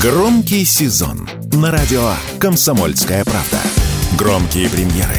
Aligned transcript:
Громкий 0.00 0.64
сезон 0.64 1.28
на 1.54 1.72
радио 1.72 2.12
«Комсомольская 2.38 3.24
правда». 3.24 3.58
Громкие 4.16 4.70
премьеры, 4.70 5.16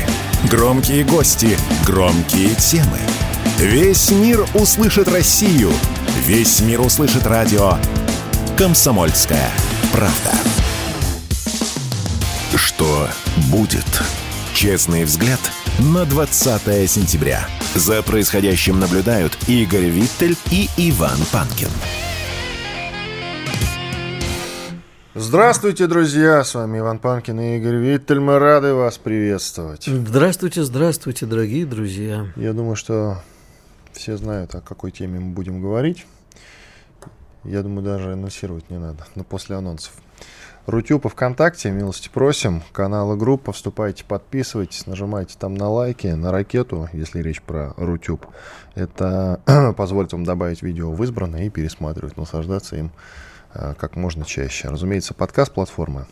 громкие 0.50 1.04
гости, 1.04 1.58
громкие 1.86 2.56
темы. 2.56 2.98
Весь 3.58 4.10
мир 4.10 4.48
услышит 4.54 5.10
Россию. 5.10 5.70
Весь 6.26 6.62
мир 6.62 6.80
услышит 6.80 7.28
радио 7.28 7.74
«Комсомольская 8.58 9.52
правда». 9.92 10.32
Что 12.56 13.10
будет? 13.52 14.02
Честный 14.54 15.04
взгляд 15.04 15.42
на 15.80 16.06
20 16.06 16.90
сентября. 16.90 17.46
За 17.76 18.02
происходящим 18.02 18.80
наблюдают 18.80 19.38
Игорь 19.48 19.90
Виттель 19.90 20.38
и 20.52 20.70
Иван 20.78 21.20
Панкин. 21.34 21.70
Здравствуйте, 25.22 25.88
друзья! 25.88 26.46
С 26.46 26.56
вами 26.56 26.80
Иван 26.80 26.98
Панкин 26.98 27.42
и 27.42 27.58
Игорь 27.58 27.76
Виттель. 27.76 28.22
Мы 28.22 28.40
рады 28.40 28.74
вас 28.74 28.98
приветствовать. 28.98 29.84
Здравствуйте, 29.84 30.64
здравствуйте, 30.64 31.26
дорогие 31.26 31.66
друзья. 31.66 32.32
Я 32.38 32.54
думаю, 32.54 32.78
что 32.78 33.22
все 33.92 34.16
знают, 34.16 34.56
о 34.56 34.62
какой 34.62 34.92
теме 34.92 35.20
мы 35.20 35.34
будем 35.34 35.62
говорить. 35.62 36.06
Я 37.44 37.64
думаю, 37.64 37.84
даже 37.84 38.14
анонсировать 38.14 38.70
не 38.70 38.80
надо, 38.80 39.06
но 39.16 39.26
после 39.26 39.58
анонсов. 39.58 39.92
Рутюб 40.68 41.06
и 41.06 41.10
ВКонтакте, 41.10 41.70
милости 41.70 42.08
просим. 42.08 42.64
Каналы 42.72 43.18
группа, 43.18 43.52
вступайте, 43.52 44.06
подписывайтесь, 44.06 44.88
нажимайте 44.88 45.36
там 45.38 45.54
на 45.54 45.68
лайки, 45.68 46.08
на 46.08 46.32
ракету, 46.32 46.88
если 46.94 47.22
речь 47.22 47.42
про 47.42 47.74
Рутюб. 47.76 48.26
Это 48.74 49.42
позволит 49.78 50.14
вам 50.14 50.24
добавить 50.24 50.62
видео 50.62 50.94
в 50.94 51.04
избранное 51.04 51.44
и 51.44 51.50
пересматривать, 51.50 52.16
наслаждаться 52.16 52.78
им 52.78 52.92
как 53.54 53.96
можно 53.96 54.26
чаще. 54.26 54.70
Разумеется, 54.70 55.14
подкаст-платформы. 55.14 56.06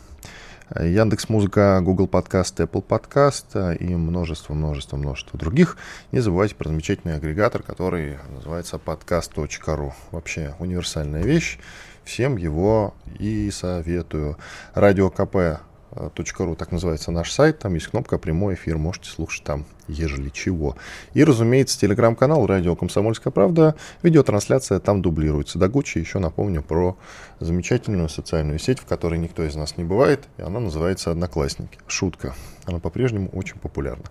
Яндекс 0.76 1.30
Музыка, 1.30 1.80
Google 1.82 2.08
Подкаст, 2.08 2.60
Apple 2.60 2.82
Подкаст 2.82 3.46
э, 3.54 3.76
и 3.76 3.94
множество, 3.94 4.52
множество, 4.52 4.98
множество 4.98 5.38
других. 5.38 5.78
Не 6.12 6.20
забывайте 6.20 6.54
про 6.54 6.68
замечательный 6.68 7.16
агрегатор, 7.16 7.62
который 7.62 8.18
называется 8.28 8.76
podcast.ru. 8.76 9.92
Вообще 10.10 10.54
универсальная 10.58 11.22
вещь. 11.22 11.58
Всем 12.04 12.36
его 12.36 12.94
и 13.18 13.50
советую. 13.50 14.36
Радио 14.74 15.08
КП 15.08 15.62
.ру, 15.98 16.54
так 16.56 16.72
называется 16.72 17.10
наш 17.10 17.32
сайт, 17.32 17.58
там 17.58 17.74
есть 17.74 17.88
кнопка 17.88 18.18
«Прямой 18.18 18.54
эфир», 18.54 18.78
можете 18.78 19.10
слушать 19.10 19.44
там, 19.44 19.66
ежели 19.88 20.28
чего. 20.30 20.76
И, 21.14 21.24
разумеется, 21.24 21.78
телеграм-канал 21.78 22.46
«Радио 22.46 22.76
Комсомольская 22.76 23.32
правда», 23.32 23.74
видеотрансляция 24.02 24.78
там 24.78 25.02
дублируется. 25.02 25.58
До 25.58 25.68
Гуччи 25.68 25.98
еще 25.98 26.18
напомню 26.18 26.62
про 26.62 26.96
замечательную 27.40 28.08
социальную 28.08 28.58
сеть, 28.58 28.78
в 28.78 28.84
которой 28.84 29.18
никто 29.18 29.44
из 29.44 29.54
нас 29.56 29.76
не 29.76 29.84
бывает, 29.84 30.28
и 30.36 30.42
она 30.42 30.60
называется 30.60 31.10
«Одноклассники». 31.10 31.78
Шутка, 31.86 32.34
она 32.64 32.78
по-прежнему 32.78 33.28
очень 33.30 33.58
популярна. 33.58 34.04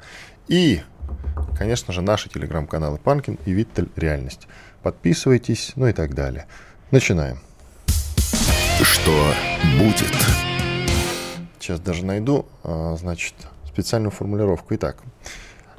И, 0.47 0.81
конечно 1.57 1.93
же, 1.93 2.01
наши 2.01 2.29
телеграм-каналы 2.29 2.97
«Панкин» 2.97 3.39
и 3.45 3.51
«Виттель. 3.51 3.89
Реальность». 3.95 4.47
Подписывайтесь, 4.83 5.73
ну 5.75 5.87
и 5.87 5.93
так 5.93 6.13
далее. 6.13 6.45
Начинаем. 6.91 7.39
Что 8.81 9.33
будет? 9.79 10.56
Сейчас 11.59 11.79
даже 11.79 12.05
найду, 12.05 12.45
а, 12.63 12.95
значит, 12.97 13.33
специальную 13.67 14.11
формулировку. 14.11 14.75
Итак, 14.75 14.97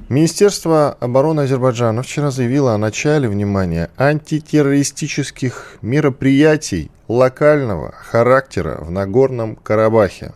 Министерство 0.08 0.96
обороны 1.00 1.42
Азербайджана 1.42 2.02
вчера 2.02 2.30
заявило 2.30 2.72
о 2.72 2.78
начале, 2.78 3.28
внимания 3.28 3.90
антитеррористических 3.98 5.76
мероприятий 5.82 6.90
локального 7.08 7.92
характера 7.92 8.78
в 8.80 8.90
Нагорном 8.90 9.56
Карабахе. 9.56 10.32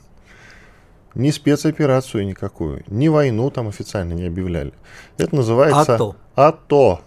Ни 1.15 1.31
спецоперацию 1.31 2.27
никакую, 2.27 2.83
ни 2.87 3.09
войну 3.09 3.51
там 3.51 3.69
официально 3.69 4.13
не 4.13 4.27
объявляли. 4.27 4.75
Это 5.17 5.37
называется... 5.37 5.95
АТО. 5.95 6.17
АТО. 6.35 7.01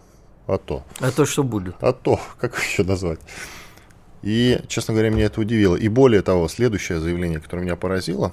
АТО. 0.48 0.84
А 1.00 1.12
то 1.12 1.26
что 1.26 1.44
будет? 1.44 1.76
АТО, 1.84 2.20
как 2.40 2.58
еще 2.58 2.84
назвать? 2.84 3.20
И, 4.26 4.60
честно 4.68 4.96
говоря, 4.96 5.12
меня 5.12 5.26
это 5.26 5.40
удивило. 5.40 5.76
И 5.76 5.88
более 5.88 6.24
того, 6.24 6.48
следующее 6.48 7.00
заявление, 7.00 7.40
которое 7.40 7.62
меня 7.62 7.76
поразило, 7.76 8.32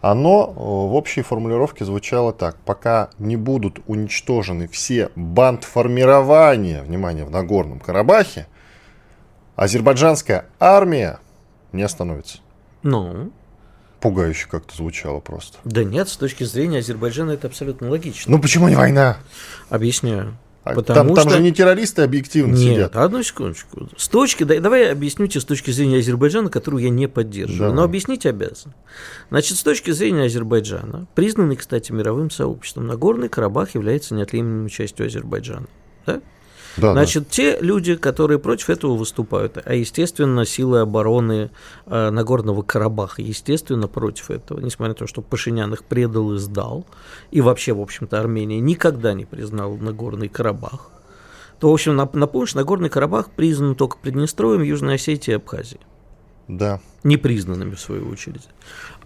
оно 0.00 0.46
в 0.50 0.94
общей 0.94 1.22
формулировке 1.22 1.84
звучало 1.84 2.32
так. 2.32 2.56
Пока 2.64 3.10
не 3.18 3.36
будут 3.36 3.78
уничтожены 3.86 4.66
все 4.66 5.10
бандформирования, 5.14 6.82
внимание, 6.82 7.24
в 7.24 7.30
Нагорном 7.30 7.78
Карабахе, 7.78 8.48
азербайджанская 9.54 10.46
армия 10.58 11.20
не 11.72 11.84
остановится. 11.84 12.38
Ну, 12.82 13.30
Пугающе 14.00 14.48
как-то 14.50 14.74
звучало 14.74 15.20
просто. 15.20 15.58
да 15.64 15.84
нет, 15.84 16.08
с 16.08 16.16
точки 16.16 16.42
зрения 16.44 16.78
Азербайджана 16.78 17.32
это 17.32 17.46
абсолютно 17.46 17.90
логично. 17.90 18.32
Ну 18.32 18.40
почему 18.40 18.68
не 18.68 18.74
война? 18.74 19.18
Объясняю. 19.68 20.36
А 20.62 20.74
там, 20.74 20.84
Потому 20.84 21.14
там 21.14 21.24
что- 21.28 21.36
же 21.38 21.42
не 21.42 21.52
террористы 21.52 22.02
объективно 22.02 22.54
Нет, 22.54 22.74
сидят. 22.74 22.96
одну 22.96 23.22
секундочку. 23.22 23.88
С 23.96 24.08
точки, 24.08 24.44
да- 24.44 24.60
давай 24.60 24.84
я 24.86 24.92
объясню 24.92 25.26
тебе 25.26 25.40
с 25.40 25.44
точки 25.46 25.70
зрения 25.70 25.98
Азербайджана, 25.98 26.50
которую 26.50 26.82
я 26.82 26.90
не 26.90 27.08
поддерживаю, 27.08 27.70
но 27.70 27.76
Давай. 27.76 27.88
объяснить 27.88 28.26
обязан. 28.26 28.74
Значит, 29.30 29.56
с 29.56 29.62
точки 29.62 29.90
зрения 29.90 30.24
Азербайджана, 30.24 31.06
признанный, 31.14 31.56
кстати, 31.56 31.92
мировым 31.92 32.30
сообществом, 32.30 32.86
Нагорный 32.86 33.30
Карабах 33.30 33.74
является 33.74 34.14
неотъемлемой 34.14 34.68
частью 34.68 35.06
Азербайджана. 35.06 35.66
Да? 36.06 36.20
Да, 36.76 36.88
да. 36.88 36.92
Значит, 36.92 37.28
те 37.28 37.58
люди, 37.60 37.96
которые 37.96 38.38
против 38.38 38.70
этого 38.70 38.96
выступают, 38.96 39.58
а, 39.64 39.74
естественно, 39.74 40.44
силы 40.44 40.80
обороны 40.80 41.50
э, 41.86 42.10
Нагорного 42.10 42.62
Карабаха, 42.62 43.22
естественно, 43.22 43.88
против 43.88 44.30
этого, 44.30 44.60
несмотря 44.60 44.90
на 44.90 44.94
то, 44.94 45.06
что 45.06 45.22
Пашинян 45.22 45.72
их 45.72 45.84
предал 45.84 46.34
и 46.34 46.38
сдал, 46.38 46.86
и 47.30 47.40
вообще, 47.40 47.72
в 47.72 47.80
общем-то, 47.80 48.18
Армения 48.20 48.60
никогда 48.60 49.14
не 49.14 49.24
признала 49.24 49.76
Нагорный 49.76 50.28
Карабах, 50.28 50.90
то, 51.58 51.70
в 51.70 51.74
общем, 51.74 51.98
нап- 52.00 52.16
напомню, 52.16 52.46
что 52.46 52.58
Нагорный 52.58 52.88
Карабах 52.88 53.30
признан 53.30 53.74
только 53.74 53.98
Приднестровьем, 53.98 54.62
Южной 54.62 54.94
Осетией 54.94 55.34
и 55.34 55.36
Абхазией. 55.36 55.80
да. 56.48 56.80
Непризнанными, 57.02 57.74
в 57.74 57.80
свою 57.80 58.10
очередь. 58.10 58.46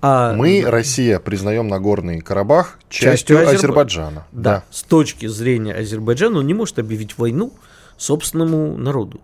А, 0.07 0.35
Мы, 0.35 0.63
Россия, 0.67 1.19
признаем 1.19 1.67
Нагорный 1.67 2.21
Карабах 2.21 2.79
частью, 2.91 3.11
Частью 3.11 3.37
Азерба- 3.39 3.55
Азербайджана. 3.55 4.27
Да, 4.33 4.63
с 4.71 4.83
точки 4.83 5.25
зрения 5.25 5.73
Азербайджана 5.73 6.41
он 6.41 6.47
не 6.47 6.53
может 6.53 6.79
объявить 6.79 7.17
войну 7.17 7.55
собственному 7.97 8.77
народу 8.77 9.23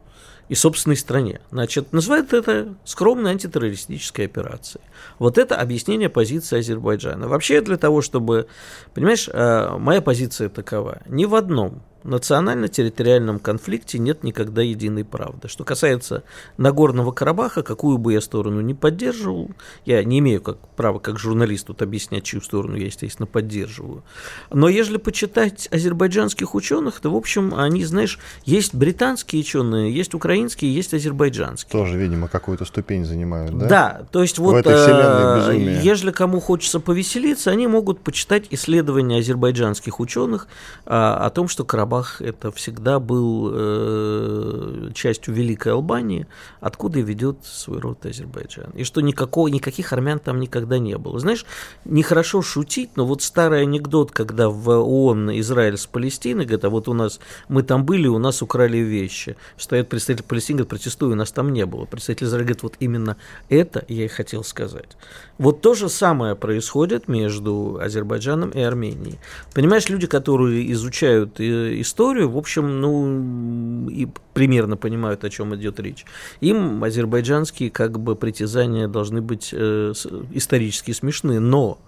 и 0.48 0.54
собственной 0.54 0.96
стране. 0.96 1.42
Значит, 1.50 1.92
называют 1.92 2.32
это 2.32 2.74
скромной 2.86 3.32
антитеррористической 3.32 4.24
операцией. 4.24 4.82
Вот 5.18 5.36
это 5.36 5.56
объяснение 5.56 6.08
позиции 6.08 6.60
Азербайджана. 6.60 7.28
Вообще 7.28 7.60
для 7.60 7.76
того, 7.76 8.00
чтобы, 8.00 8.46
понимаешь, 8.94 9.28
э, 9.30 9.76
моя 9.78 10.00
позиция 10.00 10.48
такова. 10.48 11.02
Ни 11.06 11.26
в 11.26 11.34
одном 11.34 11.82
национально-территориальном 12.04 13.38
конфликте 13.38 13.98
нет 13.98 14.24
никогда 14.24 14.62
единой 14.62 15.04
правды. 15.04 15.48
Что 15.48 15.64
касается 15.64 16.22
Нагорного 16.56 17.12
Карабаха, 17.12 17.62
какую 17.62 17.98
бы 17.98 18.12
я 18.12 18.20
сторону 18.20 18.60
не 18.60 18.74
поддерживал, 18.74 19.50
я 19.84 20.02
не 20.04 20.18
имею 20.20 20.40
как 20.40 20.58
права 20.76 20.98
как 20.98 21.18
журналист 21.18 21.66
тут 21.66 21.82
объяснять, 21.82 22.24
чью 22.24 22.40
сторону 22.40 22.76
я, 22.76 22.86
естественно, 22.86 23.26
поддерживаю. 23.26 24.02
Но 24.50 24.68
если 24.68 24.96
почитать 24.96 25.68
азербайджанских 25.70 26.54
ученых, 26.54 27.00
то, 27.00 27.10
в 27.10 27.16
общем, 27.16 27.54
они, 27.54 27.84
знаешь, 27.84 28.18
есть 28.44 28.74
британские 28.74 29.40
ученые, 29.40 29.94
есть 29.94 30.14
украинские, 30.14 30.74
есть 30.74 30.94
азербайджанские. 30.94 31.70
Тоже, 31.70 31.98
видимо, 31.98 32.28
какую-то 32.28 32.64
ступень 32.64 33.04
занимают, 33.04 33.56
да? 33.56 33.66
Да, 33.66 34.06
то 34.10 34.22
есть 34.22 34.38
вот 34.38 34.56
этой 34.56 34.74
э, 34.74 35.80
если 35.82 36.10
кому 36.10 36.40
хочется 36.40 36.80
повеселиться, 36.80 37.50
они 37.50 37.66
могут 37.66 38.00
почитать 38.00 38.46
исследования 38.50 39.18
азербайджанских 39.18 40.00
ученых 40.00 40.48
а, 40.86 41.26
о 41.26 41.30
том, 41.30 41.48
что 41.48 41.64
Карабах 41.64 41.89
это 42.20 42.50
всегда 42.52 42.98
был 43.00 43.50
э, 43.52 44.90
частью 44.94 45.34
Великой 45.34 45.72
Албании, 45.72 46.26
откуда 46.60 47.00
и 47.00 47.02
ведет 47.02 47.44
свой 47.44 47.80
род 47.80 48.06
Азербайджан. 48.06 48.70
И 48.74 48.84
что 48.84 49.00
никакого, 49.00 49.48
никаких 49.48 49.92
армян 49.92 50.18
там 50.18 50.40
никогда 50.40 50.78
не 50.78 50.96
было. 50.96 51.18
Знаешь, 51.18 51.44
нехорошо 51.84 52.42
шутить, 52.42 52.90
но 52.96 53.04
вот 53.04 53.22
старый 53.22 53.62
анекдот, 53.62 54.10
когда 54.12 54.48
в 54.48 54.68
ООН 54.68 55.38
Израиль 55.40 55.76
с 55.76 55.86
Палестиной, 55.86 56.44
говорят, 56.44 56.64
а 56.64 56.70
вот 56.70 56.88
у 56.88 56.94
нас, 56.94 57.20
мы 57.48 57.62
там 57.62 57.84
были, 57.84 58.06
у 58.06 58.18
нас 58.18 58.42
украли 58.42 58.78
вещи. 58.78 59.36
Стоят 59.56 59.88
представитель 59.88 60.24
Палестины, 60.24 60.58
говорят, 60.58 60.70
протестую, 60.70 61.16
нас 61.16 61.32
там 61.32 61.52
не 61.52 61.66
было. 61.66 61.84
Представитель 61.84 62.26
Израиля 62.26 62.44
говорит, 62.44 62.62
вот 62.62 62.74
именно 62.80 63.16
это 63.48 63.84
я 63.88 64.04
и 64.04 64.08
хотел 64.08 64.44
сказать. 64.44 64.96
Вот 65.38 65.60
то 65.60 65.74
же 65.74 65.88
самое 65.88 66.36
происходит 66.36 67.08
между 67.08 67.78
Азербайджаном 67.80 68.50
и 68.50 68.60
Арменией. 68.60 69.18
Понимаешь, 69.54 69.88
люди, 69.88 70.06
которые 70.06 70.70
изучают 70.72 71.40
историю, 71.80 72.30
в 72.30 72.36
общем, 72.36 72.80
ну, 72.80 73.88
и 73.88 74.08
примерно 74.34 74.76
понимают, 74.76 75.24
о 75.24 75.30
чем 75.30 75.54
идет 75.54 75.80
речь. 75.80 76.04
Им 76.40 76.82
азербайджанские 76.82 77.70
как 77.70 77.98
бы 77.98 78.16
притязания 78.16 78.88
должны 78.88 79.20
быть 79.20 79.50
э, 79.52 79.92
исторически 80.32 80.92
смешны, 80.92 81.40
но 81.40 81.78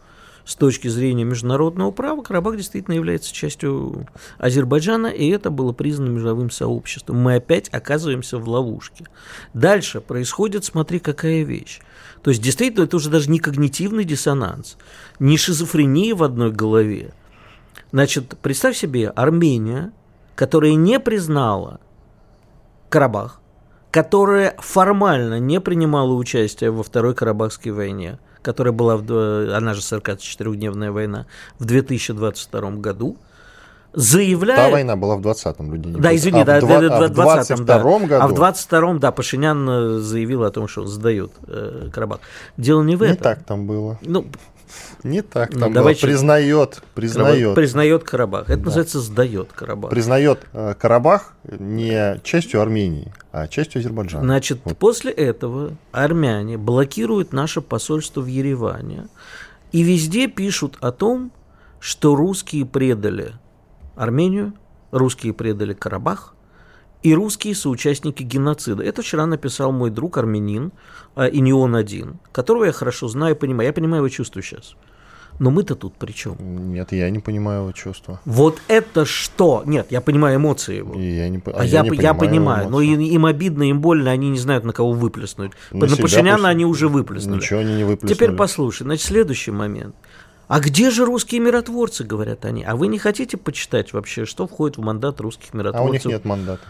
с 0.45 0.57
точки 0.57 0.89
зрения 0.89 1.25
международного 1.25 1.91
права 1.91 2.23
Карабах 2.23 2.57
действительно 2.57 2.95
является 2.95 3.33
частью 3.33 4.07
Азербайджана, 4.39 5.07
и 5.07 5.29
это 5.29 5.51
было 5.51 5.73
признано 5.73 6.11
мировым 6.11 6.51
сообществом. 6.51 7.19
Мы 7.19 7.37
опять 7.37 7.69
оказываемся 7.69 8.39
в 8.39 8.49
ловушке. 8.49 9.07
Дальше 9.55 10.01
происходит, 10.01 10.65
смотри, 10.65 10.99
какая 10.99 11.43
вещь. 11.43 11.81
То 12.23 12.31
есть, 12.31 12.43
действительно, 12.43 12.85
это 12.85 12.97
уже 12.97 13.11
даже 13.11 13.31
не 13.31 13.39
когнитивный 13.39 14.05
диссонанс, 14.05 14.77
не 15.19 15.37
шизофрения 15.37 16.15
в 16.15 16.23
одной 16.23 16.51
голове. 16.53 17.13
Значит, 17.93 18.37
представь 18.41 18.77
себе, 18.77 19.11
Армения, 19.11 19.93
которая 20.35 20.75
не 20.75 20.99
признала 20.99 21.81
Карабах, 22.89 23.41
которая 23.91 24.57
формально 24.59 25.39
не 25.39 25.61
принимала 25.61 26.13
участие 26.13 26.71
во 26.71 26.83
Второй 26.83 27.15
Карабахской 27.15 27.71
войне, 27.73 28.19
которая 28.41 28.73
была, 28.73 28.97
в, 28.97 29.55
она 29.55 29.75
же 29.75 29.83
44-дневная 29.83 30.91
война, 30.91 31.27
в 31.59 31.67
2022 31.67 32.71
году, 32.73 33.19
заявляет... 33.93 34.61
Та 34.61 34.71
война 34.71 34.97
была 34.97 35.17
в 35.17 35.21
20-м, 35.21 35.73
люди 35.73 35.89
не 35.89 36.01
Да, 36.01 36.15
извини, 36.15 36.41
а 36.41 36.45
да, 36.45 36.61
в, 36.61 36.67
да, 36.67 36.79
в 36.79 37.11
20-м, 37.11 37.65
да. 37.67 37.79
году? 37.79 38.09
А 38.21 38.27
в 38.27 38.33
22-м, 38.33 38.99
да, 38.99 39.13
Пашинян 39.13 39.69
э, 39.69 39.99
заявил 39.99 40.45
о 40.45 40.51
том, 40.51 40.67
что 40.69 40.83
он 40.83 40.89
сдает 40.89 41.33
э, 41.47 41.91
Карабах. 41.93 42.21
Дело 42.57 42.83
не 42.83 42.97
в 42.97 43.03
этом. 43.03 43.17
Не 43.17 43.23
так 43.23 43.45
там 43.45 43.67
было. 43.67 43.99
Ну, 44.03 44.27
не 45.03 45.23
так, 45.23 45.51
там 45.51 45.73
ну, 45.73 45.83
было. 45.83 45.93
признает, 45.95 46.83
признает. 46.95 47.55
Признает 47.55 48.05
Карабах. 48.05 48.51
Это 48.51 48.59
да. 48.59 48.65
называется 48.67 49.01
сдает 49.01 49.53
Карабах. 49.53 49.91
Признает 49.91 50.41
э, 50.53 50.75
Карабах 50.79 51.35
не 51.45 52.21
частью 52.23 52.61
Армении, 52.61 53.13
а 53.33 53.49
частью 53.49 53.81
Азербайджана. 53.81 54.25
Значит, 54.25 54.61
вот. 54.65 54.79
после 54.79 55.13
этого 55.13 55.77
армяне 55.91 56.59
блокируют 56.59 57.33
наше 57.33 57.61
посольство 57.61 58.21
в 58.21 58.27
Ереване 58.27 59.09
и 59.73 59.83
везде 59.83 60.29
пишут 60.29 60.77
о 60.81 60.93
том, 60.93 61.33
что 61.81 62.15
русские 62.15 62.65
предали 62.65 63.33
Армению, 63.97 64.55
русские 64.91 65.33
предали 65.33 65.73
Карабах, 65.75 66.35
и 67.03 67.15
русские 67.15 67.55
соучастники 67.55 68.23
геноцида. 68.23 68.83
Это 68.83 69.03
вчера 69.03 69.27
написал 69.27 69.73
мой 69.73 69.91
друг 69.91 70.19
армянин, 70.19 70.73
а, 71.15 71.27
и 71.27 71.41
не 71.41 71.53
он 71.53 71.75
один, 71.75 72.19
которого 72.33 72.65
я 72.65 72.73
хорошо 72.73 73.09
знаю 73.09 73.35
и 73.35 73.39
понимаю. 73.39 73.69
Я 73.69 73.73
понимаю 73.73 74.03
его 74.03 74.09
чувства 74.09 74.43
сейчас. 74.43 74.77
Но 75.39 75.51
мы-то 75.51 75.75
тут 75.75 75.95
при 75.95 76.13
чем? 76.13 76.37
Нет, 76.73 76.93
я 76.93 77.09
не 77.11 77.19
понимаю 77.19 77.63
его 77.63 77.73
чувства. 77.73 78.21
Вот 78.25 78.61
это 78.69 79.05
что? 79.05 79.63
Нет, 79.67 79.87
я 79.91 80.01
понимаю 80.01 80.37
эмоции 80.37 80.77
его. 80.77 80.95
И 80.95 81.17
я 81.17 81.29
не, 81.29 81.39
а, 81.47 81.61
а 81.61 81.65
я, 81.65 81.83
я, 81.83 81.91
не 81.91 81.97
я 81.97 82.15
понимаю, 82.15 82.69
но 82.69 82.81
им, 82.81 83.01
им 83.01 83.27
обидно, 83.27 83.65
им 83.69 83.81
больно, 83.81 84.11
они 84.11 84.29
не 84.29 84.39
знают, 84.39 84.65
на 84.65 84.73
кого 84.73 84.93
выплеснуть. 84.93 85.53
На, 85.73 85.87
на 85.87 85.97
Пашиняна 85.97 86.49
они 86.49 86.65
уже 86.65 86.89
выплеснули. 86.89 87.39
Ничего 87.39 87.61
они 87.61 87.75
не 87.75 87.85
выплеснули. 87.85 88.15
Теперь 88.15 88.33
послушай, 88.33 88.85
значит, 88.85 89.07
следующий 89.07 89.51
момент. 89.51 89.97
А 90.53 90.61
где 90.61 90.91
же 90.91 91.07
русские 91.07 91.41
миротворцы, 91.41 92.05
говорят 92.05 92.45
они? 92.45 92.63
А 92.63 92.77
вы 92.77 92.89
не 92.89 92.99
хотите 92.99 93.39
почитать 93.39 93.95
вообще, 93.95 94.27
что 94.27 94.47
входит 94.47 94.77
в 94.77 94.83
мандат 94.83 95.19
русских 95.19 95.55
миротворцев? 95.55 95.87
А 95.87 95.89
у 95.89 95.93
них 95.95 96.05
нет 96.05 96.27
мандата. 96.27 96.63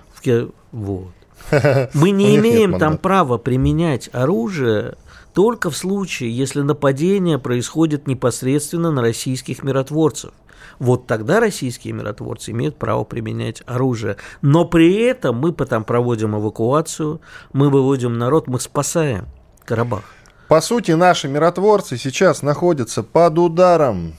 Вот. 0.71 1.11
Мы 1.93 2.13
не 2.13 2.37
имеем 2.37 2.79
там 2.79 2.97
права 2.97 3.39
применять 3.39 4.09
оружие 4.13 4.95
только 5.35 5.69
в 5.69 5.77
случае, 5.77 6.31
если 6.31 6.61
нападение 6.61 7.41
происходит 7.41 8.07
непосредственно 8.07 8.93
на 8.93 9.03
российских 9.03 9.65
миротворцев. 9.65 10.31
Вот 10.79 11.09
тогда 11.09 11.41
российские 11.41 11.93
миротворцы 11.95 12.53
имеют 12.53 12.77
право 12.77 13.03
применять 13.03 13.65
оружие. 13.67 14.17
Но 14.43 14.65
при 14.65 14.95
этом 14.95 15.39
мы 15.39 15.53
потом 15.53 15.83
проводим 15.83 16.39
эвакуацию, 16.39 17.21
мы 17.53 17.69
выводим 17.69 18.17
народ, 18.17 18.47
мы 18.47 18.61
спасаем 18.61 19.27
Карабах. 19.65 20.05
По 20.53 20.61
сути, 20.61 20.91
наши 20.91 21.29
миротворцы 21.29 21.97
сейчас 21.97 22.43
находятся 22.43 23.03
под 23.03 23.39
ударом. 23.39 24.13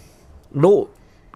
Ну, 0.51 0.89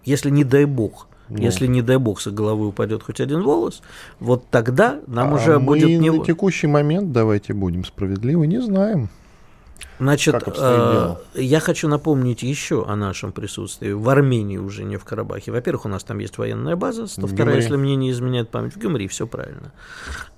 если 0.04 0.28
не 0.28 0.42
дай 0.42 0.64
бог. 0.64 1.06
Ну. 1.28 1.38
Если, 1.38 1.68
не 1.68 1.82
дай 1.82 1.98
бог, 1.98 2.20
со 2.20 2.32
головы 2.32 2.66
упадет 2.66 3.04
хоть 3.04 3.20
один 3.20 3.44
волос, 3.44 3.80
вот 4.18 4.48
тогда 4.50 4.98
нам 5.06 5.32
а 5.32 5.36
уже 5.36 5.60
мы 5.60 5.66
будет 5.66 6.00
не... 6.00 6.10
на 6.10 6.24
текущий 6.24 6.66
момент, 6.66 7.12
давайте 7.12 7.52
будем 7.52 7.84
справедливы, 7.84 8.48
не 8.48 8.60
знаем. 8.60 9.08
Значит, 9.98 10.34
э, 10.56 11.16
я 11.34 11.60
хочу 11.60 11.88
напомнить 11.88 12.42
еще 12.42 12.84
о 12.86 12.96
нашем 12.96 13.32
присутствии 13.32 13.92
в 13.92 14.08
Армении 14.08 14.58
уже, 14.58 14.84
не 14.84 14.96
в 14.96 15.04
Карабахе. 15.04 15.52
Во-первых, 15.52 15.86
у 15.86 15.88
нас 15.88 16.04
там 16.04 16.18
есть 16.18 16.38
военная 16.38 16.76
база, 16.76 17.06
102 17.06 17.52
если 17.52 17.76
мне 17.76 17.96
не 17.96 18.10
изменяет 18.10 18.50
память, 18.50 18.74
в 18.74 18.78
Гюмри, 18.78 19.08
все 19.08 19.26
правильно. 19.26 19.72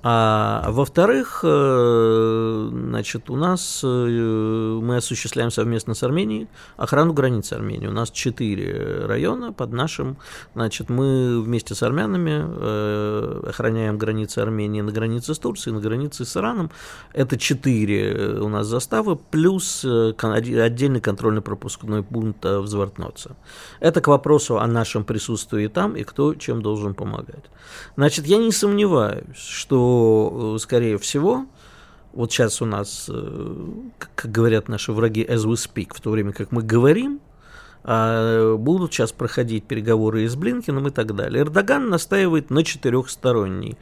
А 0.03 0.71
во-вторых, 0.71 1.41
э, 1.43 2.69
значит, 2.73 3.29
у 3.29 3.37
нас 3.37 3.83
э, 3.85 3.87
мы 3.87 4.97
осуществляем 4.97 5.51
совместно 5.51 5.93
с 5.93 6.03
Арменией 6.03 6.49
охрану 6.79 7.13
границ 7.13 7.53
Армении. 7.53 7.87
У 7.87 7.93
нас 7.93 8.11
четыре 8.11 9.05
района 9.05 9.53
под 9.53 9.73
нашим, 9.73 10.17
значит, 10.55 10.89
мы 10.89 11.43
вместе 11.43 11.75
с 11.75 11.83
армянами 11.83 12.45
э, 12.47 13.43
охраняем 13.49 13.99
границы 13.99 14.39
Армении 14.39 14.81
на 14.81 14.91
границе 14.91 15.35
с 15.35 15.39
Турцией, 15.39 15.75
на 15.75 15.81
границе 15.81 16.25
с 16.25 16.35
Ираном. 16.35 16.71
Это 17.13 17.37
четыре 17.37 18.39
у 18.41 18.49
нас 18.49 18.67
заставы, 18.67 19.17
плюс 19.17 19.50
плюс 19.51 19.85
э, 19.85 20.13
отдельный 20.23 21.01
контрольно-пропускной 21.01 22.03
пункт 22.03 22.45
в 22.45 22.67
Звартноце. 22.67 23.31
Это 23.81 24.01
к 24.01 24.07
вопросу 24.07 24.59
о 24.59 24.67
нашем 24.67 25.05
присутствии 25.05 25.67
там 25.67 25.97
и 25.97 26.05
кто 26.05 26.35
чем 26.35 26.63
должен 26.63 26.95
помогать. 26.95 27.45
Значит, 27.97 28.27
я 28.27 28.39
не 28.39 28.53
сомневаюсь, 28.53 29.37
что, 29.37 30.55
э, 30.55 30.59
скорее 30.61 30.99
всего, 30.99 31.47
вот 32.13 32.33
сейчас 32.33 32.63
у 32.63 32.67
нас, 32.67 33.11
э, 33.13 33.67
как 33.99 34.31
говорят 34.31 34.69
наши 34.69 34.93
враги, 34.93 35.25
as 35.25 35.45
we 35.45 35.55
speak, 35.55 35.95
в 35.95 36.01
то 36.01 36.11
время 36.11 36.33
как 36.33 36.53
мы 36.53 36.63
говорим, 36.63 37.21
а 37.83 38.57
будут 38.57 38.93
сейчас 38.93 39.11
проходить 39.11 39.65
переговоры 39.65 40.25
и 40.25 40.29
с 40.29 40.37
Блинкиным 40.37 40.89
и 40.89 40.91
так 40.91 41.17
далее. 41.17 41.43
Эрдоган 41.43 41.89
настаивает 41.89 42.51
на 42.51 42.63
четырехсторонней. 42.63 43.79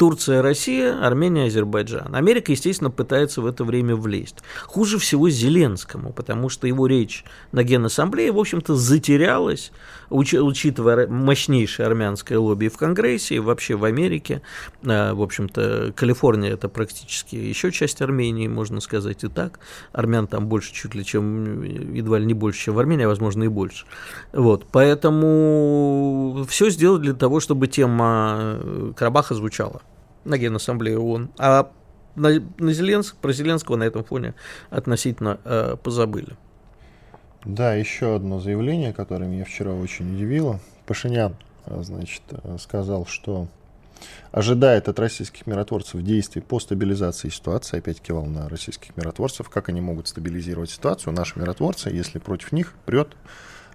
Турция, 0.00 0.40
Россия, 0.40 0.98
Армения, 0.98 1.44
Азербайджан. 1.44 2.14
Америка, 2.14 2.52
естественно, 2.52 2.90
пытается 2.90 3.42
в 3.42 3.46
это 3.46 3.64
время 3.64 3.94
влезть. 3.94 4.36
Хуже 4.64 4.98
всего 4.98 5.28
Зеленскому, 5.28 6.14
потому 6.14 6.48
что 6.48 6.66
его 6.66 6.86
речь 6.86 7.22
на 7.52 7.64
Генассамблее, 7.64 8.32
в 8.32 8.38
общем-то, 8.38 8.76
затерялась, 8.76 9.72
уч- 10.08 10.40
учитывая 10.40 11.06
мощнейшее 11.06 11.84
армянское 11.84 12.38
лобби 12.38 12.68
в 12.68 12.78
Конгрессе, 12.78 13.34
и 13.34 13.38
вообще 13.40 13.74
в 13.74 13.84
Америке. 13.84 14.40
А, 14.86 15.12
в 15.12 15.20
общем-то, 15.20 15.92
Калифорния– 15.94 16.52
это 16.54 16.70
практически 16.70 17.36
еще 17.36 17.70
часть 17.70 18.00
Армении, 18.00 18.48
можно 18.48 18.80
сказать 18.80 19.22
и 19.22 19.28
так. 19.28 19.60
Армян 19.92 20.26
там 20.26 20.46
больше 20.46 20.72
чуть 20.72 20.94
ли, 20.94 21.04
чем 21.04 21.62
едва 21.62 22.18
ли 22.18 22.24
не 22.24 22.32
больше, 22.32 22.64
чем 22.64 22.74
в 22.74 22.78
Армении, 22.78 23.04
а, 23.04 23.08
возможно, 23.08 23.42
и 23.42 23.48
больше. 23.48 23.84
Вот, 24.32 24.64
поэтому 24.72 26.46
все 26.48 26.70
сделать 26.70 27.02
для 27.02 27.12
того, 27.12 27.38
чтобы 27.38 27.66
тема 27.66 28.94
Карабаха 28.96 29.34
звучала 29.34 29.82
на 30.24 30.38
Генассамблее 30.38 30.98
ООН. 30.98 31.30
А 31.38 31.70
на, 32.16 32.42
на 32.58 32.72
Зеленск, 32.72 33.16
про 33.16 33.32
Зеленского 33.32 33.76
на 33.76 33.84
этом 33.84 34.04
фоне 34.04 34.34
относительно 34.70 35.38
э, 35.44 35.76
позабыли. 35.82 36.36
Да, 37.44 37.74
еще 37.74 38.16
одно 38.16 38.38
заявление, 38.38 38.92
которое 38.92 39.26
меня 39.26 39.44
вчера 39.44 39.72
очень 39.72 40.14
удивило. 40.14 40.60
Пашинян, 40.86 41.36
э, 41.66 41.82
значит, 41.82 42.22
э, 42.30 42.56
сказал, 42.60 43.06
что 43.06 43.48
ожидает 44.32 44.88
от 44.88 44.98
российских 44.98 45.46
миротворцев 45.46 46.02
действий 46.02 46.42
по 46.42 46.60
стабилизации 46.60 47.28
ситуации. 47.28 47.78
Опять 47.78 48.00
кивал 48.00 48.26
на 48.26 48.48
российских 48.48 48.96
миротворцев. 48.96 49.48
Как 49.48 49.68
они 49.68 49.80
могут 49.80 50.08
стабилизировать 50.08 50.70
ситуацию? 50.70 51.12
Наши 51.12 51.38
миротворцы, 51.38 51.90
если 51.90 52.18
против 52.18 52.52
них 52.52 52.74
прет 52.86 53.16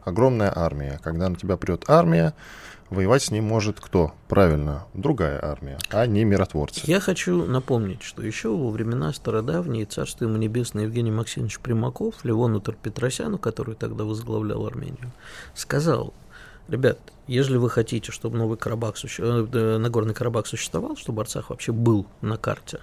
огромная 0.06 0.54
армия. 0.56 1.00
Когда 1.04 1.28
на 1.28 1.36
тебя 1.36 1.58
прет 1.58 1.86
армия, 1.90 2.34
воевать 2.90 3.24
с 3.24 3.32
ним 3.32 3.44
может 3.46 3.80
кто? 3.80 4.14
Правильно, 4.28 4.86
другая 4.94 5.44
армия, 5.44 5.78
а 5.90 6.06
не 6.06 6.24
миротворцы. 6.24 6.82
Я 6.86 7.00
хочу 7.00 7.46
напомнить, 7.46 8.04
что 8.04 8.22
еще 8.22 8.50
во 8.50 8.70
времена 8.70 9.12
стародавние 9.12 9.86
царство 9.86 10.26
ему 10.26 10.38
небесное 10.38 10.84
Евгений 10.84 11.12
Максимович 11.12 11.60
Примаков, 11.60 12.24
Левону 12.24 12.62
Петросяну, 12.62 13.38
который 13.38 13.76
тогда 13.76 14.06
возглавлял 14.06 14.66
Армению, 14.66 15.12
сказал, 15.54 16.14
ребят, 16.68 17.00
если 17.28 17.58
вы 17.58 17.70
хотите, 17.70 18.12
чтобы 18.12 18.38
Новый 18.38 18.58
Карабах, 18.58 18.98
суще... 18.98 19.24
Э, 19.24 19.78
Нагорный 19.78 20.14
Карабах 20.14 20.48
существовал, 20.48 20.96
чтобы 20.96 21.24
Арцах 21.24 21.50
вообще 21.50 21.72
был 21.72 22.06
на 22.22 22.38
карте, 22.38 22.80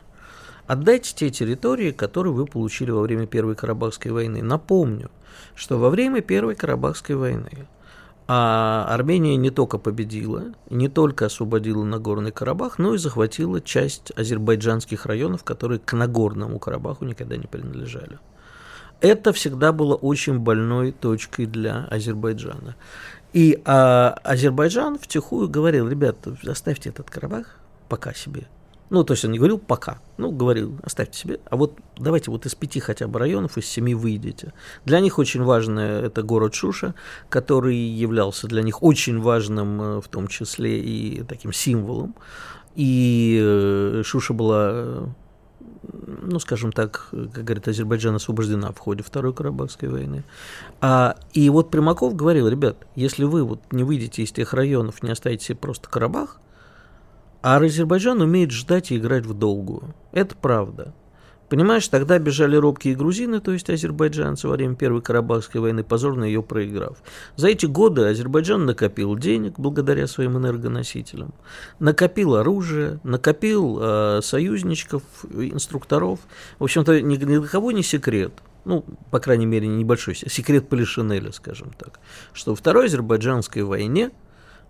отдайте 0.66 1.14
те 1.14 1.30
территории, 1.30 1.92
которые 1.92 2.32
вы 2.32 2.46
получили 2.46 2.90
во 2.90 3.02
время 3.02 3.26
Первой 3.26 3.54
Карабахской 3.54 4.10
войны. 4.10 4.42
Напомню, 4.42 5.10
что 5.54 5.78
во 5.78 5.90
время 5.90 6.20
Первой 6.20 6.54
Карабахской 6.54 7.16
войны 7.16 7.66
а 8.28 8.86
Армения 8.88 9.36
не 9.36 9.50
только 9.50 9.78
победила, 9.78 10.54
не 10.70 10.88
только 10.88 11.26
освободила 11.26 11.84
Нагорный 11.84 12.30
Карабах, 12.30 12.78
но 12.78 12.94
и 12.94 12.98
захватила 12.98 13.60
часть 13.60 14.12
азербайджанских 14.16 15.06
районов, 15.06 15.44
которые 15.44 15.80
к 15.80 15.92
Нагорному 15.92 16.58
Карабаху 16.58 17.04
никогда 17.04 17.36
не 17.36 17.46
принадлежали. 17.46 18.18
Это 19.00 19.32
всегда 19.32 19.72
было 19.72 19.96
очень 19.96 20.38
больной 20.38 20.92
точкой 20.92 21.46
для 21.46 21.86
Азербайджана. 21.90 22.76
И 23.32 23.60
а, 23.64 24.16
Азербайджан 24.22 24.98
втихую 24.98 25.48
говорил, 25.48 25.88
ребят, 25.88 26.16
оставьте 26.46 26.90
этот 26.90 27.10
Карабах 27.10 27.56
пока 27.88 28.14
себе. 28.14 28.46
Ну, 28.92 29.04
то 29.04 29.14
есть 29.14 29.24
он 29.24 29.32
не 29.32 29.38
говорил 29.38 29.56
пока, 29.56 30.02
ну, 30.18 30.30
говорил, 30.30 30.78
оставьте 30.82 31.18
себе. 31.18 31.40
А 31.48 31.56
вот 31.56 31.78
давайте 31.96 32.30
вот 32.30 32.44
из 32.44 32.54
пяти 32.54 32.78
хотя 32.78 33.08
бы 33.08 33.18
районов, 33.18 33.56
из 33.56 33.64
семи 33.64 33.94
выйдете. 33.94 34.52
Для 34.84 35.00
них 35.00 35.18
очень 35.18 35.42
важно 35.42 35.80
это 35.80 36.22
город 36.22 36.52
Шуша, 36.52 36.94
который 37.30 37.74
являлся 37.74 38.46
для 38.48 38.62
них 38.62 38.82
очень 38.82 39.18
важным, 39.18 39.80
э, 39.80 40.00
в 40.02 40.08
том 40.08 40.28
числе 40.28 40.78
и 40.78 41.22
таким 41.22 41.54
символом. 41.54 42.14
И 42.74 43.40
э, 43.42 44.02
Шуша 44.04 44.34
была 44.34 45.14
ну, 45.82 46.38
скажем 46.38 46.70
так, 46.70 47.08
как 47.10 47.44
говорит 47.44 47.66
Азербайджан, 47.68 48.14
освобождена 48.14 48.72
в 48.72 48.78
ходе 48.78 49.02
Второй 49.02 49.32
Карабахской 49.32 49.88
войны. 49.88 50.22
А, 50.82 51.16
и 51.32 51.48
вот 51.48 51.70
Примаков 51.70 52.14
говорил, 52.14 52.46
ребят, 52.46 52.76
если 52.94 53.24
вы 53.24 53.42
вот 53.42 53.72
не 53.72 53.84
выйдете 53.84 54.22
из 54.22 54.32
тех 54.32 54.52
районов, 54.52 55.02
не 55.02 55.10
оставите 55.10 55.46
себе 55.46 55.56
просто 55.56 55.88
Карабах, 55.88 56.38
а 57.42 57.56
Азербайджан 57.56 58.20
умеет 58.20 58.52
ждать 58.52 58.92
и 58.92 58.96
играть 58.96 59.26
в 59.26 59.34
долгую. 59.34 59.94
Это 60.12 60.34
правда. 60.36 60.94
Понимаешь, 61.52 61.86
тогда 61.88 62.18
бежали 62.18 62.56
робкие 62.56 62.94
грузины, 62.94 63.38
то 63.40 63.52
есть 63.52 63.68
азербайджанцы 63.68 64.48
во 64.48 64.54
время 64.54 64.74
Первой 64.74 65.02
Карабахской 65.02 65.60
войны, 65.60 65.84
позорно 65.84 66.24
ее 66.24 66.42
проиграв. 66.42 67.02
За 67.36 67.48
эти 67.48 67.66
годы 67.66 68.06
Азербайджан 68.06 68.64
накопил 68.64 69.18
денег 69.18 69.58
благодаря 69.58 70.06
своим 70.06 70.38
энергоносителям, 70.38 71.34
накопил 71.78 72.36
оружие, 72.36 73.00
накопил 73.04 73.78
э, 73.82 74.20
союзничков, 74.22 75.02
инструкторов. 75.30 76.20
В 76.58 76.64
общем-то, 76.64 77.02
ни, 77.02 77.16
ни 77.16 77.36
для 77.36 77.42
кого 77.42 77.70
не 77.70 77.82
секрет, 77.82 78.32
ну, 78.64 78.86
по 79.10 79.20
крайней 79.20 79.44
мере, 79.44 79.66
небольшой 79.66 80.14
секрет 80.14 80.70
Полишинеля, 80.70 81.32
скажем 81.32 81.72
так, 81.76 82.00
что 82.32 82.52
во 82.52 82.56
Второй 82.56 82.86
Азербайджанской 82.86 83.62
войне– 83.62 84.10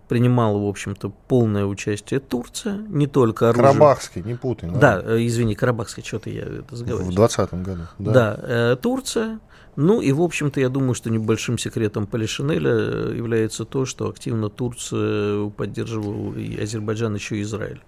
принимала, 0.07 0.57
в 0.57 0.67
общем-то, 0.67 1.09
полное 1.27 1.65
участие 1.65 2.19
Турция, 2.19 2.77
не 2.89 3.07
только 3.07 3.49
оружие. 3.49 3.73
Карабахский, 3.73 4.21
не 4.21 4.35
путай. 4.35 4.69
Да, 4.69 5.01
да 5.01 5.15
э, 5.15 5.25
извини, 5.25 5.55
Карабахский, 5.55 6.03
что-то 6.03 6.29
я 6.29 6.43
это 6.43 6.75
заговорил. 6.75 7.11
В 7.11 7.15
20 7.15 7.53
году. 7.53 7.81
Да, 7.99 8.11
да 8.11 8.39
э, 8.41 8.77
Турция. 8.81 9.39
Ну 9.75 10.01
и, 10.01 10.11
в 10.11 10.21
общем-то, 10.21 10.59
я 10.59 10.69
думаю, 10.69 10.93
что 10.93 11.09
небольшим 11.09 11.57
секретом 11.57 12.05
Полишинеля 12.05 12.71
э, 12.71 13.13
является 13.15 13.65
то, 13.65 13.85
что 13.85 14.07
активно 14.07 14.49
Турция 14.49 15.49
поддерживала 15.49 16.35
и 16.37 16.61
Азербайджан, 16.61 17.15
еще 17.15 17.37
и 17.37 17.41
Израиль. 17.41 17.81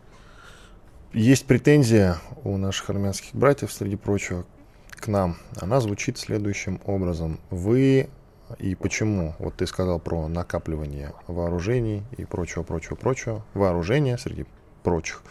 Есть 1.13 1.45
претензия 1.45 2.17
у 2.43 2.57
наших 2.57 2.89
армянских 2.89 3.33
братьев, 3.33 3.71
среди 3.71 3.95
прочего, 3.95 4.45
к 4.89 5.07
нам. 5.07 5.37
Она 5.61 5.79
звучит 5.79 6.17
следующим 6.17 6.81
образом. 6.85 7.39
Вы 7.49 8.09
и 8.59 8.75
почему? 8.75 9.35
Вот 9.39 9.55
ты 9.55 9.67
сказал 9.67 9.99
про 9.99 10.27
накапливание 10.27 11.13
вооружений 11.27 12.03
и 12.17 12.25
прочего, 12.25 12.63
прочего, 12.63 12.95
прочего. 12.95 13.43
Вооружения 13.53 14.17
среди 14.17 14.45
прочих 14.83 15.23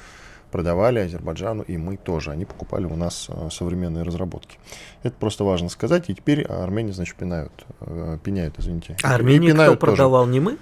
продавали 0.50 1.00
Азербайджану, 1.00 1.64
и 1.64 1.76
мы 1.76 1.96
тоже. 1.96 2.30
Они 2.30 2.44
покупали 2.44 2.84
у 2.84 2.94
нас 2.94 3.26
э, 3.28 3.48
современные 3.50 4.04
разработки. 4.04 4.56
Это 5.02 5.16
просто 5.18 5.42
важно 5.42 5.68
сказать. 5.68 6.08
И 6.10 6.14
теперь 6.14 6.44
армяне, 6.44 6.92
значит, 6.92 7.16
пинают, 7.16 7.52
э, 7.80 8.18
пеняют, 8.22 8.58
извините. 8.58 8.96
А 9.02 9.16
Армению 9.16 9.54
кто 9.56 9.74
продавал, 9.76 10.22
тоже. 10.22 10.32
не 10.32 10.40
мы? 10.40 10.58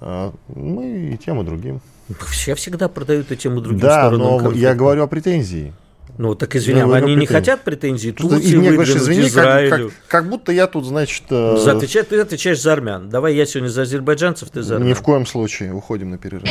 А, 0.00 0.32
мы 0.48 1.12
и 1.12 1.16
тем, 1.16 1.40
и 1.40 1.44
другим. 1.44 1.80
Все 2.28 2.56
всегда 2.56 2.88
продают 2.88 3.30
и 3.30 3.36
тем, 3.36 3.58
и 3.58 3.62
другим 3.62 3.80
Да, 3.80 4.10
но 4.10 4.38
конфликта. 4.38 4.58
я 4.58 4.74
говорю 4.74 5.04
о 5.04 5.06
претензии. 5.06 5.72
Ну, 6.18 6.34
так 6.34 6.56
извини, 6.56 6.82
ну, 6.82 6.92
они 6.92 7.14
не 7.14 7.26
хотят 7.26 7.62
претензий 7.62 8.12
Турции 8.12 8.52
и 8.52 8.56
мне 8.56 8.72
говоришь, 8.72 8.96
извини, 8.96 9.26
Израилю. 9.26 9.70
Как, 9.70 9.80
как, 9.80 9.92
как 10.08 10.28
будто 10.28 10.52
я 10.52 10.66
тут, 10.66 10.86
значит... 10.86 11.24
Э... 11.30 11.56
За, 11.58 11.78
ты, 11.78 11.86
ты 11.86 12.20
отвечаешь 12.20 12.60
за 12.60 12.72
армян. 12.72 13.10
Давай 13.10 13.34
я 13.34 13.44
сегодня 13.44 13.68
за 13.68 13.82
азербайджанцев, 13.82 14.48
ты 14.50 14.62
за 14.62 14.76
армян. 14.76 14.88
Ни 14.88 14.94
в 14.94 15.02
коем 15.02 15.26
случае. 15.26 15.74
Уходим 15.74 16.10
на 16.10 16.18
перерыв. 16.18 16.48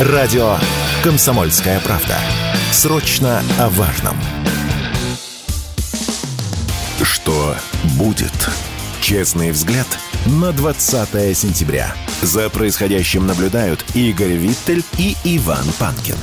Радио 0.00 0.56
«Комсомольская 1.04 1.78
правда». 1.80 2.16
Срочно 2.72 3.40
о 3.60 3.68
важном. 3.68 4.16
Что 7.02 7.54
будет? 7.96 8.32
Честный 9.00 9.52
взгляд 9.52 9.86
на 10.26 10.50
20 10.50 11.36
сентября. 11.36 11.94
За 12.22 12.48
происходящим 12.48 13.26
наблюдают 13.26 13.84
Игорь 13.94 14.32
Виттель 14.32 14.82
и 14.98 15.14
Иван 15.24 15.66
Панкин. 15.78 16.16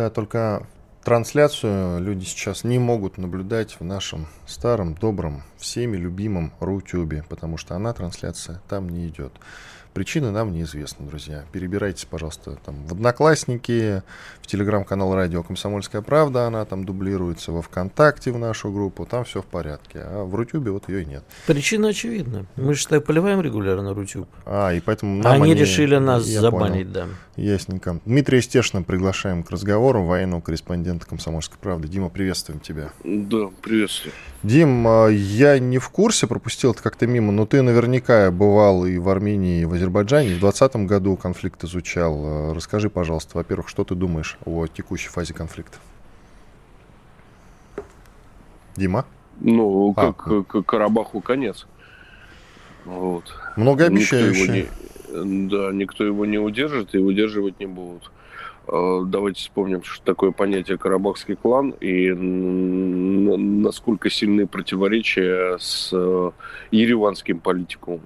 Да, 0.00 0.08
только 0.08 0.66
трансляцию 1.04 2.00
люди 2.00 2.24
сейчас 2.24 2.64
не 2.64 2.78
могут 2.78 3.18
наблюдать 3.18 3.76
в 3.78 3.84
нашем 3.84 4.28
старом, 4.46 4.94
добром, 4.94 5.42
всеми 5.58 5.98
любимом 5.98 6.54
Рутюбе, 6.58 7.22
потому 7.28 7.58
что 7.58 7.74
она, 7.76 7.92
трансляция, 7.92 8.62
там 8.66 8.88
не 8.88 9.08
идет. 9.08 9.34
Причины 9.92 10.30
нам 10.30 10.52
неизвестны, 10.52 11.04
друзья. 11.06 11.44
Перебирайтесь, 11.50 12.04
пожалуйста, 12.04 12.56
там 12.64 12.86
в 12.86 12.92
Одноклассники, 12.92 14.04
в 14.40 14.46
телеграм-канал 14.46 15.14
Радио 15.16 15.42
Комсомольская 15.42 16.00
правда, 16.00 16.46
она 16.46 16.64
там 16.64 16.84
дублируется, 16.84 17.50
во 17.50 17.60
ВКонтакте 17.60 18.30
в 18.30 18.38
нашу 18.38 18.70
группу, 18.70 19.04
там 19.04 19.24
все 19.24 19.42
в 19.42 19.46
порядке. 19.46 19.98
А 20.02 20.24
в 20.24 20.34
Рутюбе 20.34 20.70
вот 20.70 20.88
ее 20.88 21.02
и 21.02 21.06
нет. 21.06 21.24
Причина 21.46 21.88
очевидна. 21.88 22.46
Мы 22.54 22.74
же 22.74 22.86
так 22.86 23.04
поливаем 23.04 23.40
регулярно 23.40 23.92
Рутюб. 23.92 24.28
А, 24.46 24.72
и 24.72 24.78
поэтому 24.80 25.20
нам 25.22 25.42
они, 25.42 25.52
они 25.52 25.60
решили 25.60 25.96
нас 25.96 26.24
забанить, 26.24 26.92
понял. 26.92 26.92
да. 26.92 27.06
Ясненько. 27.40 28.00
Дмитрия 28.04 28.42
Стешина 28.42 28.82
приглашаем 28.82 29.42
к 29.42 29.50
разговору, 29.50 30.04
военного 30.04 30.42
корреспондента 30.42 31.06
Комсомольской 31.06 31.58
правды. 31.58 31.88
Дима, 31.88 32.10
приветствуем 32.10 32.60
тебя. 32.60 32.90
Да, 33.02 33.48
приветствую. 33.62 34.12
Дим, 34.42 34.86
а, 34.86 35.08
я 35.08 35.58
не 35.58 35.78
в 35.78 35.88
курсе, 35.88 36.26
пропустил 36.26 36.72
это 36.72 36.82
как-то 36.82 37.06
мимо, 37.06 37.32
но 37.32 37.46
ты 37.46 37.62
наверняка 37.62 38.30
бывал 38.30 38.84
и 38.84 38.98
в 38.98 39.08
Армении, 39.08 39.62
и 39.62 39.64
в 39.64 39.72
Азербайджане. 39.72 40.36
В 40.36 40.40
2020 40.40 40.86
году 40.86 41.16
конфликт 41.16 41.64
изучал. 41.64 42.20
А, 42.22 42.54
расскажи, 42.54 42.90
пожалуйста, 42.90 43.38
во-первых, 43.38 43.68
что 43.68 43.84
ты 43.84 43.94
думаешь 43.94 44.36
о 44.44 44.66
текущей 44.66 45.08
фазе 45.08 45.32
конфликта? 45.32 45.78
Дима? 48.76 49.06
Ну, 49.40 49.94
а, 49.96 50.12
как, 50.12 50.46
к 50.46 50.62
Карабаху 50.62 51.22
конец. 51.22 51.66
Вот. 52.84 53.24
Многообещающе. 53.56 54.40
Никто 54.40 54.52
не, 54.52 54.68
да, 55.12 55.72
никто 55.72 56.04
его 56.04 56.26
не 56.26 56.38
удержит 56.38 56.94
и 56.94 56.98
удерживать 56.98 57.60
не 57.60 57.66
будут. 57.66 58.10
Э, 58.68 59.02
давайте 59.04 59.40
вспомним, 59.40 59.82
что 59.82 60.04
такое 60.04 60.30
понятие 60.30 60.78
Карабахский 60.78 61.34
клан 61.36 61.70
и 61.80 62.12
насколько 62.12 64.10
сильны 64.10 64.46
противоречия 64.46 65.58
с 65.58 65.90
э, 65.92 66.30
ереванским 66.70 67.40
политикумом. 67.40 68.02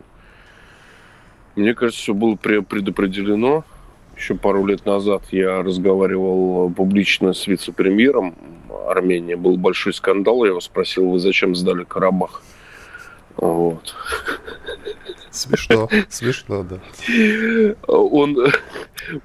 Мне 1.56 1.75
кажется, 1.75 2.00
все 2.02 2.14
было 2.14 2.37
предопределено. 2.37 3.64
Еще 4.16 4.34
пару 4.34 4.64
лет 4.64 4.87
назад 4.87 5.25
я 5.30 5.62
разговаривал 5.62 6.70
публично 6.70 7.32
с 7.32 7.46
вице-премьером 7.46 8.34
Армении. 8.88 9.34
Был 9.34 9.56
большой 9.56 9.92
скандал. 9.92 10.44
Я 10.44 10.50
его 10.50 10.61
спросил, 10.61 11.11
вы 11.11 11.18
зачем 11.18 11.54
сдали 11.54 11.84
Карабах? 11.84 12.42
Вот. 13.37 13.94
Смешно, 15.35 15.88
смешно, 16.09 16.62
да. 16.62 16.79
Он, 17.88 18.37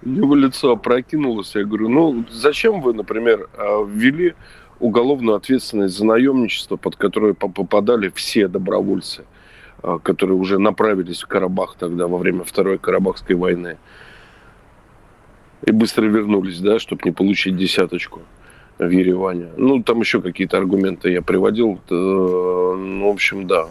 у 0.01 0.09
него 0.09 0.35
лицо 0.35 0.71
опрокинулось. 0.71 1.55
Я 1.55 1.65
говорю, 1.65 1.87
ну, 1.87 2.25
зачем 2.31 2.81
вы, 2.81 2.95
например, 2.95 3.47
а, 3.55 3.85
ввели 3.85 4.33
уголовную 4.79 5.35
ответственность 5.35 5.95
за 5.95 6.05
наемничество, 6.05 6.77
под 6.77 6.95
которое 6.95 7.35
попадали 7.35 8.11
все 8.15 8.47
добровольцы, 8.47 9.25
а, 9.83 9.99
которые 9.99 10.35
уже 10.35 10.57
направились 10.57 11.21
в 11.21 11.27
Карабах 11.27 11.75
тогда 11.77 12.07
во 12.07 12.17
время 12.17 12.43
Второй 12.43 12.79
Карабахской 12.79 13.35
войны. 13.35 13.77
И 15.67 15.71
быстро 15.71 16.05
вернулись, 16.05 16.59
да, 16.59 16.79
чтобы 16.79 17.03
не 17.05 17.11
получить 17.11 17.55
десяточку 17.55 18.21
в 18.79 18.89
Ереване. 18.89 19.49
Ну, 19.57 19.83
там 19.83 19.99
еще 19.99 20.21
какие-то 20.21 20.57
аргументы 20.57 21.11
я 21.11 21.21
приводил. 21.21 21.79
Э, 21.89 21.93
ну, 21.93 23.09
в 23.09 23.13
общем, 23.13 23.45
да, 23.45 23.67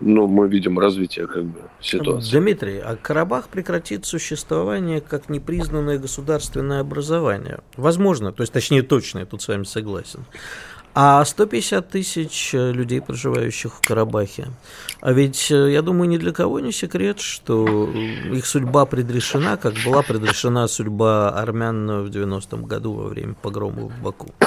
ну, 0.00 0.26
мы 0.26 0.48
видим 0.48 0.78
развитие 0.78 1.26
как 1.26 1.44
бы 1.44 1.60
ситуации. 1.80 2.38
Дмитрий, 2.38 2.78
а 2.78 2.96
Карабах 2.96 3.48
прекратит 3.48 4.06
существование 4.06 5.00
как 5.00 5.28
непризнанное 5.28 5.98
государственное 5.98 6.80
образование? 6.80 7.60
Возможно, 7.76 8.32
то 8.32 8.42
есть 8.42 8.52
точнее 8.52 8.82
точно, 8.82 9.20
я 9.20 9.26
тут 9.26 9.42
с 9.42 9.48
вами 9.48 9.64
согласен. 9.64 10.24
А 10.92 11.24
150 11.24 11.88
тысяч 11.88 12.50
людей, 12.52 13.00
проживающих 13.00 13.76
в 13.76 13.86
Карабахе. 13.86 14.48
А 15.00 15.12
ведь, 15.12 15.50
э, 15.52 15.70
я 15.70 15.82
думаю, 15.82 16.08
ни 16.08 16.16
для 16.16 16.32
кого 16.32 16.58
не 16.58 16.72
секрет, 16.72 17.20
что 17.20 17.88
их 18.32 18.44
судьба 18.44 18.86
предрешена, 18.86 19.56
как 19.56 19.74
была 19.86 20.02
предрешена 20.02 20.66
судьба 20.66 21.30
армян 21.30 22.02
в 22.02 22.10
90-м 22.10 22.64
году 22.64 22.94
во 22.94 23.08
время 23.08 23.34
погрома 23.34 23.82
в 23.82 24.02
Баку. 24.02 24.34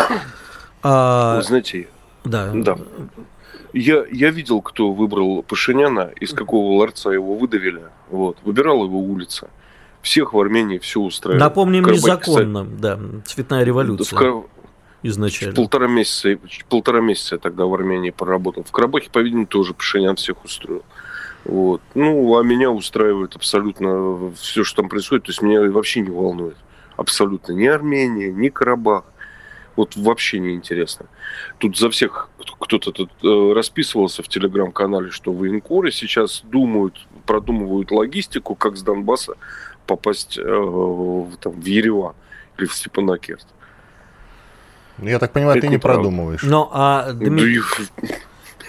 А... 0.85 1.37
Вы 1.37 1.43
знаете, 1.43 1.87
да. 2.25 2.51
да. 2.53 2.77
Я, 3.73 4.05
я 4.11 4.29
видел, 4.29 4.61
кто 4.61 4.93
выбрал 4.93 5.43
Пашиняна, 5.43 6.11
из 6.19 6.31
какого 6.33 6.77
ларца 6.77 7.09
его 7.09 7.35
выдавили. 7.35 7.83
Вот. 8.09 8.37
Выбирал 8.43 8.85
его 8.85 8.99
улица. 8.99 9.49
Всех 10.01 10.33
в 10.33 10.39
Армении 10.39 10.77
все 10.77 10.99
устраивает. 10.99 11.39
Напомним, 11.39 11.85
незаконно, 11.85 12.65
да, 12.65 12.99
цветная 13.25 13.63
революция. 13.63 14.31
В, 14.31 14.45
изначально. 15.01 15.55
Полтора 15.55 15.87
месяца, 15.87 16.37
полтора 16.69 17.01
месяца 17.01 17.35
я 17.35 17.39
тогда 17.39 17.65
в 17.65 17.73
Армении 17.73 18.11
поработал. 18.11 18.63
В 18.63 18.71
Карабахе, 18.71 19.09
по-видимому, 19.09 19.47
тоже 19.47 19.73
Пашинян 19.73 20.15
всех 20.17 20.43
устроил. 20.43 20.83
Вот. 21.45 21.81
Ну, 21.95 22.37
а 22.37 22.43
меня 22.43 22.69
устраивает 22.69 23.35
абсолютно 23.35 24.31
все, 24.35 24.63
что 24.63 24.81
там 24.81 24.89
происходит. 24.89 25.25
То 25.25 25.31
есть 25.31 25.41
меня 25.41 25.61
вообще 25.71 26.01
не 26.01 26.09
волнует. 26.09 26.57
Абсолютно. 26.95 27.53
Ни 27.53 27.65
Армения, 27.65 28.31
ни 28.31 28.49
Карабах. 28.49 29.05
Вот 29.75 29.95
вообще 29.95 30.39
не 30.39 30.53
интересно. 30.53 31.07
Тут 31.57 31.77
за 31.77 31.89
всех 31.89 32.29
кто-то 32.59 32.91
тут 32.91 33.09
э, 33.23 33.53
расписывался 33.53 34.21
в 34.21 34.27
телеграм-канале, 34.27 35.09
что 35.09 35.33
военкоры 35.33 35.91
сейчас 35.91 36.41
думают, 36.43 37.07
продумывают 37.25 37.91
логистику, 37.91 38.55
как 38.55 38.77
с 38.77 38.83
Донбасса 38.83 39.33
попасть 39.87 40.37
э, 40.37 40.43
в, 40.43 41.35
там, 41.37 41.53
в 41.53 41.65
Ереван 41.65 42.13
или 42.57 42.67
в 42.67 42.73
Степанакерт. 42.73 43.47
Ну, 44.99 45.09
я 45.09 45.17
так 45.19 45.33
понимаю, 45.33 45.57
Это 45.57 45.67
ты 45.67 45.71
не 45.71 45.79
правда. 45.79 46.03
продумываешь. 46.03 46.43
Но, 46.43 46.69
а, 46.71 47.11
Дмитрий... 47.13 47.61
Да, 48.01 48.07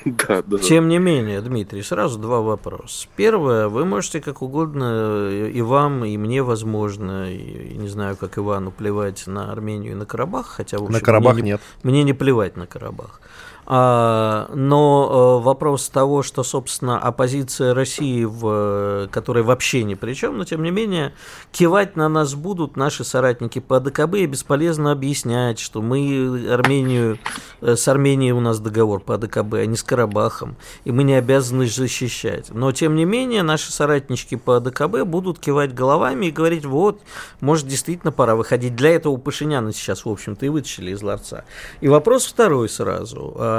да. 0.05 0.59
Тем 0.59 0.89
не 0.89 0.99
менее, 0.99 1.41
Дмитрий, 1.41 1.83
сразу 1.83 2.19
два 2.19 2.41
вопроса. 2.41 3.09
Первое, 3.17 3.69
вы 3.69 3.85
можете 3.85 4.21
как 4.21 4.43
угодно, 4.43 5.31
и 5.31 5.61
вам, 5.63 6.05
и 6.05 6.17
мне, 6.17 6.43
возможно, 6.43 7.33
и, 7.33 7.77
не 7.77 7.89
знаю, 7.89 8.17
как 8.17 8.39
Ивану, 8.39 8.71
плевать 8.71 9.27
на 9.27 9.51
Армению 9.51 9.93
и 9.93 9.95
на 9.95 10.07
Карабах, 10.07 10.47
хотя, 10.47 10.79
в 10.79 10.83
общем, 10.83 10.93
на 10.93 11.01
Карабах 11.01 11.35
мне 11.35 11.43
нет. 11.43 11.61
Мне 11.83 12.03
не 12.03 12.13
плевать 12.13 12.57
на 12.57 12.67
Карабах. 12.67 13.21
А, 13.67 14.51
но 14.55 15.39
э, 15.41 15.45
вопрос 15.45 15.89
того, 15.89 16.23
что, 16.23 16.43
собственно, 16.43 16.99
оппозиция 16.99 17.73
России, 17.73 18.25
в, 18.25 19.09
которая 19.11 19.43
вообще 19.43 19.85
ни 19.85 19.95
при 19.95 20.13
чем, 20.15 20.37
но 20.39 20.45
тем 20.45 20.63
не 20.63 20.71
менее, 20.71 21.15
кивать 21.51 21.97
на 21.97 22.09
нас 22.09 22.35
будут 22.35 22.77
наши 22.77 23.05
соратники 23.05 23.61
по 23.61 23.79
АДКБ, 23.79 24.17
и 24.17 24.27
бесполезно 24.27 24.93
объяснять, 24.93 25.59
что 25.59 25.81
мы 25.81 26.47
Армению, 26.51 27.19
э, 27.63 27.77
с 27.77 27.89
Арменией 27.89 28.33
у 28.33 28.41
нас 28.41 28.61
договор 28.61 29.01
по 29.01 29.15
АДКБ, 29.15 29.55
а 29.55 29.67
не 29.67 29.77
с 29.77 29.83
Карабахом, 29.83 30.57
и 30.85 30.93
мы 30.93 31.03
не 31.03 31.15
обязаны 31.15 31.67
защищать. 31.67 32.51
Но, 32.51 32.71
тем 32.73 32.95
не 32.97 33.07
менее, 33.07 33.43
наши 33.43 33.73
соратнички 33.73 34.37
по 34.37 34.57
АДКБ 34.57 35.05
будут 35.05 35.39
кивать 35.39 35.75
головами 35.75 36.27
и 36.27 36.31
говорить, 36.31 36.67
вот, 36.67 37.01
может, 37.41 37.67
действительно 37.67 38.13
пора 38.13 38.35
выходить. 38.35 38.77
Для 38.77 38.91
этого 38.91 39.17
Пашиняна 39.17 39.73
сейчас, 39.73 40.05
в 40.05 40.09
общем-то, 40.11 40.45
и 40.45 40.51
вытащили 40.51 40.91
из 40.91 41.03
ларца. 41.03 41.45
И 41.81 41.89
вопрос 41.89 42.27
второй 42.27 42.69
сразу 42.69 43.35
а, 43.39 43.54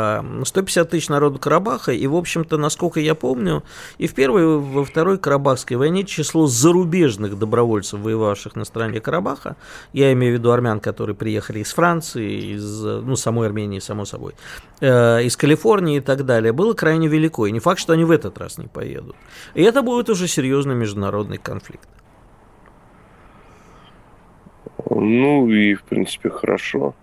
150 0.46 0.90
тысяч 0.90 1.10
народу 1.10 1.40
Карабаха, 1.40 1.92
и, 1.92 2.08
в 2.08 2.16
общем-то, 2.16 2.58
насколько 2.58 3.00
я 3.00 3.16
помню, 3.16 3.64
и 3.98 4.08
в 4.08 4.14
первой, 4.14 4.44
и 4.44 4.46
во 4.46 4.84
второй 4.84 5.18
Карабахской 5.18 5.78
войне 5.78 6.04
число 6.04 6.48
зарубежных 6.48 7.38
добровольцев, 7.38 8.00
воевавших 8.00 8.56
на 8.56 8.66
стороне 8.66 9.02
Карабаха, 9.02 9.56
я 9.94 10.12
имею 10.14 10.36
в 10.36 10.40
виду 10.40 10.52
армян, 10.52 10.80
которые 10.80 11.16
приехали 11.16 11.60
из 11.60 11.74
Франции, 11.74 12.56
из, 12.56 12.84
ну, 12.84 13.16
самой 13.16 13.48
Армении, 13.48 13.80
само 13.80 14.06
собой, 14.06 14.34
э, 14.82 15.24
из 15.24 15.38
Калифорнии 15.38 15.98
и 15.98 16.02
так 16.02 16.26
далее, 16.26 16.52
было 16.54 16.74
крайне 16.74 17.08
велико, 17.08 17.48
и 17.48 17.52
не 17.52 17.60
факт, 17.60 17.80
что 17.80 17.94
они 17.94 18.04
в 18.04 18.12
этот 18.12 18.38
раз 18.38 18.58
не 18.58 18.68
поедут. 18.68 19.16
И 19.54 19.64
это 19.64 19.82
будет 19.82 20.10
уже 20.10 20.28
серьезный 20.28 20.76
международный 20.76 21.38
конфликт. 21.38 21.90
Ну 24.90 25.50
и, 25.50 25.74
в 25.74 25.84
принципе, 25.84 26.30
хорошо 26.30 26.96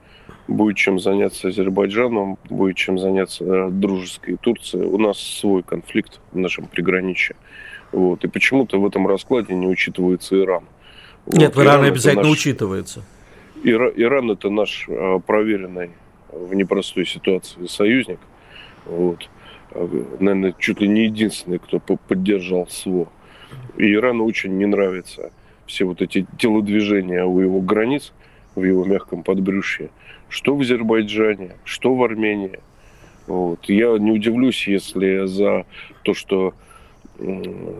будет 0.48 0.76
чем 0.76 0.98
заняться 0.98 1.48
Азербайджаном, 1.48 2.38
будет 2.48 2.76
чем 2.76 2.98
заняться 2.98 3.44
э, 3.44 3.70
дружеской 3.70 4.36
Турцией. 4.36 4.84
У 4.84 4.98
нас 4.98 5.18
свой 5.18 5.62
конфликт 5.62 6.20
в 6.32 6.38
нашем 6.38 6.66
приграничье. 6.66 7.36
Вот. 7.92 8.24
И 8.24 8.28
почему-то 8.28 8.80
в 8.80 8.86
этом 8.86 9.06
раскладе 9.06 9.54
не 9.54 9.66
учитывается 9.66 10.38
Иран. 10.38 10.64
Нет, 11.26 11.54
вот. 11.54 11.62
в 11.62 11.66
Иране 11.66 11.88
обязательно 11.88 12.24
наш... 12.24 12.32
учитывается. 12.32 13.02
Ира... 13.62 13.90
Иран 13.94 14.30
это 14.30 14.50
наш 14.50 14.86
а, 14.88 15.18
проверенный 15.20 15.90
в 16.32 16.54
непростой 16.54 17.06
ситуации 17.06 17.66
союзник. 17.66 18.18
Вот. 18.86 19.28
А, 19.70 19.88
наверное, 20.18 20.54
чуть 20.58 20.80
ли 20.80 20.88
не 20.88 21.04
единственный, 21.04 21.58
кто 21.58 21.78
поддержал 21.78 22.66
СВО. 22.68 23.08
И 23.76 23.92
Ирану 23.92 24.24
очень 24.24 24.56
не 24.56 24.66
нравятся 24.66 25.30
все 25.66 25.84
вот 25.84 26.02
эти 26.02 26.26
телодвижения 26.38 27.24
у 27.24 27.40
его 27.40 27.60
границ, 27.60 28.12
в 28.54 28.64
его 28.64 28.84
мягком 28.84 29.22
подбрюшье 29.22 29.90
что 30.32 30.56
в 30.56 30.62
Азербайджане, 30.62 31.52
что 31.64 31.94
в 31.94 32.02
Армении. 32.02 32.58
Вот. 33.26 33.68
Я 33.68 33.98
не 33.98 34.10
удивлюсь, 34.10 34.66
если 34.66 35.26
за 35.26 35.66
то, 36.02 36.14
что 36.14 36.54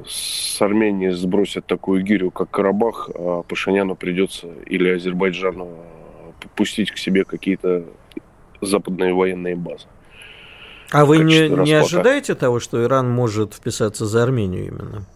с 0.06 0.60
Армении 0.60 1.08
сбросят 1.08 1.66
такую 1.66 2.02
гирю, 2.02 2.30
как 2.30 2.50
Карабах, 2.50 3.10
а 3.14 3.42
Пашиняну 3.42 3.96
придется 3.96 4.48
или 4.66 4.90
Азербайджану 4.90 5.68
пустить 6.54 6.90
к 6.90 6.98
себе 6.98 7.24
какие-то 7.24 7.84
западные 8.60 9.14
военные 9.14 9.56
базы. 9.56 9.86
А 10.90 11.06
вы 11.06 11.18
не, 11.18 11.48
не 11.48 11.72
ожидаете 11.72 12.34
того, 12.34 12.60
что 12.60 12.84
Иран 12.84 13.10
может 13.10 13.54
вписаться 13.54 14.04
за 14.04 14.22
Армению 14.22 14.66
именно? 14.66 15.06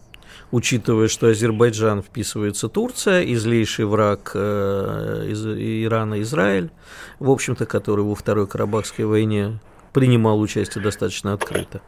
Учитывая, 0.51 1.07
что 1.07 1.27
Азербайджан 1.27 2.01
вписывается 2.01 2.69
Турция, 2.69 3.21
и 3.21 3.35
злейший 3.35 3.85
враг 3.85 4.31
э, 4.33 5.25
из 5.29 5.45
Ирана 5.45 6.21
Израиль, 6.21 6.71
в 7.19 7.29
общем-то, 7.29 7.65
который 7.65 8.03
во 8.03 8.15
Второй 8.15 8.47
Карабахской 8.47 9.05
войне 9.05 9.59
принимал 9.93 10.39
участие 10.39 10.83
достаточно 10.83 11.33
открыто. 11.33 11.81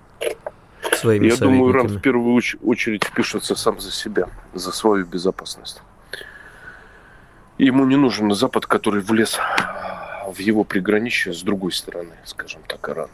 Своими 0.93 1.27
Я 1.27 1.37
думаю, 1.37 1.71
Иран 1.71 1.87
в 1.87 2.01
первую 2.01 2.41
очередь 2.61 3.03
впишется 3.03 3.55
сам 3.55 3.79
за 3.79 3.91
себя, 3.91 4.29
за 4.53 4.71
свою 4.71 5.05
безопасность. 5.05 5.81
Ему 7.57 7.85
не 7.85 7.95
нужен 7.95 8.33
Запад, 8.33 8.65
который 8.65 9.01
влез 9.01 9.37
в 10.27 10.39
его 10.39 10.63
приграничье 10.63 11.33
с 11.33 11.41
другой 11.41 11.71
стороны, 11.71 12.13
скажем 12.25 12.61
так, 12.67 12.87
Ирана. 12.89 13.09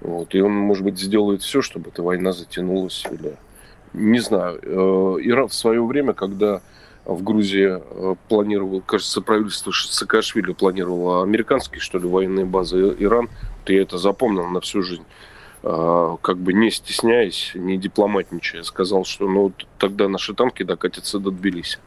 Вот. 0.00 0.34
И 0.34 0.40
он, 0.40 0.52
может 0.52 0.84
быть, 0.84 0.98
сделает 0.98 1.42
все, 1.42 1.62
чтобы 1.62 1.90
эта 1.90 2.02
война 2.02 2.32
затянулась 2.32 3.04
или 3.10 3.36
не 3.92 4.20
знаю. 4.20 4.58
Э, 4.62 5.16
Иран 5.22 5.48
в 5.48 5.54
свое 5.54 5.84
время, 5.84 6.12
когда 6.12 6.60
в 7.04 7.22
Грузии 7.22 7.80
э, 7.80 8.14
планировал, 8.28 8.80
кажется, 8.80 9.20
правительство 9.20 9.72
Саакашвили 9.72 10.52
планировало 10.52 11.22
американские, 11.22 11.80
что 11.80 11.98
ли, 11.98 12.06
военные 12.06 12.44
базы 12.44 12.94
Иран, 12.98 13.28
то 13.64 13.72
я 13.72 13.82
это 13.82 13.98
запомнил 13.98 14.46
на 14.46 14.60
всю 14.60 14.82
жизнь 14.82 15.04
э, 15.62 16.16
как 16.20 16.38
бы 16.38 16.52
не 16.52 16.70
стесняясь, 16.70 17.52
не 17.54 17.78
дипломатничая, 17.78 18.62
сказал, 18.62 19.04
что 19.04 19.28
ну 19.28 19.52
тогда 19.78 20.08
наши 20.08 20.34
танки 20.34 20.62
докатятся 20.62 21.18
до 21.18 21.30
Тбилиси. 21.30 21.78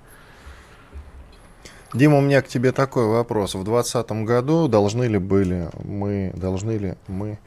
Дима, 1.93 2.17
у 2.17 2.21
меня 2.21 2.41
к 2.41 2.47
тебе 2.47 2.71
такой 2.71 3.05
вопрос. 3.05 3.53
В 3.53 3.63
2020 3.63 4.11
году 4.25 4.67
должны 4.69 5.03
ли 5.03 5.17
были 5.17 5.69
мы, 5.83 6.31
должны 6.35 6.77
ли 6.77 6.95
мы 7.07 7.37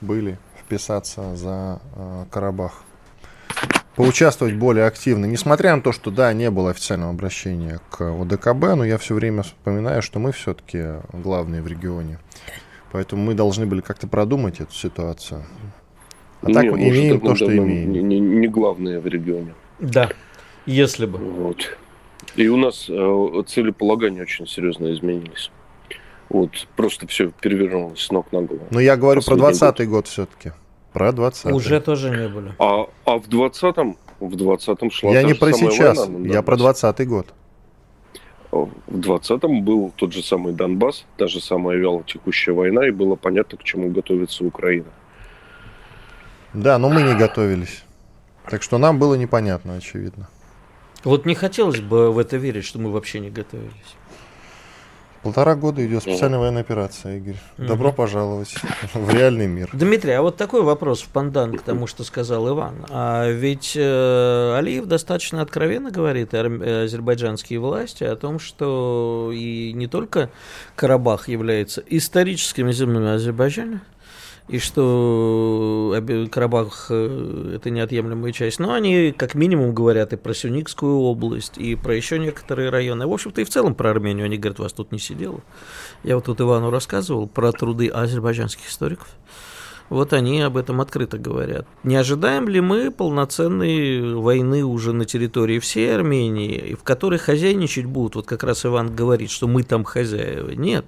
были 0.00 0.38
вписаться 0.58 1.36
за 1.36 1.80
Карабах? 2.30 2.82
Поучаствовать 3.96 4.54
более 4.54 4.86
активно. 4.86 5.26
Несмотря 5.26 5.76
на 5.76 5.82
то, 5.82 5.92
что, 5.92 6.10
да, 6.10 6.32
не 6.32 6.50
было 6.50 6.70
официального 6.70 7.12
обращения 7.12 7.80
к 7.90 8.02
ОДКБ, 8.02 8.76
но 8.76 8.84
я 8.84 8.98
все 8.98 9.14
время 9.14 9.42
вспоминаю, 9.42 10.02
что 10.02 10.18
мы 10.18 10.32
все-таки 10.32 11.00
главные 11.12 11.62
в 11.62 11.66
регионе. 11.66 12.18
Поэтому 12.92 13.22
мы 13.22 13.34
должны 13.34 13.66
были 13.66 13.80
как-то 13.80 14.08
продумать 14.08 14.60
эту 14.60 14.74
ситуацию. 14.74 15.44
А 16.42 16.46
так 16.52 16.64
не, 16.64 16.70
мы 16.70 16.88
имеем 16.88 17.20
то, 17.20 17.34
что 17.34 17.54
имеем. 17.56 17.92
Не, 17.92 18.02
не, 18.02 18.18
не 18.20 18.48
главные 18.48 19.00
в 19.00 19.06
регионе. 19.06 19.54
Да, 19.78 20.10
если 20.66 21.06
бы. 21.06 21.18
Вот. 21.18 21.78
И 22.36 22.48
у 22.48 22.56
нас 22.56 22.86
э, 22.88 23.42
целеполагания 23.46 24.22
очень 24.22 24.46
серьезно 24.46 24.92
изменились. 24.92 25.50
Вот, 26.28 26.68
просто 26.76 27.06
все 27.08 27.30
перевернулось 27.40 28.00
с 28.00 28.10
ног 28.10 28.30
на 28.32 28.42
голову. 28.42 28.66
Но 28.70 28.80
я 28.80 28.96
говорю 28.96 29.20
про 29.20 29.36
20 29.36 29.78
год, 29.78 29.88
год 29.88 30.06
все-таки. 30.06 30.52
Про 30.92 31.12
20 31.12 31.52
Уже 31.52 31.80
тоже 31.80 32.10
не 32.10 32.28
были. 32.28 32.54
А, 32.58 32.86
а 33.04 33.18
в 33.18 33.28
20-м? 33.28 33.96
В 34.18 34.34
20-м 34.34 34.90
шла 34.90 35.12
Я 35.12 35.22
не 35.22 35.34
про 35.34 35.52
сейчас, 35.52 35.98
война, 35.98 36.28
я 36.28 36.42
про 36.42 36.56
20-й 36.56 37.06
год. 37.06 37.26
В 38.50 38.68
20-м 38.88 39.62
был 39.64 39.92
тот 39.94 40.12
же 40.12 40.22
самый 40.22 40.52
Донбасс, 40.52 41.04
та 41.16 41.28
же 41.28 41.40
самая 41.40 41.78
вяло 41.78 42.02
текущая 42.02 42.52
война, 42.52 42.86
и 42.88 42.90
было 42.90 43.14
понятно, 43.14 43.56
к 43.56 43.62
чему 43.62 43.90
готовится 43.90 44.44
Украина. 44.44 44.90
Да, 46.52 46.78
но 46.78 46.88
мы 46.88 47.02
не 47.02 47.14
готовились. 47.14 47.84
Так 48.50 48.62
что 48.62 48.78
нам 48.78 48.98
было 48.98 49.14
непонятно, 49.14 49.76
очевидно. 49.76 50.28
Вот 51.04 51.24
не 51.24 51.34
хотелось 51.34 51.80
бы 51.80 52.12
в 52.12 52.18
это 52.18 52.36
верить, 52.36 52.64
что 52.64 52.80
мы 52.80 52.90
вообще 52.90 53.20
не 53.20 53.30
готовились. 53.30 53.94
Полтора 55.22 55.54
года 55.54 55.84
идет 55.86 56.02
специальная 56.02 56.38
военная 56.38 56.62
операция, 56.62 57.18
Игорь. 57.18 57.36
Добро 57.58 57.92
пожаловать 57.92 58.54
в 58.94 59.10
реальный 59.10 59.46
мир. 59.46 59.68
Дмитрий, 59.72 60.12
а 60.12 60.22
вот 60.22 60.36
такой 60.36 60.62
вопрос 60.62 61.02
в 61.02 61.08
пандан 61.08 61.58
к 61.58 61.62
тому, 61.62 61.86
что 61.86 62.04
сказал 62.04 62.48
Иван. 62.48 62.86
А 62.88 63.28
ведь 63.28 63.74
э, 63.76 64.56
Алиев 64.56 64.86
достаточно 64.86 65.42
откровенно 65.42 65.90
говорит, 65.90 66.32
э, 66.32 66.84
азербайджанские 66.84 67.58
власти, 67.58 68.02
о 68.04 68.16
том, 68.16 68.38
что 68.38 69.30
и 69.34 69.72
не 69.74 69.88
только 69.88 70.30
Карабах 70.74 71.28
является 71.28 71.82
историческим 71.86 72.72
землем 72.72 73.06
Азербайджана, 73.06 73.82
и 74.50 74.58
что 74.58 75.94
э, 75.96 76.26
Карабах 76.26 76.86
э, 76.90 77.52
это 77.54 77.70
неотъемлемая 77.70 78.32
часть. 78.32 78.58
Но 78.58 78.72
они 78.72 79.14
как 79.16 79.36
минимум 79.36 79.72
говорят 79.72 80.12
и 80.12 80.16
про 80.16 80.34
Сюникскую 80.34 80.96
область, 80.98 81.56
и 81.56 81.76
про 81.76 81.94
еще 81.94 82.18
некоторые 82.18 82.70
районы. 82.70 83.06
В 83.06 83.12
общем-то 83.12 83.40
и 83.40 83.44
в 83.44 83.48
целом 83.48 83.76
про 83.76 83.90
Армению. 83.90 84.24
Они 84.24 84.38
говорят, 84.38 84.58
вас 84.58 84.72
тут 84.72 84.90
не 84.90 84.98
сидело. 84.98 85.40
Я 86.02 86.16
вот 86.16 86.24
тут 86.24 86.40
Ивану 86.40 86.70
рассказывал 86.70 87.28
про 87.28 87.52
труды 87.52 87.86
азербайджанских 87.88 88.68
историков. 88.68 89.08
Вот 89.90 90.12
они 90.12 90.40
об 90.40 90.56
этом 90.56 90.80
открыто 90.80 91.18
говорят. 91.18 91.66
Не 91.82 91.96
ожидаем 91.96 92.48
ли 92.48 92.60
мы 92.60 92.92
полноценной 92.92 94.14
войны 94.14 94.64
уже 94.64 94.92
на 94.92 95.04
территории 95.04 95.58
всей 95.58 95.92
Армении, 95.92 96.76
в 96.80 96.84
которой 96.84 97.18
хозяйничать 97.18 97.86
будут? 97.86 98.14
Вот 98.14 98.26
как 98.26 98.44
раз 98.44 98.64
Иван 98.64 98.94
говорит, 98.94 99.30
что 99.30 99.48
мы 99.48 99.64
там 99.64 99.82
хозяева. 99.82 100.52
Нет. 100.52 100.86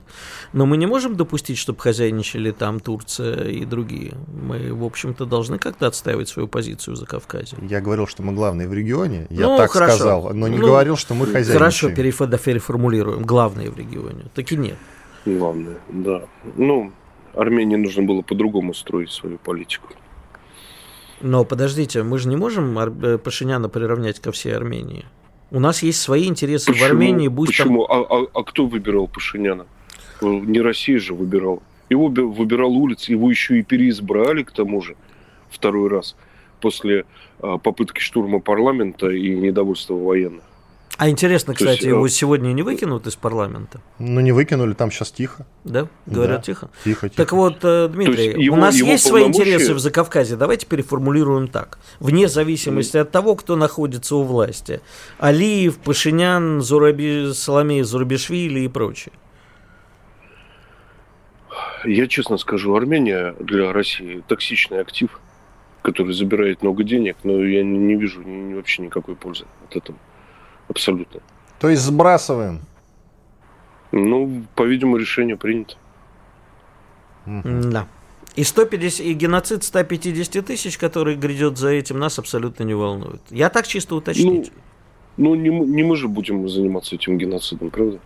Но 0.53 0.67
мы 0.67 0.77
не 0.77 0.87
можем 0.87 1.17
допустить, 1.17 1.59
чтобы 1.59 1.81
хозяйничали 1.81 2.53
там 2.53 2.79
Турция 2.79 3.49
и 3.49 3.65
другие. 3.65 4.15
Мы, 4.41 4.73
в 4.73 4.85
общем-то, 4.85 5.27
должны 5.27 5.59
как-то 5.59 5.89
отстаивать 5.89 6.29
свою 6.29 6.47
позицию 6.47 6.95
за 6.95 7.05
Кавказе. 7.05 7.57
Я 7.61 7.81
говорил, 7.81 8.07
что 8.07 8.23
мы 8.23 8.33
главные 8.33 8.69
в 8.69 8.73
регионе. 8.73 9.27
Я 9.31 9.49
ну, 9.49 9.57
так 9.57 9.73
хорошо. 9.73 9.97
сказал, 9.97 10.31
но 10.33 10.47
не 10.47 10.59
ну, 10.59 10.67
говорил, 10.67 10.97
что 10.97 11.15
мы 11.15 11.27
хозяйничаем. 11.27 11.59
Хорошо, 11.59 11.91
переформулируем. 11.91 13.25
Главные 13.25 13.69
в 13.69 13.77
регионе. 13.77 14.27
Так 14.33 14.53
и 14.53 14.57
нет. 14.57 14.77
Главное, 15.27 15.79
да. 15.89 16.23
Ну, 16.57 16.93
Армении 17.35 17.77
нужно 17.77 18.03
было 18.03 18.23
по-другому 18.23 18.75
строить 18.75 19.11
свою 19.11 19.39
политику. 19.39 19.89
Но 21.21 21.45
подождите, 21.45 22.03
мы 22.03 22.19
же 22.19 22.29
не 22.29 22.37
можем 22.37 22.79
э, 22.79 23.19
Пашиняна 23.19 23.69
приравнять 23.69 24.21
ко 24.21 24.33
всей 24.33 24.57
Армении. 24.57 25.05
У 25.51 25.61
нас 25.61 25.83
есть 25.83 26.01
свои 26.01 26.27
интересы 26.27 26.73
почему, 26.73 26.89
в 26.89 26.91
Армении. 26.91 27.29
Будь 27.29 27.49
почему? 27.49 27.87
Там... 27.87 27.97
А, 28.03 28.07
а, 28.09 28.27
а 28.35 28.43
кто 28.43 28.67
выбирал 28.67 29.07
Пашиняна? 29.07 29.67
Э, 30.21 30.27
не 30.27 30.61
Россия 30.61 30.99
же 30.99 31.15
выбирал. 31.15 31.63
Его 31.91 32.09
выбирал 32.09 32.73
улицы, 32.73 33.13
его 33.13 33.31
еще 33.31 33.59
и 33.59 33.63
переизбрали 33.63 34.43
к 34.43 34.53
тому 34.53 34.81
же 34.81 34.97
второй 35.51 35.91
раз 35.91 36.17
после 36.61 37.05
а, 37.41 37.59
попытки 37.59 38.01
штурма 38.01 38.41
парламента 38.41 39.11
и 39.11 39.35
недовольства 39.35 39.95
военных. 39.95 40.45
А 40.99 41.09
интересно, 41.09 41.55
кстати, 41.55 41.71
есть, 41.71 41.83
его 41.83 42.07
сегодня 42.09 42.53
не 42.53 42.63
выкинут 42.63 43.07
из 43.07 43.17
парламента? 43.17 43.81
Ну, 43.99 44.21
не 44.21 44.31
выкинули, 44.31 44.75
там 44.75 44.91
сейчас 44.91 45.11
тихо. 45.11 45.47
Да? 45.65 45.89
Говорят 46.07 46.39
да. 46.39 46.43
тихо? 46.43 46.71
Тихо, 46.85 47.09
тихо. 47.09 47.17
Так 47.17 47.33
вот, 47.33 47.59
э, 47.63 47.89
Дмитрий, 47.89 48.45
его, 48.45 48.57
у 48.57 48.61
нас 48.61 48.77
его 48.77 48.91
есть 48.91 49.07
свои 49.07 49.25
интересы 49.25 49.75
в 49.75 49.79
Закавказье. 49.79 50.37
Давайте 50.37 50.67
переформулируем 50.67 51.49
так. 51.49 51.79
Вне 51.99 52.29
зависимости 52.29 52.99
от 52.99 53.11
того, 53.11 53.35
кто 53.37 53.57
находится 53.57 54.17
у 54.17 54.23
власти. 54.23 54.81
Алиев, 55.19 55.79
Пашинян, 55.79 56.61
Зураби, 56.61 57.33
Соломея 57.33 57.85
Зурабишвили 57.85 58.61
и 58.61 58.69
прочее. 58.69 59.13
Я 61.85 62.07
честно 62.07 62.37
скажу, 62.37 62.75
Армения 62.77 63.35
для 63.41 63.73
России 63.73 64.23
токсичный 64.29 64.81
актив, 64.81 65.21
который 65.81 66.15
забирает 66.15 66.63
много 66.63 66.85
денег, 66.85 67.17
но 67.25 67.43
я 67.43 67.65
не 67.65 67.97
вижу 67.97 68.23
вообще 68.55 68.83
никакой 68.83 69.17
пользы 69.17 69.47
от 69.69 69.77
этого. 69.77 69.99
Абсолютно. 70.73 71.21
То 71.61 71.69
есть 71.69 71.83
сбрасываем? 71.83 72.61
Ну, 73.93 74.45
по-видимому, 74.55 74.97
решение 74.97 75.37
принято. 75.37 75.75
Да. 77.27 77.87
И, 78.35 78.43
150, 78.43 79.07
и 79.07 79.13
геноцид 79.13 79.63
150 79.63 80.47
тысяч, 80.47 80.79
который 80.79 81.17
грядет 81.17 81.59
за 81.59 81.69
этим, 81.69 81.99
нас 81.99 82.19
абсолютно 82.19 82.65
не 82.65 82.73
волнует. 82.73 83.21
Я 83.29 83.51
так 83.51 83.67
чисто 83.67 83.95
уточнить. 83.95 84.51
Ну, 85.19 85.35
ну 85.35 85.35
не, 85.35 85.51
не 85.51 85.83
мы 85.83 85.95
же 85.97 86.09
будем 86.09 86.49
заниматься 86.49 86.95
этим 86.95 87.19
геноцидом, 87.19 87.71
правда? 87.71 88.01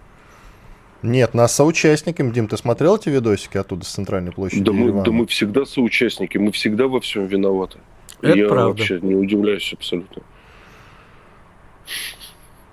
Нет, 1.03 1.35
нас 1.35 1.55
соучастниками. 1.55 2.33
Дим, 2.33 2.49
ты 2.49 2.57
смотрел 2.57 2.97
эти 2.97 3.09
видосики 3.11 3.57
оттуда 3.57 3.85
с 3.85 3.89
центральной 3.89 4.33
площади? 4.33 4.65
Да 4.65 4.73
мы, 4.73 5.05
да 5.05 5.13
мы 5.13 5.27
всегда 5.29 5.65
соучастники, 5.65 6.37
мы 6.37 6.51
всегда 6.51 6.89
во 6.89 7.01
всем 7.01 7.27
виноваты. 7.27 7.79
Это 8.21 8.37
Я 8.37 8.49
правда. 8.49 8.69
вообще 8.71 8.99
не 9.01 9.15
удивляюсь 9.15 9.73
абсолютно. 9.73 10.23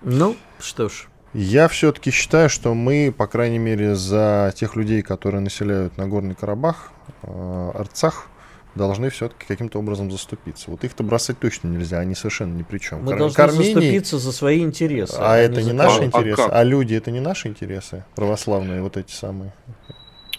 Ну, 0.03 0.35
что 0.59 0.89
ж. 0.89 1.07
Я 1.33 1.67
все-таки 1.67 2.11
считаю, 2.11 2.47
что 2.49 2.73
мы, 2.75 3.13
по 3.15 3.25
крайней 3.25 3.57
мере, 3.57 3.95
за 3.95 4.53
тех 4.55 4.75
людей, 4.75 5.01
которые 5.01 5.41
населяют 5.41 5.97
Нагорный 5.97 6.35
Карабах, 6.35 6.91
э, 7.23 7.71
Арцах, 7.73 8.27
должны 8.75 9.09
все-таки 9.09 9.45
каким-то 9.47 9.79
образом 9.79 10.11
заступиться. 10.11 10.69
Вот 10.69 10.83
их-то 10.83 11.03
бросать 11.03 11.39
точно 11.39 11.69
нельзя, 11.69 11.99
они 11.99 12.15
совершенно 12.15 12.53
ни 12.55 12.63
при 12.63 12.77
чем. 12.77 13.01
Мы 13.01 13.09
Кар- 13.09 13.19
должны 13.19 13.35
Кармении... 13.35 13.73
заступиться 13.73 14.19
за 14.19 14.31
свои 14.31 14.61
интересы. 14.61 15.15
А, 15.17 15.33
а 15.33 15.37
это 15.37 15.61
не, 15.61 15.67
не 15.67 15.73
наши 15.73 16.01
а, 16.01 16.05
интересы, 16.05 16.41
а, 16.41 16.59
а 16.59 16.63
люди 16.63 16.95
это 16.95 17.11
не 17.11 17.19
наши 17.19 17.47
интересы, 17.47 18.03
православные 18.15 18.81
вот 18.81 18.97
эти 18.97 19.11
самые. 19.11 19.53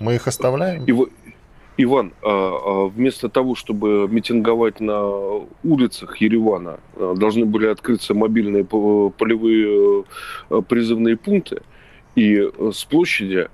Мы 0.00 0.16
их 0.16 0.26
оставляем. 0.26 0.84
И, 0.84 0.92
Иван, 1.76 2.12
а, 2.22 2.28
а, 2.28 2.86
вместо 2.86 3.28
того, 3.28 3.54
чтобы 3.54 4.06
митинговать 4.08 4.78
на 4.78 5.02
улицах 5.64 6.18
Еревана, 6.18 6.78
а, 6.96 7.14
должны 7.14 7.46
были 7.46 7.66
открыться 7.66 8.14
мобильные 8.14 8.64
полевые 8.64 10.04
призывные 10.68 11.16
пункты, 11.16 11.62
и 12.14 12.48
с 12.72 12.84
площади, 12.84 13.48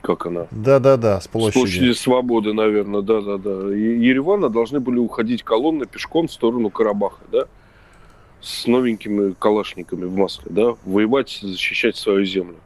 как 0.00 0.26
она? 0.26 0.46
Да-да-да, 0.52 1.20
с 1.20 1.26
площади. 1.26 1.50
С 1.50 1.54
площади 1.54 1.92
Свободы, 1.92 2.52
наверное, 2.52 3.02
да-да-да. 3.02 3.74
Еревана 3.74 4.48
должны 4.48 4.78
были 4.78 4.98
уходить 4.98 5.42
колонны 5.42 5.84
пешком 5.86 6.28
в 6.28 6.32
сторону 6.32 6.70
Карабаха, 6.70 7.22
да? 7.32 7.46
С 8.40 8.68
новенькими 8.68 9.34
калашниками 9.36 10.04
в 10.04 10.16
Москве, 10.16 10.52
да? 10.54 10.76
Воевать, 10.84 11.40
защищать 11.42 11.96
свою 11.96 12.24
землю. 12.24 12.56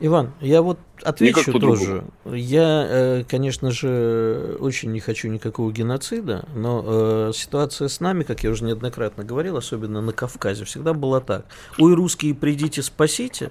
Иван, 0.00 0.32
я 0.40 0.62
вот 0.62 0.78
отвечу 1.02 1.58
тоже. 1.58 2.04
Я, 2.24 2.86
э, 2.88 3.24
конечно 3.28 3.72
же, 3.72 4.56
очень 4.60 4.92
не 4.92 5.00
хочу 5.00 5.28
никакого 5.28 5.72
геноцида, 5.72 6.48
но 6.54 6.84
э, 6.86 7.32
ситуация 7.34 7.88
с 7.88 7.98
нами, 7.98 8.22
как 8.22 8.44
я 8.44 8.50
уже 8.50 8.64
неоднократно 8.64 9.24
говорил, 9.24 9.56
особенно 9.56 10.00
на 10.00 10.12
Кавказе, 10.12 10.64
всегда 10.64 10.92
была 10.92 11.20
так. 11.20 11.46
Ой, 11.78 11.94
русские, 11.94 12.34
придите, 12.34 12.82
спасите, 12.82 13.50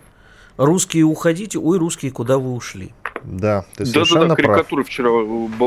русские, 0.56 1.04
уходите, 1.04 1.60
ой, 1.60 1.78
русские, 1.78 2.12
куда 2.12 2.38
вы 2.38 2.54
ушли. 2.54 2.94
Да, 3.24 3.66
ты 3.76 3.86
да, 3.86 3.92
совершенно 3.92 4.22
да, 4.22 4.28
да, 4.30 4.36
карикатура 4.36 4.82
прав. 4.82 4.88
вчера 4.88 5.10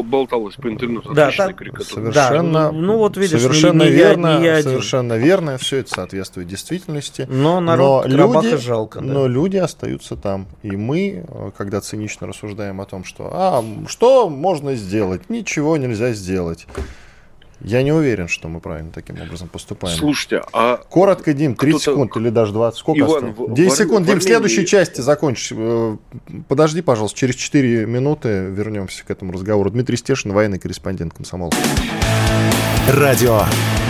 болталась 0.02 0.54
по 0.56 0.68
интернету. 0.68 1.12
Да, 1.14 1.30
та, 1.30 1.52
совершенно, 1.84 2.12
да, 2.12 2.72
ну, 2.72 2.80
ну 2.80 2.98
вот 2.98 3.16
видишь, 3.16 3.40
совершенно 3.40 3.82
не, 3.82 3.90
не 3.90 3.94
верно, 3.94 4.26
я, 4.26 4.38
не 4.38 4.46
я 4.46 4.62
совершенно 4.62 5.16
верно, 5.16 5.58
все 5.58 5.78
это 5.78 5.94
соответствует 5.94 6.48
действительности. 6.48 7.26
Но 7.30 7.60
народ 7.60 8.06
но 8.06 8.42
люди, 8.42 8.56
жалко. 8.56 9.00
Да. 9.00 9.06
Но 9.06 9.26
люди 9.26 9.56
остаются 9.56 10.16
там, 10.16 10.46
и 10.62 10.76
мы, 10.76 11.24
когда 11.56 11.80
цинично 11.80 12.26
рассуждаем 12.26 12.80
о 12.80 12.86
том, 12.86 13.04
что, 13.04 13.30
а 13.32 13.64
что 13.88 14.28
можно 14.28 14.74
сделать, 14.74 15.28
ничего 15.30 15.76
нельзя 15.76 16.12
сделать. 16.12 16.66
Я 17.62 17.82
не 17.82 17.92
уверен, 17.92 18.26
что 18.28 18.48
мы 18.48 18.60
правильно 18.60 18.90
таким 18.90 19.20
образом 19.20 19.48
поступаем. 19.48 19.96
Слушайте, 19.96 20.42
а... 20.52 20.78
Коротко, 20.88 21.32
Дим, 21.34 21.54
30 21.54 21.82
секунд 21.82 22.16
или 22.16 22.30
даже 22.30 22.52
20. 22.52 22.78
Сколько 22.78 23.00
Иван, 23.00 23.30
осталось? 23.30 23.54
10 23.54 23.72
в, 23.72 23.76
секунд. 23.76 24.06
Дим, 24.06 24.18
в 24.18 24.22
следующей 24.22 24.66
части 24.66 25.00
закончишь. 25.02 25.52
Э, 25.54 25.96
подожди, 26.48 26.80
пожалуйста, 26.80 27.18
через 27.18 27.34
4 27.34 27.86
минуты 27.86 28.28
вернемся 28.50 29.04
к 29.04 29.10
этому 29.10 29.32
разговору. 29.32 29.70
Дмитрий 29.70 29.96
Стешин, 29.96 30.32
военный 30.32 30.58
корреспондент 30.58 31.12
комсомолки. 31.12 31.58
Радио 32.88 33.42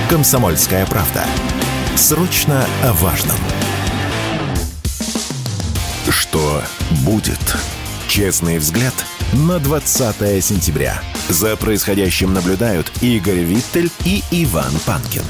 «Комсомольская 0.08 0.84
правда». 0.86 1.24
Срочно 1.94 2.66
о 2.82 2.92
важном. 2.94 3.36
Что 6.08 6.62
будет? 7.04 7.38
Честный 8.08 8.58
взгляд 8.58 8.94
на 9.32 9.60
20 9.60 10.44
сентября. 10.44 11.00
За 11.28 11.56
происходящим 11.56 12.34
наблюдают 12.34 12.90
Игорь 13.00 13.44
Виттель 13.44 13.88
и 14.04 14.22
Иван 14.32 14.72
Панкин. 14.84 15.22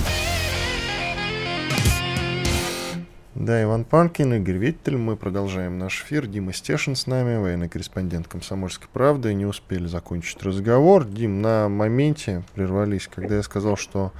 Да, 3.35 3.63
Иван 3.63 3.85
Панкин, 3.85 4.35
Игорь 4.35 4.57
Виттель. 4.57 4.97
Мы 4.97 5.17
продолжаем 5.17 5.79
наш 5.79 6.03
эфир. 6.03 6.27
Дима 6.27 6.55
Стешин 6.55 6.97
с 6.97 7.07
нами, 7.07 7.37
военный 7.37 7.69
корреспондент 7.69 8.27
«Комсомольской 8.27 8.89
правды». 8.91 9.35
Не 9.35 9.45
успели 9.45 9.87
закончить 9.87 10.43
разговор. 10.43 11.05
Дим, 11.05 11.43
на 11.43 11.69
моменте 11.69 12.43
прервались, 12.55 13.07
когда 13.07 13.37
я 13.37 13.43
сказал, 13.43 13.77
что 13.77 14.13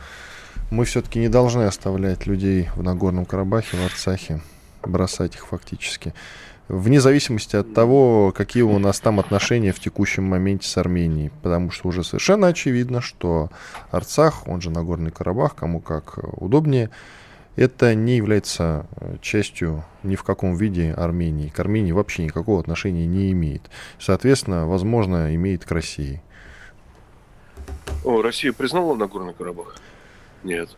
мы 0.71 0.85
все-таки 0.85 1.19
не 1.19 1.29
должны 1.29 1.63
оставлять 1.63 2.27
людей 2.27 2.69
в 2.77 2.83
Нагорном 2.83 3.25
Карабахе, 3.25 3.79
в 3.79 3.85
Арцахе, 3.85 4.43
бросать 4.83 5.37
их 5.37 5.47
фактически 5.47 6.13
вне 6.71 7.01
зависимости 7.01 7.57
от 7.57 7.75
того, 7.75 8.33
какие 8.35 8.63
у 8.63 8.79
нас 8.79 9.01
там 9.01 9.21
отношения 9.21 9.73
в 9.73 9.81
текущем 9.81 10.25
моменте 10.25 10.69
с 10.69 10.77
Арменией. 10.77 11.31
Потому 11.43 11.71
что 11.71 11.89
уже 11.89 12.05
совершенно 12.05 12.47
очевидно, 12.47 13.01
что 13.01 13.51
Арцах, 13.91 14.47
он 14.47 14.61
же 14.61 14.71
Нагорный 14.71 15.11
Карабах, 15.11 15.55
кому 15.57 15.81
как 15.81 16.19
удобнее, 16.41 16.91
это 17.57 17.95
не 17.95 18.17
является 18.17 18.87
э, 18.97 19.17
частью 19.21 19.85
ни 20.03 20.15
в 20.15 20.23
каком 20.23 20.55
виде 20.55 20.93
Армении. 20.93 21.49
К 21.49 21.61
Армении 21.61 21.93
вообще 21.93 22.25
никакого 22.25 22.61
отношения 22.61 23.07
не 23.07 23.33
имеет. 23.33 23.63
Соответственно, 23.99 24.67
возможно, 24.67 25.35
имеет 25.35 25.65
к 25.65 25.71
России. 25.73 26.23
О, 28.05 28.23
Россия 28.23 28.53
признала 28.53 28.95
Нагорный 28.95 29.35
Карабах? 29.35 29.77
Нет. 30.45 30.71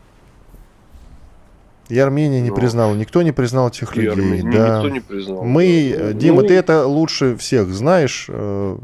И 1.93 1.99
Армения 1.99 2.41
не 2.41 2.49
ну, 2.49 2.57
признала, 2.57 2.95
никто 2.95 3.21
не 3.21 3.33
признал 3.33 3.69
этих 3.69 3.95
людей. 3.95 4.13
Армения, 4.13 4.51
да. 4.51 4.79
Никто 4.79 4.89
не 4.89 5.01
признал. 5.01 5.45
Мы, 5.45 5.95
да. 5.95 6.13
Дима, 6.15 6.41
ну, 6.41 6.49
ты 6.49 6.55
это 6.55 6.87
лучше 6.87 7.37
всех 7.37 7.69
знаешь. 7.69 8.29
Э, 8.31 8.79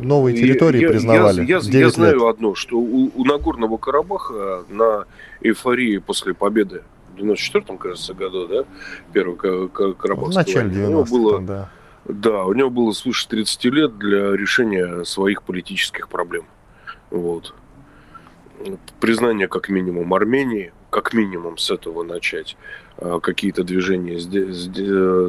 новые 0.00 0.36
территории 0.36 0.82
я, 0.82 0.88
признавали. 0.88 1.44
Я, 1.44 1.58
я, 1.60 1.78
я 1.80 1.90
знаю 1.90 2.28
одно, 2.28 2.54
что 2.54 2.78
у, 2.78 3.10
у 3.12 3.24
Нагорного 3.24 3.76
Карабаха 3.76 4.62
на 4.68 5.06
эйфории 5.40 5.98
после 5.98 6.32
победы 6.32 6.82
в 7.16 7.20
94-м, 7.20 7.76
кажется, 7.76 8.14
году, 8.14 8.46
да, 8.46 8.64
первый 9.12 9.36
Карабахский. 9.36 10.32
В 10.32 10.34
начале 10.36 10.70
90 10.70 11.12
было, 11.12 11.40
да. 11.40 11.70
Да, 12.04 12.44
у 12.44 12.52
него 12.52 12.70
было 12.70 12.92
свыше 12.92 13.26
30 13.26 13.64
лет 13.64 13.98
для 13.98 14.36
решения 14.36 15.02
своих 15.04 15.42
политических 15.42 16.08
проблем. 16.08 16.44
Вот. 17.10 17.52
Признание 19.00 19.48
как 19.48 19.68
минимум 19.68 20.14
Армении, 20.14 20.72
как 20.90 21.14
минимум 21.14 21.56
с 21.56 21.70
этого 21.70 22.02
начать, 22.02 22.56
а, 22.98 23.20
какие-то 23.20 23.64
движения 23.64 24.18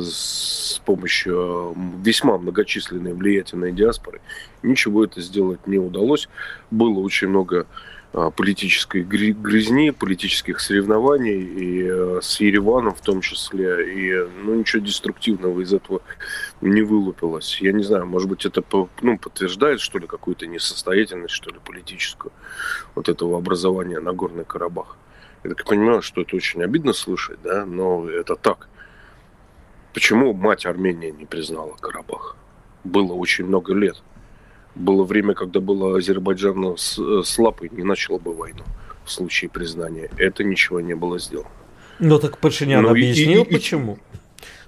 с, 0.01 0.81
помощью 0.85 1.75
весьма 2.03 2.37
многочисленной 2.37 3.13
влиятельной 3.13 3.71
диаспоры, 3.71 4.19
ничего 4.63 5.05
это 5.05 5.21
сделать 5.21 5.67
не 5.67 5.77
удалось. 5.77 6.27
Было 6.71 6.99
очень 6.99 7.27
много 7.27 7.67
а, 8.13 8.29
политической 8.29 9.03
грязни, 9.03 9.91
политических 9.91 10.59
соревнований, 10.59 11.43
и 11.43 11.87
э, 11.87 12.19
с 12.21 12.41
Ереваном 12.41 12.93
в 12.93 12.99
том 12.99 13.21
числе, 13.21 13.93
и 13.93 14.27
ну, 14.43 14.55
ничего 14.55 14.81
деструктивного 14.83 15.61
из 15.61 15.71
этого 15.71 16.01
не 16.59 16.81
вылупилось. 16.81 17.61
Я 17.61 17.71
не 17.71 17.83
знаю, 17.83 18.05
может 18.05 18.27
быть, 18.27 18.45
это 18.45 18.63
ну, 19.01 19.17
подтверждает, 19.17 19.79
что 19.79 19.97
ли, 19.97 20.07
какую-то 20.07 20.45
несостоятельность, 20.45 21.33
что 21.33 21.51
ли, 21.51 21.59
политическую 21.65 22.33
вот 22.95 23.07
этого 23.07 23.37
образования 23.37 24.01
на 24.01 24.11
Горный 24.11 24.43
Карабах. 24.43 24.97
Я 25.43 25.49
так 25.51 25.65
понимаю, 25.65 26.01
что 26.01 26.21
это 26.21 26.35
очень 26.35 26.63
обидно 26.63 26.93
слышать, 26.93 27.39
да, 27.43 27.65
но 27.65 28.09
это 28.09 28.35
так. 28.35 28.67
Почему 29.93 30.33
мать 30.33 30.65
Армения 30.65 31.11
не 31.11 31.25
признала 31.25 31.75
Карабах? 31.79 32.37
Было 32.83 33.13
очень 33.13 33.45
много 33.45 33.73
лет 33.73 34.01
было 34.75 35.03
время, 35.03 35.33
когда 35.33 35.59
было 35.59 35.97
Азербайджан 35.97 36.77
с, 36.77 36.97
с 37.23 37.39
лапой 37.39 37.69
не 37.71 37.83
начало 37.83 38.19
бы 38.19 38.33
войну 38.33 38.63
в 39.05 39.11
случае 39.11 39.49
признания. 39.49 40.09
Это 40.17 40.43
ничего 40.43 40.79
не 40.79 40.95
было 40.95 41.19
сделано. 41.19 41.49
Ну 41.99 42.19
так 42.19 42.37
Пашинян 42.37 42.83
ну, 42.83 42.89
объяснил, 42.89 43.43
и, 43.43 43.47
и, 43.47 43.53
почему. 43.53 43.99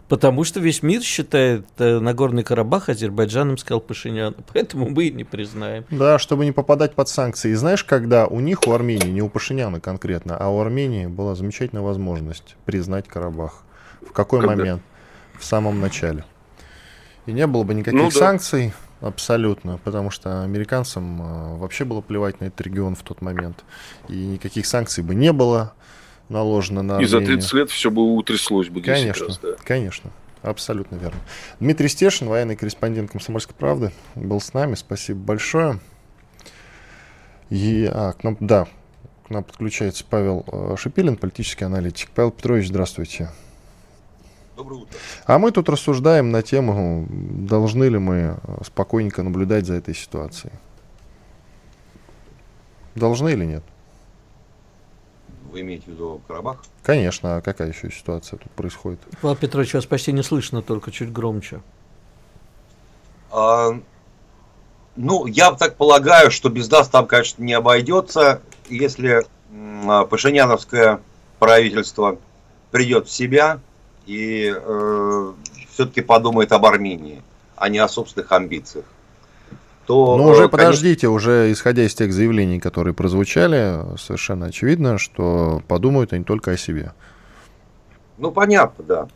Потому 0.10 0.44
что 0.44 0.60
весь 0.60 0.84
мир 0.84 1.02
считает 1.02 1.66
э, 1.78 2.00
Нагорный 2.00 2.44
Карабах 2.44 2.89
Азербайджаном, 2.89 3.58
сказал 3.58 3.80
Пашинян. 3.80 4.36
Поэтому 4.54 4.89
мы 4.89 5.06
и 5.06 5.12
не 5.12 5.24
признаем. 5.24 5.86
Да, 5.89 6.20
чтобы 6.20 6.46
не 6.46 6.52
попадать 6.52 6.94
под 6.94 7.08
санкции. 7.08 7.52
И 7.52 7.56
знаешь, 7.56 7.84
когда 7.84 8.28
у 8.28 8.39
них, 8.39 8.68
у 8.68 8.72
Армении, 8.72 9.10
не 9.10 9.22
у 9.22 9.30
Пашиняна 9.30 9.80
конкретно, 9.80 10.38
а 10.38 10.50
у 10.50 10.60
Армении 10.60 11.08
была 11.08 11.36
замечательная 11.36 11.84
возможность 11.84 12.56
признать 12.66 13.08
Карабах. 13.08 13.63
В 14.02 14.12
какой 14.12 14.42
когда? 14.42 14.56
момент? 14.56 14.82
В 15.39 15.46
самом 15.46 15.80
начале. 15.80 16.26
И 17.26 17.32
не 17.32 17.48
было 17.48 17.63
бы 17.63 17.74
никаких 17.74 18.00
ну, 18.00 18.12
да. 18.12 18.20
санкций, 18.20 18.74
Абсолютно, 19.04 19.80
потому 19.84 20.12
что 20.12 20.44
американцам 20.44 21.22
э, 21.22 21.58
вообще 21.58 21.84
было 21.84 22.00
плевать 22.00 22.39
на 22.39 22.46
этот 22.46 22.62
регион 22.62 22.96
в 22.96 23.04
тот 23.04 23.22
момент. 23.22 23.66
И 24.08 24.16
никаких 24.16 24.66
санкций 24.66 25.04
бы 25.04 25.13
не 25.13 25.34
было 25.34 25.74
наложено 26.34 26.82
на 26.82 26.96
Армению. 26.98 27.22
И 27.22 27.26
за 27.26 27.26
30 27.26 27.54
лет 27.54 27.69
все 27.69 27.89
бы 27.89 28.15
утряслось 28.15 28.67
бы 28.67 28.82
Конечно, 28.82 29.28
раз, 29.28 29.38
да. 29.38 29.56
конечно. 29.63 30.12
Абсолютно 30.41 30.98
верно. 30.98 31.19
Дмитрий 31.62 31.88
Стешин, 31.88 32.28
военный 32.28 32.58
корреспондент 32.58 33.12
«Комсомольской 33.12 33.56
правды», 33.56 33.93
был 34.15 34.41
с 34.41 34.54
нами. 34.54 34.76
Спасибо 34.76 35.19
большое. 35.19 35.80
И, 37.50 37.89
а, 37.89 38.12
к 38.12 38.26
нам, 38.26 38.36
да, 38.41 38.67
к 39.26 39.30
нам 39.30 39.46
подключается 39.46 40.04
Павел 40.04 40.43
э, 40.52 40.76
Шипилин, 40.78 41.15
политический 41.15 41.63
аналитик. 41.63 42.10
Павел 42.13 42.32
Петрович, 42.32 42.67
здравствуйте. 42.67 43.30
Доброе 44.58 44.82
утро. 44.82 44.98
А 45.26 45.39
мы 45.39 45.52
тут 45.52 45.69
рассуждаем 45.69 46.32
на 46.32 46.41
тему, 46.41 47.08
должны 47.10 47.86
ли 47.86 47.98
мы 47.98 48.38
спокойненько 48.65 49.24
наблюдать 49.24 49.65
за 49.65 49.76
этой 49.76 49.96
ситуацией. 49.96 50.52
Должны 52.96 53.30
или 53.30 53.46
нет? 53.46 53.63
Вы 55.54 55.62
имеете 55.62 55.86
в 55.86 55.88
виду 55.89 56.20
Карабах? 56.28 56.63
Конечно, 56.82 57.38
а 57.38 57.42
какая 57.42 57.68
еще 57.68 57.92
ситуация 57.92 58.39
тут 58.39 58.52
происходит? 58.54 59.00
Павел 59.22 59.36
Петрович, 59.36 59.76
вас 59.76 59.86
почти 59.86 60.12
не 60.12 60.24
слышно, 60.24 60.63
только 60.63 60.89
чуть 60.89 61.13
громче. 61.13 61.62
А, 63.32 63.80
ну, 64.96 65.28
я 65.28 65.52
так 65.52 65.76
полагаю, 65.76 66.32
что 66.32 66.50
без 66.50 66.72
нас 66.72 66.89
там, 66.89 67.06
конечно, 67.06 67.44
не 67.44 67.54
обойдется. 67.54 68.42
Если 68.68 69.28
Пашиняновское 70.10 71.02
правительство 71.38 72.18
придет 72.72 73.08
в 73.08 73.12
себя, 73.12 73.60
и 74.08 74.52
э, 74.56 75.34
все-таки 75.70 76.02
подумает 76.02 76.52
об 76.52 76.66
Армении, 76.66 77.22
а 77.56 77.70
не 77.70 77.78
о 77.78 77.88
собственных 77.88 78.32
амбициях. 78.32 78.86
То, 79.86 80.17
Но 80.17 80.24
ну, 80.24 80.30
уже 80.30 80.46
э, 80.46 80.48
конечно... 80.48 80.58
подождите, 80.58 81.08
уже 81.08 81.52
исходя 81.52 81.84
из 81.84 81.93
тех 81.93 82.13
заявлений, 82.13 82.60
которые 82.60 82.93
прозвучали, 82.93 83.98
совершенно 83.98 84.48
очевидно, 84.48 84.98
что 84.98 85.62
подумают 85.67 86.13
они 86.13 86.24
только 86.24 86.52
о 86.52 86.58
себе. 86.58 86.93
Ну, 88.17 88.32
понятно, 88.32 88.84
да. 88.84 89.08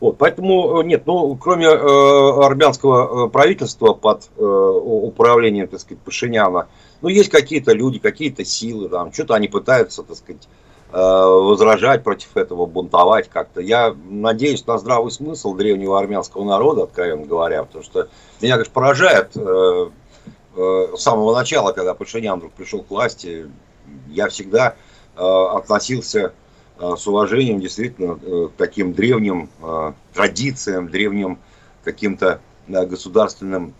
Вот, 0.00 0.18
поэтому, 0.18 0.80
э, 0.80 0.84
нет, 0.84 1.02
ну, 1.06 1.36
кроме 1.36 1.66
э, 1.66 2.44
армянского 2.44 3.26
э, 3.26 3.30
правительства 3.30 3.94
под 3.94 4.28
э, 4.36 4.42
управлением, 4.42 5.68
так 5.68 5.80
сказать, 5.80 6.00
Пашиняна, 6.02 6.66
ну, 7.00 7.08
есть 7.08 7.30
какие-то 7.30 7.72
люди, 7.72 7.98
какие-то 7.98 8.44
силы, 8.44 8.88
там, 8.88 9.12
что-то 9.12 9.34
они 9.34 9.48
пытаются, 9.48 10.02
так 10.02 10.16
сказать, 10.16 10.48
Э, 10.90 11.26
возражать 11.26 12.02
против 12.02 12.34
этого, 12.34 12.64
бунтовать 12.64 13.28
как-то. 13.28 13.60
Я 13.60 13.94
надеюсь 14.08 14.66
на 14.66 14.78
здравый 14.78 15.12
смысл 15.12 15.54
древнего 15.54 15.98
армянского 15.98 16.44
народа, 16.44 16.84
откровенно 16.84 17.26
говоря, 17.26 17.64
потому 17.64 17.84
что 17.84 18.08
меня, 18.40 18.54
конечно, 18.54 18.72
поражает 18.72 19.32
э, 19.36 19.40
э, 19.40 19.90
с 20.58 21.00
самого 21.00 21.34
начала, 21.34 21.72
когда 21.72 21.94
Пашинян 21.94 22.38
вдруг 22.38 22.52
пришел 22.52 22.82
к 22.82 22.90
власти, 22.90 23.50
я 24.08 24.28
всегда 24.28 24.74
относился 25.16 26.32
с 26.78 27.06
уважением 27.06 27.60
действительно 27.60 28.16
к 28.16 28.52
таким 28.56 28.92
древним 28.92 29.48
традициям, 30.14 30.88
древним 30.88 31.38
каким-то 31.84 32.40
государственным 32.66 33.74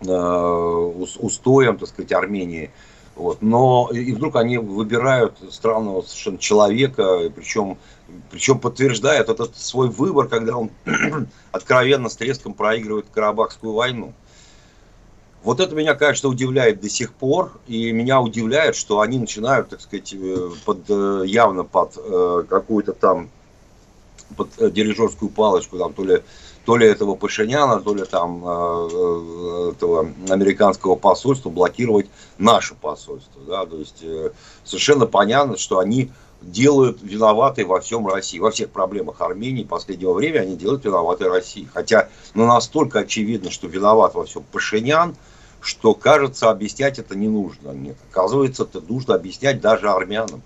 устоям, 0.00 1.78
так 1.78 1.88
сказать, 1.88 2.12
Армении. 2.12 2.70
Вот. 3.16 3.42
Но 3.42 3.90
и 3.92 4.12
вдруг 4.12 4.36
они 4.36 4.58
выбирают 4.58 5.34
странного 5.50 6.02
совершенно 6.02 6.38
человека, 6.38 7.28
причем, 7.34 7.76
причем 8.30 8.60
подтверждают 8.60 9.28
этот 9.28 9.56
свой 9.56 9.88
выбор, 9.88 10.28
когда 10.28 10.56
он 10.56 10.70
откровенно 11.52 12.08
с 12.08 12.16
треском 12.16 12.54
проигрывает 12.54 13.06
Карабахскую 13.12 13.72
войну. 13.72 14.12
Вот 15.48 15.60
это 15.60 15.74
меня, 15.74 15.94
конечно, 15.94 16.28
удивляет 16.28 16.82
до 16.82 16.90
сих 16.90 17.14
пор, 17.14 17.52
и 17.66 17.90
меня 17.90 18.20
удивляет, 18.20 18.76
что 18.76 19.00
они 19.00 19.18
начинают, 19.18 19.70
так 19.70 19.80
сказать, 19.80 20.12
э, 20.12 20.50
под, 20.66 20.80
э, 20.90 21.22
явно 21.24 21.64
под 21.64 21.96
э, 21.96 22.44
какую-то 22.46 22.92
там 22.92 23.30
под 24.36 24.50
дирижерскую 24.58 25.30
палочку, 25.30 25.78
там, 25.78 25.94
то 25.94 26.04
ли 26.04 26.22
то 26.66 26.76
ли 26.76 26.86
этого 26.86 27.14
Пашиняна, 27.14 27.80
то 27.80 27.94
ли 27.94 28.04
там 28.04 28.44
этого 28.44 30.12
американского 30.28 30.96
посольства 30.96 31.48
блокировать 31.48 32.10
наше 32.36 32.74
посольство. 32.74 33.40
Да? 33.46 33.64
То 33.64 33.78
есть 33.78 34.04
совершенно 34.64 35.06
понятно, 35.06 35.56
что 35.56 35.78
они 35.78 36.10
делают 36.42 36.98
виноватой 37.00 37.64
во 37.64 37.80
всем 37.80 38.06
России. 38.06 38.38
Во 38.38 38.50
всех 38.50 38.68
проблемах 38.68 39.22
Армении 39.22 39.64
последнего 39.64 40.12
времени 40.12 40.42
они 40.42 40.56
делают 40.56 40.84
виноватой 40.84 41.28
России. 41.28 41.66
Хотя 41.72 42.10
ну, 42.34 42.46
настолько 42.46 42.98
очевидно, 42.98 43.50
что 43.50 43.66
виноват 43.66 44.14
во 44.14 44.26
всем 44.26 44.44
Пашинян, 44.52 45.16
что, 45.60 45.94
кажется, 45.94 46.50
объяснять 46.50 46.98
это 46.98 47.16
не 47.16 47.28
нужно. 47.28 47.70
Нет, 47.70 47.96
оказывается, 48.10 48.64
это 48.64 48.80
нужно 48.80 49.14
объяснять 49.14 49.60
даже 49.60 49.90
армянам. 49.90 50.42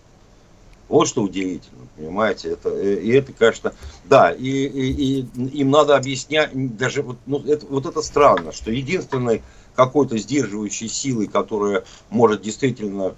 Вот 0.88 1.09
что 1.09 1.22
удивительно, 1.22 1.87
понимаете, 1.96 2.51
это, 2.51 2.68
э, 2.68 3.01
и 3.01 3.11
это, 3.12 3.33
конечно, 3.33 3.72
да, 4.05 4.31
и, 4.31 4.46
и, 4.46 5.20
и 5.20 5.61
им 5.61 5.70
надо 5.70 5.96
объяснять, 5.96 6.51
даже 6.77 7.01
вот, 7.01 7.16
ну, 7.25 7.42
это, 7.46 7.64
вот 7.66 7.87
это 7.87 8.03
странно, 8.03 8.53
что 8.53 8.70
единственной 8.70 9.42
какой-то 9.75 10.18
сдерживающей 10.18 10.88
силой, 10.88 11.29
которая 11.29 11.85
может 12.11 12.42
действительно 12.42 13.14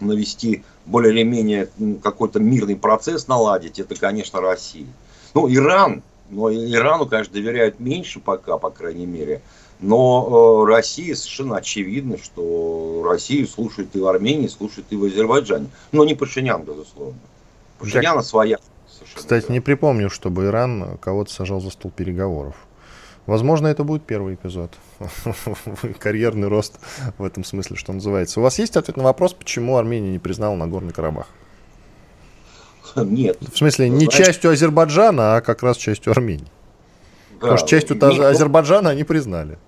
навести 0.00 0.64
более 0.86 1.12
или 1.12 1.24
менее 1.24 1.68
какой-то 2.02 2.40
мирный 2.40 2.76
процесс 2.76 3.28
наладить, 3.28 3.78
это, 3.78 3.94
конечно, 3.94 4.40
Россия. 4.40 4.86
Ну, 5.34 5.52
Иран, 5.52 6.02
но 6.30 6.50
Ирану, 6.50 7.06
конечно, 7.06 7.34
доверяют 7.34 7.80
меньше 7.80 8.20
пока, 8.20 8.58
по 8.58 8.70
крайней 8.70 9.06
мере, 9.06 9.42
но 9.80 10.64
э, 10.64 10.70
Россия 10.70 11.14
совершенно 11.14 11.56
очевидно, 11.56 12.18
что 12.18 13.04
Россию 13.08 13.46
слушает 13.46 13.94
и 13.94 14.00
в 14.00 14.06
Армении, 14.06 14.48
слушает 14.48 14.86
и 14.90 14.96
в 14.96 15.04
Азербайджане. 15.04 15.68
Но 15.92 16.04
не 16.04 16.14
Пашинян, 16.14 16.62
безусловно. 16.62 17.18
Пашиняна 17.78 18.22
своя. 18.22 18.58
Кстати, 19.14 19.46
да. 19.46 19.52
не 19.52 19.60
припомню, 19.60 20.10
чтобы 20.10 20.46
Иран 20.46 20.98
кого-то 20.98 21.32
сажал 21.32 21.60
за 21.60 21.70
стол 21.70 21.92
переговоров. 21.94 22.56
Возможно, 23.26 23.66
это 23.66 23.84
будет 23.84 24.04
первый 24.04 24.34
эпизод. 24.34 24.72
Карьерный 26.00 26.48
рост 26.48 26.80
в 27.18 27.24
этом 27.24 27.44
смысле, 27.44 27.76
что 27.76 27.92
называется. 27.92 28.40
У 28.40 28.42
вас 28.42 28.58
есть 28.58 28.76
ответ 28.76 28.96
на 28.96 29.04
вопрос, 29.04 29.34
почему 29.34 29.76
Армения 29.76 30.10
не 30.10 30.18
признала 30.18 30.56
Нагорный 30.56 30.92
Карабах? 30.92 31.28
Нет. 32.96 33.38
В 33.52 33.56
смысле, 33.56 33.90
не 33.90 34.06
знаешь... 34.06 34.14
частью 34.14 34.50
Азербайджана, 34.50 35.36
а 35.36 35.40
как 35.40 35.62
раз 35.62 35.76
частью 35.76 36.12
Армении. 36.12 36.46
Да. 37.32 37.40
Потому 37.40 37.58
что 37.58 37.68
частью 37.68 37.96
Нет, 37.96 38.20
Азербайджана 38.20 38.90
они 38.90 39.04
признали. 39.04 39.58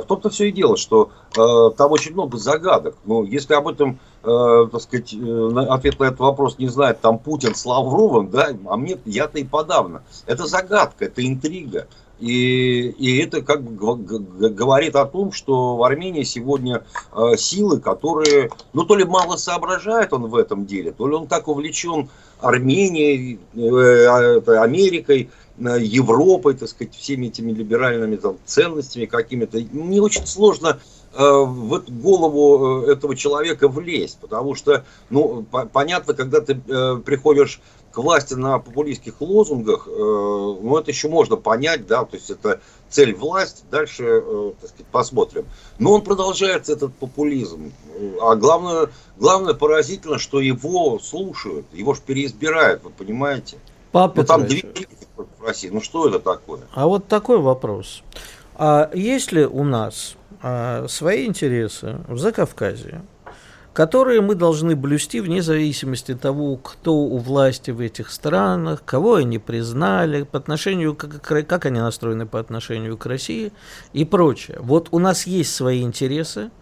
В 0.00 0.06
том-то 0.06 0.30
все 0.30 0.48
и 0.48 0.52
дело, 0.52 0.76
что 0.76 1.10
э, 1.36 1.70
там 1.76 1.92
очень 1.92 2.12
много 2.12 2.36
загадок. 2.38 2.96
Но 3.04 3.22
если 3.24 3.54
об 3.54 3.68
этом, 3.68 3.98
э, 4.22 4.68
так 4.70 4.80
сказать, 4.80 5.14
э, 5.14 5.66
ответ 5.68 5.98
на 6.00 6.04
этот 6.04 6.20
вопрос 6.20 6.58
не 6.58 6.68
знает 6.68 7.00
там 7.00 7.18
Путин 7.18 7.54
с 7.54 7.64
Лавровым, 7.64 8.30
да, 8.30 8.48
а 8.66 8.76
мне 8.76 8.98
я-то 9.04 9.38
и 9.38 9.44
подавно. 9.44 10.02
Это 10.26 10.46
загадка, 10.46 11.06
это 11.06 11.26
интрига. 11.26 11.86
И, 12.20 12.90
и 12.90 13.18
это 13.18 13.42
как 13.42 13.62
говорит 13.74 14.94
о 14.94 15.04
том, 15.04 15.32
что 15.32 15.76
в 15.76 15.82
Армении 15.82 16.22
сегодня 16.22 16.84
э, 17.12 17.36
силы, 17.36 17.80
которые, 17.80 18.50
ну 18.72 18.84
то 18.84 18.94
ли 18.94 19.04
мало 19.04 19.36
соображает 19.36 20.12
он 20.12 20.26
в 20.26 20.36
этом 20.36 20.64
деле, 20.64 20.92
то 20.92 21.08
ли 21.08 21.14
он 21.14 21.26
так 21.26 21.48
увлечен 21.48 22.08
Арменией, 22.40 23.40
э, 23.54 24.56
Америкой, 24.58 25.22
э, 25.22 25.43
Европой, 25.58 26.54
так 26.54 26.68
сказать, 26.68 26.94
всеми 26.94 27.26
этими 27.26 27.52
либеральными 27.52 28.16
там, 28.16 28.36
ценностями 28.44 29.06
какими-то. 29.06 29.62
Не 29.62 30.00
очень 30.00 30.26
сложно 30.26 30.80
э, 31.12 31.18
в 31.18 31.82
голову 31.90 32.82
э, 32.86 32.92
этого 32.92 33.14
человека 33.14 33.68
влезть, 33.68 34.18
потому 34.20 34.54
что, 34.54 34.84
ну, 35.10 35.44
по 35.48 35.64
понятно, 35.66 36.14
когда 36.14 36.40
ты 36.40 36.60
э, 36.68 36.96
приходишь 37.04 37.60
к 37.92 37.98
власти 37.98 38.34
на 38.34 38.58
популистских 38.58 39.20
лозунгах, 39.20 39.86
э, 39.86 39.90
ну, 39.90 40.76
это 40.76 40.90
еще 40.90 41.08
можно 41.08 41.36
понять, 41.36 41.86
да, 41.86 42.04
то 42.04 42.16
есть 42.16 42.30
это 42.30 42.60
цель 42.88 43.14
власть, 43.14 43.64
дальше, 43.70 44.04
э, 44.04 44.52
так 44.60 44.70
сказать, 44.70 44.86
посмотрим. 44.90 45.46
Но 45.78 45.92
он 45.92 46.02
продолжается, 46.02 46.72
этот 46.72 46.92
популизм. 46.94 47.72
А 48.20 48.34
главное, 48.34 48.88
главное 49.16 49.54
поразительно, 49.54 50.18
что 50.18 50.40
его 50.40 50.98
слушают, 50.98 51.66
его 51.72 51.94
же 51.94 52.00
переизбирают, 52.04 52.82
вы 52.82 52.90
понимаете? 52.90 53.58
Папа 53.92 54.22
ну, 54.22 54.26
там 54.26 54.46
две 54.46 54.64
в 55.16 55.44
России, 55.44 55.68
ну 55.68 55.80
что 55.80 56.08
это 56.08 56.18
такое? 56.18 56.62
А 56.72 56.86
вот 56.86 57.06
такой 57.06 57.38
вопрос. 57.38 58.02
А 58.56 58.90
есть 58.94 59.32
ли 59.32 59.44
у 59.44 59.64
нас 59.64 60.16
а, 60.42 60.86
свои 60.88 61.26
интересы 61.26 61.98
в 62.08 62.18
Закавказье? 62.18 63.02
которые 63.74 64.20
мы 64.20 64.36
должны 64.36 64.76
блюсти 64.76 65.20
вне 65.20 65.42
зависимости 65.42 66.12
от 66.12 66.20
того, 66.20 66.56
кто 66.56 66.94
у 66.94 67.18
власти 67.18 67.72
в 67.72 67.80
этих 67.80 68.10
странах, 68.10 68.84
кого 68.84 69.16
они 69.16 69.40
признали, 69.40 70.22
по 70.22 70.38
отношению, 70.38 70.94
как, 70.94 71.20
как 71.20 71.66
они 71.66 71.80
настроены 71.80 72.24
по 72.24 72.38
отношению 72.38 72.96
к 72.96 73.04
России 73.04 73.52
и 73.92 74.04
прочее. 74.04 74.58
Вот 74.60 74.88
у 74.92 75.00
нас 75.00 75.26
есть 75.26 75.52
свои 75.52 75.82
интересы, 75.82 76.52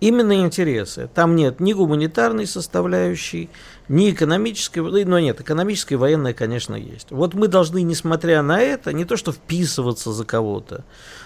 именно 0.00 0.40
интересы. 0.40 1.08
Там 1.14 1.36
нет 1.36 1.60
ни 1.60 1.72
гуманитарной 1.72 2.46
составляющей, 2.46 3.50
ни 3.88 4.10
экономической, 4.10 4.80
но 4.80 4.90
ну, 4.90 5.18
нет, 5.18 5.40
экономическая 5.40 5.96
и 5.96 5.98
военная, 5.98 6.32
конечно, 6.32 6.74
есть. 6.76 7.10
Вот 7.10 7.34
мы 7.34 7.48
должны, 7.48 7.82
несмотря 7.82 8.42
на 8.42 8.60
это, 8.60 8.92
не 8.92 9.04
то 9.04 9.16
что 9.16 9.32
вписываться 9.32 10.12
за 10.12 10.24
кого-то, 10.24 10.84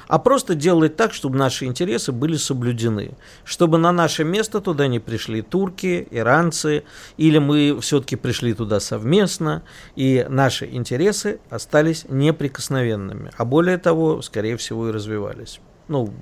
а 0.08 0.18
просто 0.18 0.54
делать 0.54 0.96
так, 0.96 1.12
чтобы 1.12 1.36
наши 1.36 1.66
интересы 1.66 2.12
были 2.12 2.36
соблюдены. 2.36 3.16
Чтобы 3.44 3.78
на 3.78 3.92
наше 3.92 4.24
место 4.24 4.60
туда 4.60 4.86
не 4.86 4.98
пришли 4.98 5.42
турки, 5.42 6.08
иранцы, 6.10 6.84
или 7.16 7.38
мы 7.38 7.78
все-таки 7.80 8.16
пришли 8.16 8.54
туда 8.54 8.80
совместно, 8.80 9.62
и 9.94 10.24
наши 10.28 10.66
интересы 10.66 11.40
остались 11.50 12.06
неприкосновенными. 12.08 13.30
А 13.36 13.44
более 13.44 13.78
того, 13.78 14.22
скорее 14.22 14.56
всего, 14.56 14.88
и 14.88 14.92
развивались. 14.92 15.60
Ну, 15.88 16.12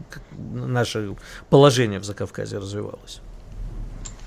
наше 0.53 1.15
положение 1.51 2.01
в 2.01 2.05
Закавказье 2.05 2.59
развивалось. 2.59 3.21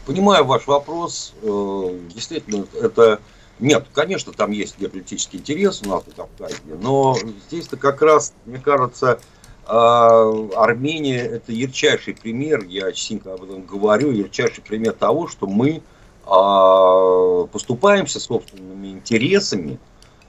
Понимаю 0.05 0.45
ваш 0.45 0.67
вопрос. 0.67 1.33
Э, 1.41 1.99
действительно, 2.13 2.65
это... 2.81 3.19
Нет, 3.59 3.85
конечно, 3.93 4.33
там 4.33 4.51
есть 4.51 4.77
геополитический 4.77 5.39
интерес 5.39 5.81
у 5.81 5.89
нас 5.89 6.03
в 6.03 6.13
Кавказе, 6.13 6.55
но 6.81 7.15
здесь-то 7.47 7.77
как 7.77 8.01
раз, 8.01 8.33
мне 8.45 8.57
кажется, 8.57 9.21
а, 9.65 10.29
Армения 10.55 11.21
это 11.21 11.51
ярчайший 11.51 12.15
пример, 12.15 12.65
я 12.65 12.91
частенько 12.91 13.33
об 13.33 13.43
этом 13.43 13.65
говорю, 13.65 14.11
ярчайший 14.11 14.61
пример 14.61 14.93
того, 14.93 15.27
что 15.27 15.47
мы 15.47 15.81
а, 16.25 17.45
поступаемся 17.47 18.19
собственными 18.19 18.89
интересами, 18.89 19.79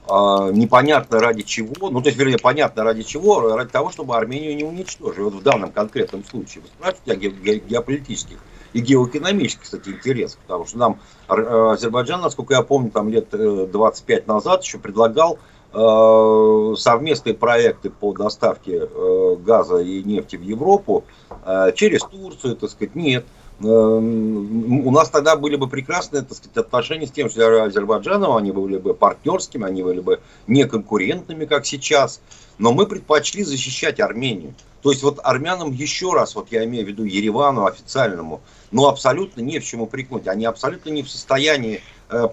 непонятно 0.09 1.19
ради 1.19 1.43
чего, 1.43 1.89
ну 1.89 2.01
то 2.01 2.07
есть, 2.07 2.17
вернее, 2.17 2.37
понятно 2.37 2.83
ради 2.83 3.03
чего, 3.03 3.55
ради 3.55 3.69
того, 3.69 3.91
чтобы 3.91 4.15
Армению 4.15 4.55
не 4.55 4.63
уничтожить. 4.63 5.19
Вот 5.19 5.33
в 5.33 5.43
данном 5.43 5.71
конкретном 5.71 6.23
случае. 6.23 6.63
Вы 6.63 6.69
спрашиваете 6.69 7.11
о 7.11 7.15
ге- 7.15 7.59
геополитических 7.59 8.37
и 8.73 8.79
геоэкономических, 8.79 9.63
кстати, 9.63 9.89
интересах, 9.89 10.39
потому 10.39 10.65
что 10.65 10.77
нам 10.77 10.99
Азербайджан, 11.27 12.21
насколько 12.21 12.53
я 12.53 12.61
помню, 12.61 12.91
там 12.91 13.09
лет 13.09 13.29
25 13.31 14.19
э, 14.19 14.23
назад 14.27 14.63
еще 14.63 14.77
предлагал 14.77 15.39
Э, 15.73 16.73
совместные 16.77 17.35
проекты 17.35 17.89
по 17.89 18.13
доставке 18.13 18.87
э, 18.89 19.35
газа 19.45 19.77
и 19.79 20.01
нефти 20.01 20.37
в 20.37 20.41
Европу 20.41 21.03
э, 21.45 21.71
через 21.75 22.01
Турцию, 22.03 22.55
так 22.55 22.69
сказать, 22.69 22.95
нет. 22.95 23.25
У 23.59 24.91
нас 24.91 25.09
тогда 25.09 25.35
были 25.35 25.55
бы 25.55 25.67
прекрасные 25.67 26.21
так 26.21 26.37
сказать, 26.37 26.57
отношения 26.57 27.07
с 27.07 27.11
тем 27.11 27.27
же 27.29 27.43
Азербайджаном, 27.61 28.35
они 28.35 28.51
были 28.51 28.77
бы 28.77 28.93
партнерскими, 28.93 29.65
они 29.65 29.81
были 29.81 29.99
бы 29.99 30.19
не 30.45 30.65
конкурентными, 30.65 31.45
как 31.45 31.65
сейчас. 31.65 32.21
Но 32.59 32.71
мы 32.71 32.85
предпочли 32.85 33.43
защищать 33.43 33.99
Армению. 33.99 34.53
То 34.83 34.91
есть 34.91 35.03
вот 35.03 35.19
армянам 35.23 35.71
еще 35.71 36.13
раз, 36.13 36.35
вот 36.35 36.51
я 36.51 36.63
имею 36.65 36.85
в 36.85 36.87
виду 36.87 37.03
Еревану 37.03 37.65
официальному, 37.65 38.41
но 38.71 38.87
абсолютно 38.87 39.41
не 39.41 39.59
в 39.59 39.65
чем 39.65 39.81
упрекнуть. 39.81 40.27
Они 40.27 40.45
абсолютно 40.45 40.91
не 40.91 41.01
в 41.01 41.09
состоянии 41.09 41.81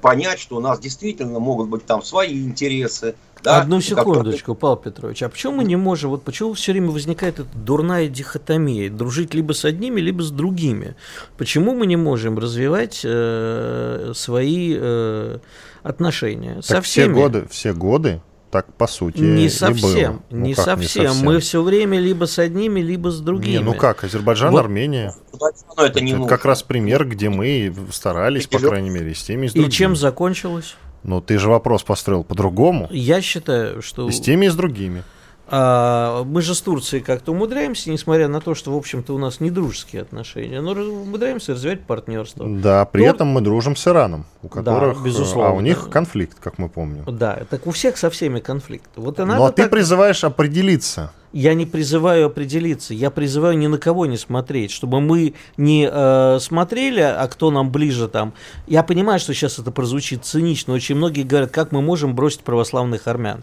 понять, 0.01 0.39
что 0.39 0.57
у 0.57 0.61
нас 0.61 0.79
действительно 0.79 1.39
могут 1.39 1.69
быть 1.69 1.85
там 1.85 2.03
свои 2.03 2.45
интересы. 2.45 3.15
Да, 3.45 3.61
Одну 3.61 3.83
секундочку. 3.83 4.55
Павел 4.55 4.77
Петрович. 4.77 5.23
А 5.23 5.29
почему 5.29 5.57
мы 5.57 5.65
не 5.65 5.77
можем, 5.77 6.11
вот 6.11 6.23
почему 6.23 6.55
все 6.55 6.73
время 6.73 6.91
возникает 6.91 7.41
эта 7.41 7.49
дурная 7.55 8.09
дихотомия, 8.09 8.89
дружить 8.89 9.35
либо 9.35 9.53
с 9.53 9.67
одними, 9.67 10.01
либо 10.01 10.23
с 10.23 10.31
другими? 10.31 10.97
Почему 11.37 11.75
мы 11.75 11.87
не 11.87 11.97
можем 11.97 12.39
развивать 12.39 13.03
э, 13.05 14.13
свои 14.15 14.75
э, 14.79 15.39
отношения 15.83 16.55
так 16.55 16.65
со 16.65 16.81
всеми? 16.81 17.13
Все 17.13 17.23
годы, 17.23 17.47
все 17.51 17.73
годы 17.75 18.23
так 18.55 18.73
по 18.73 18.87
сути 18.87 19.19
не 19.19 19.49
совсем, 19.49 20.12
было. 20.12 20.23
Ну, 20.31 20.47
не, 20.47 20.55
как, 20.55 20.64
совсем. 20.64 21.03
не 21.03 21.09
совсем. 21.09 21.27
Мы 21.27 21.40
все 21.40 21.61
время 21.61 21.99
либо 21.99 22.27
с 22.27 22.38
одними, 22.38 22.79
либо 22.79 23.11
с 23.11 23.19
другими. 23.19 23.57
Не, 23.57 23.59
ну 23.59 23.75
как, 23.75 24.05
Азербайджан, 24.05 24.53
вот. 24.53 24.61
Армения. 24.61 25.12
Это, 25.33 25.83
это, 25.83 25.99
это 25.99 26.27
как 26.27 26.45
раз 26.45 26.62
пример, 26.62 27.05
где 27.05 27.31
мы 27.31 27.75
старались, 27.90 28.47
по 28.47 28.61
крайней 28.61 28.90
мере, 28.90 29.12
с 29.12 29.25
теми 29.25 29.47
и 29.47 29.49
с 29.49 29.53
другими. 29.55 29.69
И 29.69 29.73
чем 29.73 29.97
закончилось? 29.97 30.77
Ну, 31.03 31.21
ты 31.21 31.37
же 31.37 31.49
вопрос 31.49 31.83
построил 31.83 32.23
по-другому. 32.23 32.87
Я 32.93 33.21
считаю, 33.21 33.83
что... 33.83 34.09
С 34.09 34.21
теми 34.21 34.47
и 34.47 34.51
с 34.51 34.55
другими. 34.55 35.03
А, 35.47 36.25
мы 36.25 36.41
же 36.41 36.55
с 36.55 36.63
Турцией 36.63 37.03
как-то 37.03 37.33
умудряемся, 37.33 37.91
несмотря 37.91 38.29
на 38.29 38.41
то, 38.41 38.55
что, 38.55 38.73
в 38.73 38.77
общем-то, 38.77 39.15
у 39.15 39.19
нас 39.19 39.41
не 39.41 39.51
дружеские 39.51 40.03
отношения, 40.03 40.61
но 40.61 40.73
умудряемся 40.73 41.53
развивать 41.53 41.83
партнерство. 41.83 42.47
Да, 42.49 42.85
при 42.87 43.03
Тур... 43.03 43.15
этом 43.15 43.29
мы 43.29 43.41
дружим 43.43 43.77
с 43.77 43.87
Ираном, 43.87 44.25
у 44.43 44.49
которых, 44.49 44.99
да, 44.99 45.05
безусловно. 45.05 45.51
а 45.51 45.53
у 45.53 45.61
них 45.61 45.91
конфликт, 45.91 46.39
как 46.41 46.59
мы 46.59 46.69
помним. 46.69 47.05
Да, 47.07 47.43
так 47.51 47.67
у 47.67 47.73
всех 47.73 47.99
со 47.99 48.09
всеми 48.09 48.41
конфликт. 48.41 48.89
Вот 48.97 49.19
и 49.19 49.25
надо 49.25 49.39
но 49.39 49.47
так... 49.51 49.57
ты 49.57 49.71
призываешь 49.71 50.25
определиться. 50.25 51.13
Я 51.33 51.55
не 51.55 51.67
призываю 51.67 52.27
определиться, 52.27 52.95
я 52.95 53.11
призываю 53.11 53.59
ни 53.59 53.67
на 53.67 53.77
кого 53.77 54.07
не 54.07 54.17
смотреть, 54.17 54.71
чтобы 54.71 55.01
мы 55.01 55.35
не 55.57 55.89
э, 55.91 56.39
смотрели, 56.41 57.01
а 57.01 57.27
кто 57.27 57.51
нам 57.51 57.73
ближе 57.73 58.07
там. 58.07 58.35
Я 58.69 58.85
понимаю, 58.85 59.19
что 59.19 59.35
сейчас 59.35 59.59
это 59.59 59.73
прозвучит 59.73 60.25
цинично, 60.25 60.75
очень 60.75 60.95
многие 60.95 61.25
говорят, 61.25 61.51
как 61.51 61.73
мы 61.73 61.83
можем 61.83 62.15
бросить 62.15 62.43
православных 62.43 63.09
армян. 63.09 63.43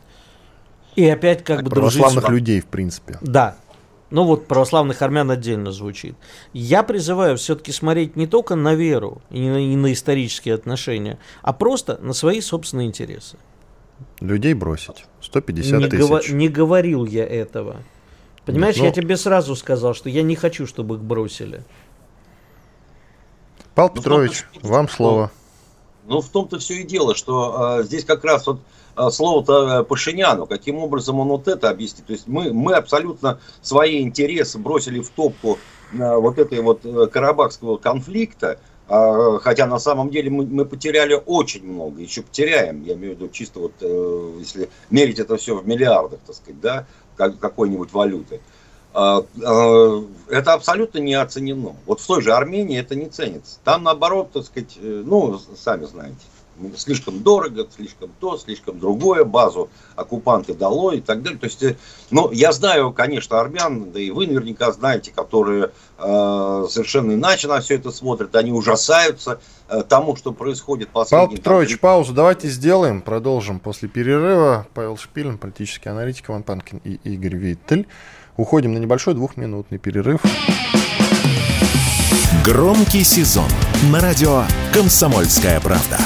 И 0.95 1.07
опять 1.07 1.43
как 1.43 1.63
бы 1.63 1.69
Православных 1.69 2.25
дружить... 2.25 2.39
людей, 2.39 2.61
в 2.61 2.65
принципе. 2.65 3.17
Да. 3.21 3.55
Ну 4.09 4.25
вот 4.25 4.45
православных 4.47 5.01
армян 5.01 5.31
отдельно 5.31 5.71
звучит. 5.71 6.15
Я 6.51 6.83
призываю 6.83 7.37
все-таки 7.37 7.71
смотреть 7.71 8.17
не 8.17 8.27
только 8.27 8.55
на 8.55 8.75
веру 8.75 9.21
и 9.29 9.47
на, 9.47 9.57
и 9.57 9.75
на 9.77 9.93
исторические 9.93 10.55
отношения, 10.55 11.17
а 11.41 11.53
просто 11.53 11.97
на 12.01 12.11
свои 12.11 12.41
собственные 12.41 12.87
интересы. 12.87 13.37
Людей 14.19 14.53
бросить. 14.53 15.05
150 15.21 15.79
не 15.79 15.87
тысяч. 15.87 16.01
Гова- 16.01 16.33
не 16.33 16.49
говорил 16.49 17.05
я 17.05 17.25
этого. 17.25 17.77
Понимаешь, 18.45 18.75
Нет, 18.75 18.81
ну... 18.81 18.87
я 18.87 18.91
тебе 18.91 19.15
сразу 19.15 19.55
сказал, 19.55 19.93
что 19.93 20.09
я 20.09 20.23
не 20.23 20.35
хочу, 20.35 20.67
чтобы 20.67 20.95
их 20.95 21.01
бросили. 21.01 21.63
Павел 23.75 23.91
ну, 23.95 23.95
Петрович, 23.95 24.45
вам 24.61 24.89
слово. 24.89 25.31
Ну, 26.05 26.19
в 26.19 26.27
том-то 26.27 26.59
все 26.59 26.81
и 26.81 26.83
дело, 26.83 27.15
что 27.15 27.79
э, 27.79 27.83
здесь 27.83 28.03
как 28.03 28.25
раз 28.25 28.45
вот 28.47 28.59
Э, 28.59 28.80
слово-то 28.95 29.81
э, 29.81 29.83
Пашиняну, 29.83 30.45
каким 30.45 30.77
образом 30.77 31.19
он 31.19 31.29
вот 31.29 31.47
это 31.47 31.69
объяснит. 31.69 32.05
То 32.05 32.13
есть 32.13 32.27
мы, 32.27 32.53
мы 32.53 32.73
абсолютно 32.73 33.39
свои 33.61 34.01
интересы 34.01 34.57
бросили 34.57 34.99
в 34.99 35.09
топку 35.09 35.57
э, 35.93 36.15
вот 36.15 36.37
этой 36.39 36.61
вот 36.61 36.81
карабахского 37.11 37.77
конфликта, 37.77 38.59
а, 38.87 39.39
хотя 39.39 39.67
на 39.67 39.79
самом 39.79 40.09
деле 40.09 40.29
мы, 40.29 40.45
мы 40.45 40.65
потеряли 40.65 41.21
очень 41.25 41.65
много, 41.65 42.01
еще 42.01 42.23
потеряем, 42.23 42.83
я 42.83 42.95
имею 42.95 43.15
в 43.15 43.19
виду 43.19 43.29
чисто 43.29 43.59
вот, 43.59 43.73
если 44.39 44.69
мерить 44.89 45.19
это 45.19 45.37
все 45.37 45.55
в 45.55 45.65
миллиардах, 45.65 46.19
так 46.25 46.35
сказать, 46.35 46.59
да, 46.59 46.85
как, 47.15 47.39
какой-нибудь 47.39 47.93
валюты. 47.93 48.41
А, 48.93 49.23
это 50.27 50.53
абсолютно 50.53 50.97
не 50.97 51.13
оценено. 51.13 51.75
Вот 51.85 52.01
в 52.01 52.05
той 52.07 52.21
же 52.21 52.33
Армении 52.33 52.77
это 52.77 52.95
не 52.95 53.05
ценится. 53.05 53.59
Там 53.63 53.83
наоборот, 53.83 54.31
так 54.33 54.43
сказать, 54.43 54.77
ну, 54.81 55.39
сами 55.55 55.85
знаете 55.85 56.19
слишком 56.77 57.21
дорого, 57.21 57.67
слишком 57.75 58.11
то, 58.19 58.37
слишком 58.37 58.79
другое, 58.79 59.23
базу 59.23 59.69
оккупанты 59.95 60.53
дало 60.53 60.93
и 60.93 61.01
так 61.01 61.21
далее. 61.21 61.39
То 61.39 61.45
есть, 61.45 61.63
э, 61.63 61.77
ну, 62.09 62.31
я 62.31 62.51
знаю, 62.51 62.91
конечно, 62.93 63.39
армян, 63.39 63.91
да 63.91 63.99
и 63.99 64.11
вы 64.11 64.27
наверняка 64.27 64.71
знаете, 64.71 65.11
которые 65.11 65.71
э, 65.97 66.65
совершенно 66.69 67.13
иначе 67.13 67.47
на 67.47 67.59
все 67.61 67.75
это 67.75 67.91
смотрят, 67.91 68.35
они 68.35 68.51
ужасаются 68.51 69.39
э, 69.69 69.83
тому, 69.87 70.15
что 70.15 70.31
происходит 70.31 70.89
последние... 70.89 71.27
Павел 71.27 71.37
Петрович, 71.37 71.69
там... 71.69 71.79
паузу 71.79 72.13
давайте 72.13 72.47
сделаем, 72.49 73.01
продолжим 73.01 73.59
после 73.59 73.89
перерыва. 73.89 74.67
Павел 74.73 74.97
Шпилин, 74.97 75.37
политический 75.37 75.89
аналитик 75.89 76.29
Иван 76.29 76.43
Панкин 76.43 76.81
и 76.83 76.99
Игорь 77.03 77.35
Виттель. 77.35 77.87
Уходим 78.37 78.73
на 78.73 78.77
небольшой 78.77 79.13
двухминутный 79.13 79.77
перерыв. 79.77 80.21
Громкий 82.43 83.03
сезон 83.03 83.49
на 83.91 83.99
радио 83.99 84.43
«Комсомольская 84.73 85.59
правда». 85.59 85.97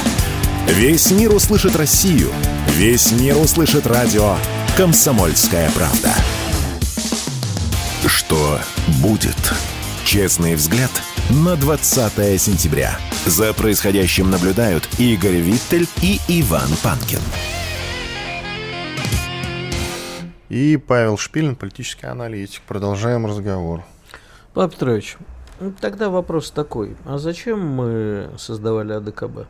Весь 0.68 1.12
мир 1.12 1.32
услышит 1.32 1.76
Россию. 1.76 2.32
Весь 2.70 3.12
мир 3.12 3.38
услышит 3.38 3.86
радио 3.86 4.36
«Комсомольская 4.76 5.70
правда». 5.72 6.12
Что 8.08 8.60
будет? 9.02 9.38
Честный 10.04 10.56
взгляд 10.56 10.90
на 11.30 11.56
20 11.56 12.42
сентября. 12.42 12.98
За 13.28 13.54
происходящим 13.54 14.32
наблюдают 14.32 14.90
Игорь 14.98 15.36
Виттель 15.36 15.88
и 16.02 16.20
Иван 16.28 16.70
Панкин. 16.84 17.20
И 20.50 20.78
Павел 20.78 21.18
Шпилин, 21.18 21.56
политический 21.56 22.08
аналитик. 22.08 22.64
Продолжаем 22.68 23.28
разговор. 23.28 23.84
Павел 24.56 24.70
Петрович, 24.72 25.18
тогда 25.80 26.10
вопрос 26.10 26.50
такой. 26.50 26.98
А 27.06 27.20
зачем 27.20 27.60
мы 27.60 28.32
создавали 28.38 28.94
АДКБ? 28.94 29.48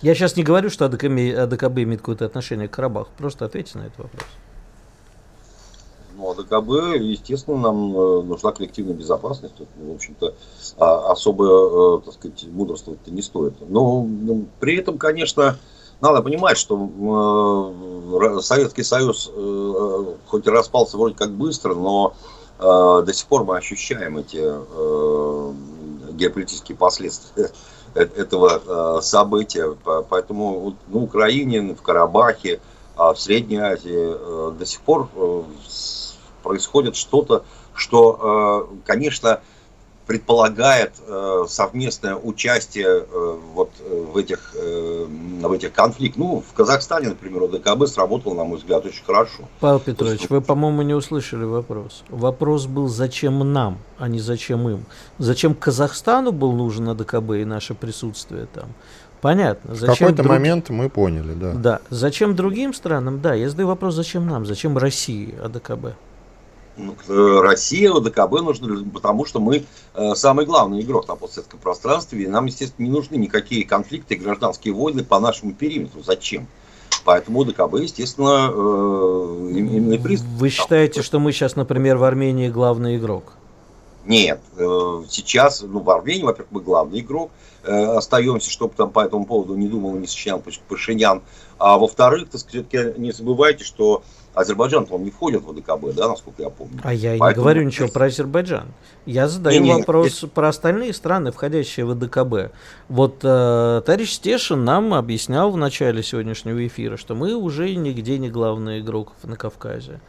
Я 0.00 0.14
сейчас 0.14 0.36
не 0.36 0.44
говорю, 0.44 0.70
что 0.70 0.84
АДКБ, 0.84 1.36
АДКБ 1.36 1.78
имеет 1.78 2.00
какое-то 2.00 2.24
отношение 2.24 2.68
к 2.68 2.70
Карабаху. 2.72 3.10
Просто 3.18 3.44
ответьте 3.44 3.78
на 3.78 3.82
этот 3.82 3.98
вопрос. 3.98 4.22
Ну, 6.16 6.30
АДКБ, 6.30 7.00
естественно, 7.00 7.56
нам 7.58 7.96
э, 7.96 8.22
нужна 8.22 8.52
коллективная 8.52 8.94
безопасность. 8.94 9.54
В 9.76 9.94
общем-то, 9.94 10.34
а, 10.76 11.12
особо, 11.12 11.98
э, 11.98 12.00
так 12.04 12.14
сказать, 12.14 12.44
мудрствовать-то 12.48 13.10
не 13.10 13.22
стоит. 13.22 13.54
Но 13.68 14.02
ну, 14.02 14.46
при 14.60 14.76
этом, 14.76 14.98
конечно, 14.98 15.58
надо 16.00 16.22
понимать, 16.22 16.58
что 16.58 17.72
э, 18.20 18.40
Советский 18.40 18.84
Союз 18.84 19.30
хоть 20.28 20.46
и 20.46 20.50
распался 20.50 20.96
вроде 20.96 21.16
как 21.16 21.30
быстро, 21.32 21.74
но 21.74 22.14
до 22.58 23.12
сих 23.12 23.26
пор 23.26 23.44
мы 23.44 23.56
ощущаем 23.56 24.18
эти 24.18 24.38
геополитические 26.14 26.76
последствия 26.76 27.50
этого 27.98 29.00
события. 29.00 29.76
Поэтому 30.08 30.76
на 30.86 30.98
Украине, 30.98 31.74
в 31.74 31.82
Карабахе, 31.82 32.60
а 32.96 33.12
в 33.12 33.20
Средней 33.20 33.58
Азии 33.58 34.14
до 34.58 34.66
сих 34.66 34.80
пор 34.80 35.08
происходит 36.42 36.96
что-то, 36.96 37.44
что, 37.74 38.68
конечно, 38.84 39.40
предполагает 40.08 40.92
э, 41.06 41.44
совместное 41.48 42.16
участие 42.16 42.86
э, 42.86 43.38
вот 43.54 43.70
э, 43.78 44.04
в 44.10 44.16
этих, 44.16 44.54
э, 44.54 45.06
в 45.42 45.52
этих 45.52 45.74
конфликтах. 45.74 46.18
Ну, 46.18 46.42
в 46.50 46.54
Казахстане, 46.54 47.08
например, 47.08 47.42
ОДКБ 47.42 47.86
сработал, 47.86 48.34
на 48.34 48.44
мой 48.44 48.56
взгляд, 48.56 48.86
очень 48.86 49.04
хорошо. 49.04 49.42
Павел 49.60 49.80
Петрович, 49.80 50.20
есть, 50.20 50.30
вы, 50.30 50.40
по-моему, 50.40 50.80
не 50.80 50.94
услышали 50.94 51.44
вопрос. 51.44 52.04
Вопрос 52.08 52.64
был, 52.64 52.88
зачем 52.88 53.52
нам, 53.52 53.78
а 53.98 54.08
не 54.08 54.18
зачем 54.18 54.66
им. 54.66 54.86
Зачем 55.18 55.54
Казахстану 55.54 56.32
был 56.32 56.52
нужен 56.52 56.88
ОДКБ 56.88 57.32
и 57.32 57.44
наше 57.44 57.74
присутствие 57.74 58.46
там? 58.46 58.68
Понятно. 59.20 59.74
Зачем 59.74 59.94
в 59.94 59.98
какой-то 59.98 60.22
друг... 60.22 60.32
момент 60.32 60.70
мы 60.70 60.88
поняли, 60.88 61.34
да. 61.34 61.52
Да. 61.52 61.80
Зачем 61.90 62.34
другим 62.34 62.72
странам? 62.72 63.20
Да, 63.20 63.34
я 63.34 63.50
задаю 63.50 63.68
вопрос, 63.68 63.94
зачем 63.94 64.26
нам? 64.26 64.46
Зачем 64.46 64.78
России 64.78 65.34
ОДКБ? 65.38 65.88
Э, 66.78 67.40
Россия, 67.42 67.92
ОДКБ 67.92 68.40
нужны, 68.40 68.84
потому 68.90 69.24
что 69.24 69.40
мы 69.40 69.64
э, 69.94 70.14
самый 70.14 70.46
главный 70.46 70.80
игрок 70.80 71.08
на 71.08 71.16
постсоветском 71.16 71.58
пространстве, 71.58 72.24
и 72.24 72.26
нам, 72.26 72.46
естественно, 72.46 72.86
не 72.86 72.92
нужны 72.92 73.16
никакие 73.16 73.64
конфликты 73.64 74.14
и 74.14 74.18
гражданские 74.18 74.74
войны 74.74 75.04
по 75.04 75.18
нашему 75.18 75.52
периметру. 75.52 76.02
Зачем? 76.02 76.46
Поэтому 77.04 77.42
ОДКБ, 77.42 77.74
естественно, 77.80 78.50
э, 78.52 79.50
именно 79.50 79.94
и 79.94 79.98
приз. 79.98 80.22
Вы 80.22 80.50
считаете, 80.50 81.02
что 81.02 81.18
мы 81.18 81.32
сейчас, 81.32 81.56
например, 81.56 81.96
в 81.96 82.04
Армении 82.04 82.48
главный 82.48 82.96
игрок? 82.96 83.32
Нет, 84.04 84.40
сейчас, 84.56 85.60
ну, 85.60 85.80
в 85.80 85.90
Армении, 85.90 86.22
во-первых, 86.22 86.50
мы 86.50 86.60
главный 86.62 87.00
игрок, 87.00 87.30
остаемся, 87.62 88.50
чтобы 88.50 88.72
там 88.74 88.90
по 88.90 89.00
этому 89.00 89.26
поводу 89.26 89.54
не 89.54 89.68
думал, 89.68 89.96
не 89.96 90.06
сочинял 90.06 90.42
Пашинян. 90.66 91.20
А 91.58 91.76
во-вторых, 91.76 92.30
так 92.30 92.40
сказать, 92.40 92.96
не 92.96 93.12
забывайте, 93.12 93.64
что 93.64 94.02
Азербайджан, 94.38 94.86
по-моему, 94.86 95.06
не 95.06 95.10
входит 95.10 95.42
в 95.42 95.50
ОДКБ, 95.50 95.96
да, 95.96 96.08
насколько 96.08 96.44
я 96.44 96.48
помню. 96.48 96.78
А 96.84 96.94
я 96.94 97.16
Поэтому... 97.18 97.28
не 97.28 97.34
говорю 97.34 97.62
ничего 97.64 97.88
про 97.88 98.06
Азербайджан. 98.06 98.68
Я 99.04 99.26
задаю 99.26 99.60
не, 99.60 99.70
не, 99.70 99.74
вопрос 99.74 100.22
не. 100.22 100.28
про 100.28 100.48
остальные 100.48 100.92
страны, 100.92 101.32
входящие 101.32 101.84
в 101.84 101.90
ОДКБ. 101.90 102.54
Вот 102.88 103.16
э, 103.24 103.82
товарищ 103.84 104.12
Стешин 104.12 104.64
нам 104.64 104.94
объяснял 104.94 105.50
в 105.50 105.56
начале 105.56 106.04
сегодняшнего 106.04 106.64
эфира, 106.64 106.96
что 106.96 107.16
мы 107.16 107.34
уже 107.34 107.74
нигде 107.74 108.16
не 108.18 108.30
главный 108.30 108.78
игрок 108.78 109.14
на 109.24 109.34
Кавказе. 109.34 110.00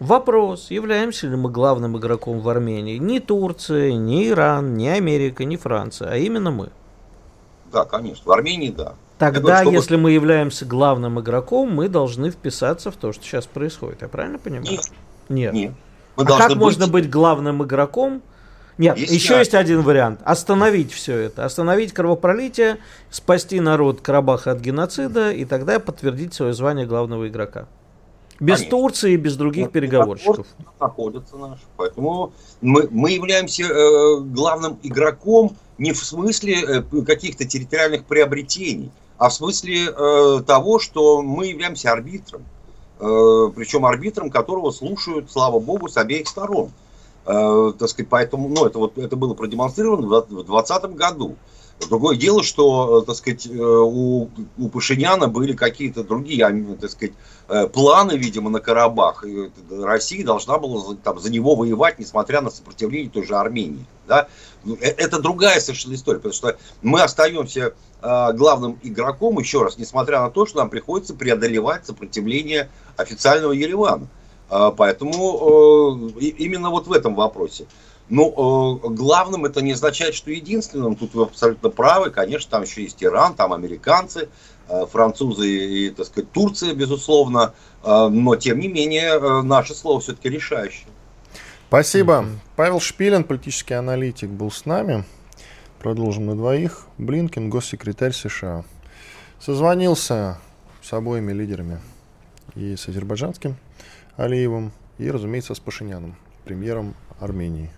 Вопрос, 0.00 0.72
являемся 0.72 1.28
ли 1.28 1.36
мы 1.36 1.48
главным 1.48 1.96
игроком 1.96 2.40
в 2.40 2.48
Армении? 2.48 2.96
Ни 2.96 3.20
Турция, 3.20 3.92
ни 3.92 4.28
Иран, 4.28 4.76
ни 4.76 4.88
Америка, 4.88 5.44
ни 5.44 5.54
Франция, 5.54 6.10
а 6.10 6.16
именно 6.16 6.50
мы. 6.50 6.70
Да, 7.70 7.84
конечно, 7.84 8.24
в 8.24 8.32
Армении 8.32 8.70
да. 8.70 8.94
Тогда, 9.18 9.62
чтобы... 9.62 9.76
если 9.76 9.96
мы 9.96 10.12
являемся 10.12 10.66
главным 10.66 11.18
игроком, 11.20 11.74
мы 11.74 11.88
должны 11.88 12.30
вписаться 12.30 12.90
в 12.90 12.96
то, 12.96 13.12
что 13.12 13.24
сейчас 13.24 13.46
происходит. 13.46 14.02
Я 14.02 14.08
правильно 14.08 14.38
понимаю? 14.38 14.70
Нет. 14.70 14.84
Нет. 15.28 15.52
Нет. 15.54 15.72
Мы 16.16 16.24
а 16.24 16.26
как 16.26 16.50
быть... 16.50 16.58
можно 16.58 16.86
быть 16.86 17.10
главным 17.10 17.62
игроком? 17.62 18.22
Нет, 18.78 18.98
есть 18.98 19.12
еще 19.12 19.38
есть 19.38 19.54
один 19.54 19.80
вариант. 19.80 20.20
Остановить 20.24 20.92
все 20.92 21.16
это. 21.16 21.46
Остановить 21.46 21.94
кровопролитие, 21.94 22.78
спасти 23.10 23.58
народ 23.60 24.02
Карабаха 24.02 24.50
от 24.50 24.60
геноцида 24.60 25.32
и 25.32 25.46
тогда 25.46 25.80
подтвердить 25.80 26.34
свое 26.34 26.52
звание 26.52 26.86
главного 26.86 27.26
игрока. 27.28 27.66
Без 28.38 28.56
Конечно. 28.58 28.70
Турции 28.70 29.12
и 29.12 29.16
без 29.16 29.36
других 29.36 29.66
ну, 29.66 29.70
переговорщиков. 29.70 30.46
Находятся 30.78 31.36
наши. 31.36 31.62
Поэтому 31.78 32.34
мы, 32.60 32.86
мы 32.90 33.12
являемся 33.12 33.62
э, 33.64 34.20
главным 34.20 34.78
игроком 34.82 35.56
не 35.78 35.92
в 35.92 36.04
смысле 36.04 36.62
э, 36.62 36.82
каких-то 37.02 37.46
территориальных 37.46 38.04
приобретений, 38.04 38.90
а 39.18 39.28
в 39.28 39.34
смысле 39.34 39.86
э, 39.88 40.42
того, 40.46 40.78
что 40.78 41.22
мы 41.22 41.46
являемся 41.46 41.92
арбитром. 41.92 42.44
Э, 42.98 43.50
причем 43.54 43.86
арбитром, 43.86 44.30
которого 44.30 44.70
слушают, 44.70 45.30
слава 45.30 45.58
богу, 45.58 45.88
с 45.88 45.96
обеих 45.96 46.28
сторон. 46.28 46.70
Э, 47.24 47.72
так 47.78 47.88
сказать, 47.88 48.08
поэтому, 48.08 48.48
ну, 48.48 48.66
это, 48.66 48.78
вот, 48.78 48.98
это 48.98 49.16
было 49.16 49.34
продемонстрировано 49.34 50.06
в 50.06 50.28
2020 50.28 50.84
году. 50.96 51.36
Другое 51.88 52.16
дело, 52.16 52.42
что, 52.42 53.02
э, 53.02 53.06
так 53.06 53.16
сказать, 53.16 53.46
э, 53.46 53.50
у, 53.50 54.30
у 54.58 54.68
Пашиняна 54.68 55.28
были 55.28 55.52
какие-то 55.52 56.02
другие, 56.02 56.76
так 56.80 56.90
сказать, 56.90 57.14
э, 57.48 57.66
планы, 57.68 58.12
видимо, 58.12 58.50
на 58.50 58.60
Карабах. 58.60 59.24
И 59.24 59.50
Россия 59.70 60.24
должна 60.24 60.58
была 60.58 60.96
там, 60.96 61.20
за 61.20 61.30
него 61.30 61.54
воевать, 61.54 61.98
несмотря 61.98 62.40
на 62.40 62.50
сопротивление 62.50 63.10
той 63.10 63.24
же 63.24 63.36
Армении. 63.36 63.84
Да? 64.08 64.26
Ну, 64.64 64.76
это 64.80 65.20
другая 65.20 65.60
совершенно 65.60 65.94
история, 65.94 66.18
потому 66.18 66.34
что 66.34 66.56
мы 66.82 67.02
остаемся 67.02 67.74
главным 68.02 68.78
игроком, 68.82 69.38
еще 69.38 69.62
раз, 69.62 69.78
несмотря 69.78 70.20
на 70.20 70.30
то, 70.30 70.46
что 70.46 70.58
нам 70.58 70.70
приходится 70.70 71.14
преодолевать 71.14 71.86
сопротивление 71.86 72.68
официального 72.96 73.52
Еревана. 73.52 74.06
Поэтому 74.48 76.10
именно 76.20 76.70
вот 76.70 76.86
в 76.86 76.92
этом 76.92 77.14
вопросе. 77.14 77.66
Ну, 78.08 78.80
э, 78.84 78.88
главным 78.90 79.44
это 79.46 79.62
не 79.62 79.72
означает, 79.72 80.14
что 80.14 80.30
единственным. 80.30 80.94
Тут 80.96 81.14
вы 81.14 81.24
абсолютно 81.24 81.70
правы. 81.70 82.10
Конечно, 82.10 82.50
там 82.50 82.62
еще 82.62 82.82
есть 82.82 83.02
Иран, 83.02 83.34
там 83.34 83.52
американцы, 83.52 84.28
э, 84.68 84.86
французы 84.86 85.48
и, 85.48 85.90
так 85.90 86.06
сказать, 86.06 86.30
Турция, 86.30 86.74
безусловно. 86.74 87.54
Э, 87.82 88.08
но, 88.08 88.36
тем 88.36 88.60
не 88.60 88.68
менее, 88.68 89.42
наше 89.42 89.74
слово 89.74 90.00
все-таки 90.00 90.28
решающее. 90.28 90.86
Спасибо. 91.68 92.12
Mm-hmm. 92.12 92.38
Павел 92.54 92.80
Шпилин, 92.80 93.24
политический 93.24 93.74
аналитик, 93.74 94.30
был 94.30 94.52
с 94.52 94.66
нами. 94.66 95.04
Продолжим 95.80 96.26
на 96.26 96.36
двоих. 96.36 96.86
Блинкин, 96.98 97.50
госсекретарь 97.50 98.12
США. 98.12 98.64
Созвонился 99.40 100.38
с 100.80 100.92
обоими 100.92 101.32
лидерами. 101.32 101.80
И 102.54 102.76
с 102.76 102.88
азербайджанским 102.88 103.56
Алиевым, 104.16 104.72
и, 104.98 105.10
разумеется, 105.10 105.54
с 105.54 105.60
Пашиняном, 105.60 106.16
премьером 106.44 106.94
Армении. 107.20 107.70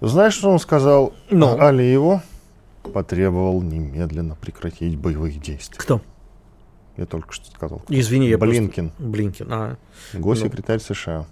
Знаешь, 0.00 0.34
что 0.34 0.50
он 0.50 0.58
сказал 0.58 1.14
Но. 1.30 1.60
Алиеву? 1.60 2.20
Потребовал 2.82 3.62
немедленно 3.62 4.34
прекратить 4.36 4.96
боевых 4.96 5.40
действий. 5.40 5.78
Кто? 5.78 6.00
Я 6.96 7.06
только 7.06 7.32
что 7.32 7.50
сказал. 7.50 7.82
Извини, 7.88 8.28
я 8.28 8.38
Блинкин. 8.38 8.90
Просто... 8.90 9.10
Блинкин, 9.10 9.46
а. 9.50 9.76
Госсекретарь 10.14 10.80
ну. 10.88 10.94
США. 10.94 11.26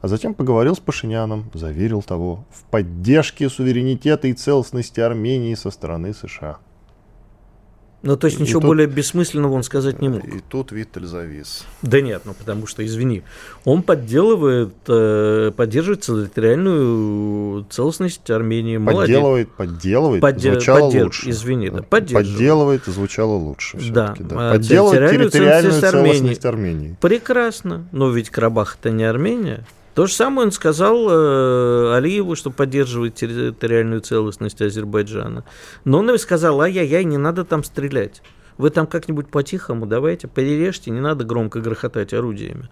А 0.00 0.08
затем 0.08 0.34
поговорил 0.34 0.74
с 0.74 0.80
Пашиняном, 0.80 1.50
заверил 1.52 2.02
того 2.02 2.44
в 2.50 2.62
поддержке 2.64 3.48
суверенитета 3.48 4.28
и 4.28 4.32
целостности 4.32 5.00
Армении 5.00 5.54
со 5.54 5.70
стороны 5.70 6.14
США. 6.14 6.58
Ну, 8.02 8.16
то 8.16 8.28
есть 8.28 8.38
И 8.40 8.42
ничего 8.42 8.60
тут- 8.60 8.68
более 8.68 8.86
бессмысленного 8.86 9.52
он 9.52 9.62
сказать 9.62 10.00
не 10.00 10.08
мог. 10.08 10.24
И 10.24 10.40
тут 10.48 10.72
Виттель 10.72 11.04
завис. 11.04 11.66
Да 11.82 12.00
нет, 12.00 12.22
ну 12.24 12.32
потому 12.32 12.66
что, 12.66 12.84
извини, 12.84 13.22
он 13.64 13.82
подделывает, 13.82 14.72
э, 14.88 15.52
поддерживает 15.54 16.00
территориальную 16.00 17.64
целостность 17.68 18.28
Армении. 18.30 18.78
Молодец. 18.78 19.16
Подделывает, 19.16 19.48
подделывает, 19.50 20.22
Подде- 20.22 20.52
звучало 20.52 20.90
поддерж- 20.90 21.02
лучше. 21.04 21.30
извини, 21.30 21.70
да, 21.70 21.82
поддерживает. 21.82 22.26
Подделывает, 22.28 22.82
звучало 22.86 23.34
лучше. 23.34 23.76
Да, 23.90 24.14
всё-таки, 24.14 24.34
а 24.34 24.52
Подделывает 24.52 24.92
территориальную 25.10 25.30
территориальную 25.30 25.72
целостность 25.72 25.94
Армении. 25.94 26.12
целостность 26.18 26.44
Армении. 26.46 26.96
Прекрасно, 27.00 27.84
но 27.92 28.10
ведь 28.10 28.30
Карабах 28.30 28.78
это 28.80 28.90
не 28.90 29.04
Армения. 29.04 29.64
То 30.00 30.06
же 30.06 30.14
самое 30.14 30.46
он 30.46 30.50
сказал 30.50 31.10
э, 31.10 31.94
Алиеву, 31.94 32.34
что 32.34 32.50
поддерживает 32.50 33.16
территориальную 33.16 34.00
целостность 34.00 34.62
Азербайджана. 34.62 35.44
Но 35.84 35.98
он 35.98 36.08
им 36.08 36.16
сказал, 36.16 36.58
ай-яй-яй, 36.62 37.04
не 37.04 37.18
надо 37.18 37.44
там 37.44 37.62
стрелять. 37.62 38.22
Вы 38.56 38.70
там 38.70 38.86
как-нибудь 38.86 39.28
по-тихому 39.28 39.84
давайте, 39.84 40.26
перережьте, 40.26 40.90
не 40.90 41.00
надо 41.00 41.26
громко 41.26 41.60
грохотать 41.60 42.14
орудиями. 42.14 42.70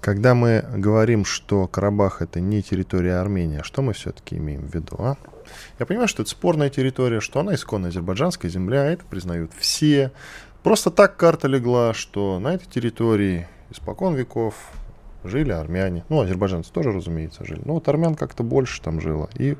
Когда 0.00 0.36
мы 0.36 0.64
говорим, 0.76 1.24
что 1.24 1.66
Карабах 1.66 2.22
это 2.22 2.38
не 2.38 2.62
территория 2.62 3.16
Армении, 3.16 3.62
что 3.64 3.82
мы 3.82 3.92
все-таки 3.92 4.36
имеем 4.36 4.68
в 4.68 4.72
виду? 4.72 4.94
А? 5.00 5.16
Я 5.80 5.84
понимаю, 5.84 6.06
что 6.06 6.22
это 6.22 6.30
спорная 6.30 6.70
территория, 6.70 7.18
что 7.18 7.40
она 7.40 7.56
исконно 7.56 7.88
азербайджанская 7.88 8.48
земля, 8.52 8.84
это 8.84 9.04
признают 9.04 9.50
все. 9.58 10.12
Просто 10.62 10.92
так 10.92 11.16
карта 11.16 11.48
легла, 11.48 11.92
что 11.92 12.38
на 12.38 12.54
этой 12.54 12.66
территории 12.66 13.48
испокон 13.72 14.14
веков 14.14 14.54
жили 15.24 15.52
армяне. 15.52 16.04
Ну, 16.08 16.20
азербайджанцы 16.20 16.72
тоже, 16.72 16.92
разумеется, 16.92 17.44
жили. 17.44 17.62
Но 17.64 17.74
вот 17.74 17.88
армян 17.88 18.14
как-то 18.14 18.42
больше 18.42 18.80
там 18.80 19.00
жило. 19.00 19.28
И 19.36 19.56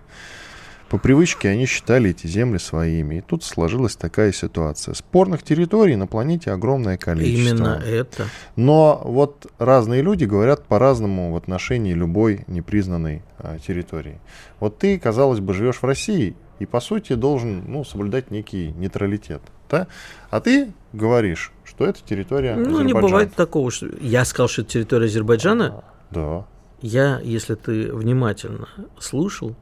по 0.88 0.98
привычке 0.98 1.48
они 1.48 1.66
считали 1.66 2.10
эти 2.10 2.26
земли 2.26 2.58
своими. 2.58 3.16
И 3.16 3.20
тут 3.20 3.42
сложилась 3.42 3.96
такая 3.96 4.32
ситуация. 4.32 4.94
Спорных 4.94 5.42
территорий 5.42 5.96
на 5.96 6.06
планете 6.06 6.52
огромное 6.52 6.96
количество. 6.96 7.56
Именно 7.56 7.82
это. 7.84 8.26
Но 8.56 9.00
вот 9.04 9.50
разные 9.58 10.02
люди 10.02 10.24
говорят 10.24 10.64
по-разному 10.64 11.32
в 11.32 11.36
отношении 11.36 11.94
любой 11.94 12.44
непризнанной 12.46 13.22
а, 13.38 13.58
территории. 13.58 14.20
Вот 14.60 14.78
ты, 14.78 14.98
казалось 14.98 15.40
бы, 15.40 15.54
живешь 15.54 15.82
в 15.82 15.84
России 15.84 16.36
и, 16.58 16.66
по 16.66 16.80
сути, 16.80 17.14
должен 17.14 17.64
ну, 17.66 17.84
соблюдать 17.84 18.30
некий 18.30 18.72
нейтралитет. 18.72 19.42
Да? 19.68 19.88
А 20.30 20.40
ты 20.40 20.72
говоришь, 20.92 21.50
что 21.76 21.86
это 21.86 22.00
территория 22.02 22.54
Ну, 22.54 22.62
не 22.62 22.68
Азербайджана. 22.70 23.00
бывает 23.02 23.34
такого, 23.34 23.70
что... 23.70 23.88
Я 24.00 24.24
сказал, 24.24 24.48
что 24.48 24.62
это 24.62 24.70
территория 24.72 25.06
Азербайджана. 25.06 25.84
Да. 26.10 26.46
Я, 26.80 27.20
если 27.20 27.54
ты 27.54 27.92
внимательно 27.92 28.68
слушал, 28.98 29.56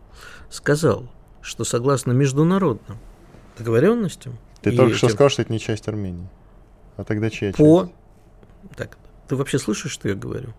сказал, 0.51 1.05
что 1.41 1.65
согласно 1.65 2.13
международным 2.13 2.99
договоренностям... 3.59 4.39
Ты 4.61 4.77
только 4.77 4.95
что 4.95 5.07
этим- 5.07 5.15
сказал, 5.17 5.31
что 5.31 5.43
это 5.43 5.53
не 5.53 5.59
часть 5.59 5.89
Армении. 5.89 6.29
А 6.97 7.05
тогда 7.05 7.31
чья 7.31 7.53
По... 7.53 7.83
часть? 7.85 7.93
Так, 8.77 8.99
ты 9.29 9.37
вообще 9.37 9.59
слышишь, 9.59 9.93
что 9.93 10.09
я 10.09 10.15
говорю? 10.15 10.51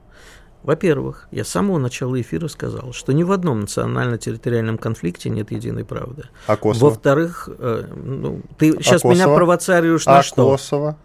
Во-первых, 0.64 1.28
я 1.32 1.44
с 1.44 1.50
самого 1.50 1.78
начала 1.78 2.20
эфира 2.20 2.48
сказал, 2.48 2.94
что 2.94 3.12
ни 3.12 3.24
в 3.24 3.32
одном 3.34 3.62
национально-территориальном 3.62 4.78
конфликте 4.78 5.30
нет 5.30 5.52
единой 5.52 5.84
правды. 5.84 6.24
А 6.48 6.56
Косово? 6.56 6.90
Во-вторых, 6.90 7.50
э, 7.58 7.86
ну, 7.96 8.42
ты 8.58 8.72
сейчас 8.82 9.04
меня 9.04 9.16
Косово? 9.26 9.36
провоцируешь 9.36 10.06
на 10.06 10.20
А 10.20 10.24
что? 10.24 10.50
Косово? 10.52 10.98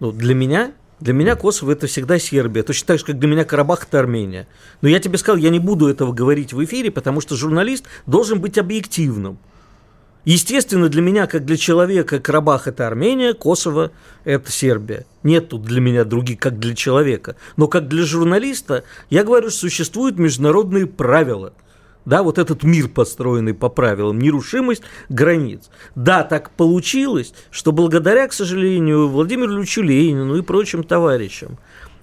Ну, 0.00 0.12
для 0.12 0.34
меня, 0.34 0.72
для 0.98 1.12
меня 1.12 1.36
Косово 1.36 1.72
это 1.72 1.86
всегда 1.86 2.18
Сербия, 2.18 2.62
точно 2.62 2.88
так 2.88 2.98
же, 2.98 3.04
как 3.04 3.18
для 3.18 3.28
меня 3.28 3.44
Карабах 3.44 3.84
это 3.84 3.98
Армения. 3.98 4.48
Но 4.80 4.88
я 4.88 4.98
тебе 4.98 5.18
сказал, 5.18 5.36
я 5.36 5.50
не 5.50 5.58
буду 5.58 5.88
этого 5.88 6.12
говорить 6.12 6.54
в 6.54 6.64
эфире, 6.64 6.90
потому 6.90 7.20
что 7.20 7.36
журналист 7.36 7.84
должен 8.06 8.40
быть 8.40 8.56
объективным. 8.56 9.38
Естественно, 10.24 10.88
для 10.88 11.00
меня, 11.00 11.26
как 11.26 11.44
для 11.44 11.56
человека, 11.56 12.18
Карабах 12.18 12.66
это 12.66 12.86
Армения, 12.86 13.34
Косово 13.34 13.90
это 14.24 14.50
Сербия. 14.50 15.06
Нет 15.22 15.48
тут 15.48 15.62
для 15.62 15.80
меня 15.80 16.04
других, 16.04 16.38
как 16.38 16.58
для 16.58 16.74
человека. 16.74 17.36
Но 17.56 17.68
как 17.68 17.88
для 17.88 18.04
журналиста, 18.04 18.84
я 19.08 19.24
говорю, 19.24 19.50
что 19.50 19.60
существуют 19.60 20.18
международные 20.18 20.86
правила. 20.86 21.52
Да, 22.04 22.22
вот 22.22 22.38
этот 22.38 22.62
мир, 22.62 22.88
построенный 22.88 23.54
по 23.54 23.68
правилам, 23.68 24.18
нерушимость 24.18 24.82
границ. 25.08 25.70
Да, 25.94 26.22
так 26.22 26.50
получилось, 26.50 27.34
что 27.50 27.72
благодаря, 27.72 28.26
к 28.26 28.32
сожалению, 28.32 29.08
Владимиру 29.08 29.58
Ильичу 29.58 29.82
Ленину 29.82 30.36
и 30.36 30.42
прочим 30.42 30.82
товарищам, 30.82 31.58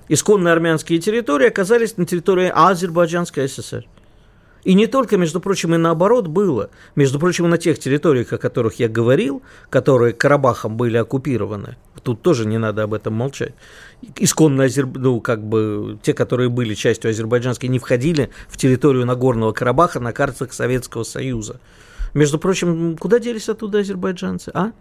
исконно 0.07 0.51
армянские 0.51 0.99
территории 0.99 1.47
оказались 1.47 1.97
на 1.97 2.05
территории 2.05 2.51
Азербайджанской 2.53 3.49
ССР. 3.49 3.85
И 4.63 4.73
не 4.73 4.87
только, 4.87 5.17
между 5.17 5.39
прочим, 5.39 5.73
и 5.75 5.77
наоборот 5.77 6.27
было. 6.27 6.69
Между 6.95 7.19
прочим, 7.19 7.49
на 7.49 7.57
тех 7.57 7.79
территориях, 7.79 8.33
о 8.33 8.37
которых 8.37 8.75
я 8.75 8.89
говорил, 8.89 9.41
которые 9.69 10.13
Карабахом 10.13 10.77
были 10.77 10.97
оккупированы, 10.97 11.77
тут 12.03 12.21
тоже 12.21 12.45
не 12.45 12.57
надо 12.57 12.83
об 12.83 12.93
этом 12.93 13.13
молчать. 13.13 13.53
Исконно 14.17 14.63
Азер... 14.65 14.85
ну, 14.87 15.21
как 15.21 15.43
бы, 15.43 15.97
те, 16.01 16.13
которые 16.13 16.49
были 16.49 16.73
частью 16.73 17.11
азербайджанской, 17.11 17.69
не 17.69 17.79
входили 17.79 18.29
в 18.47 18.57
территорию 18.57 19.05
Нагорного 19.05 19.51
Карабаха 19.51 19.99
на 19.99 20.13
картах 20.13 20.53
Советского 20.53 21.03
Союза. 21.03 21.59
Между 22.13 22.39
прочим, 22.39 22.97
куда 22.97 23.19
делись 23.19 23.49
оттуда 23.49 23.79
азербайджанцы, 23.79 24.51
а? 24.53 24.71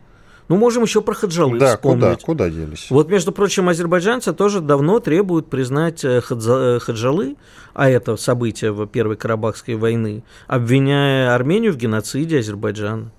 Ну, 0.48 0.56
можем 0.56 0.84
еще 0.84 1.00
про 1.02 1.14
Хаджалы 1.14 1.58
Да, 1.58 1.74
вспомнить. 1.76 2.22
куда, 2.22 2.46
куда 2.46 2.50
делись? 2.50 2.86
Вот, 2.90 3.08
между 3.10 3.32
прочим, 3.32 3.68
азербайджанцы 3.68 4.32
тоже 4.32 4.60
давно 4.60 5.00
требуют 5.00 5.50
признать 5.50 6.04
э, 6.04 6.20
Хадза- 6.20 6.76
э, 6.76 6.78
Хаджалы, 6.78 7.36
а 7.74 7.90
это 7.90 8.16
событие 8.16 8.70
в 8.72 8.86
Первой 8.86 9.16
Карабахской 9.16 9.74
войны, 9.74 10.22
обвиняя 10.46 11.34
Армению 11.34 11.72
в 11.72 11.76
геноциде 11.76 12.38
Азербайджана. 12.38 13.10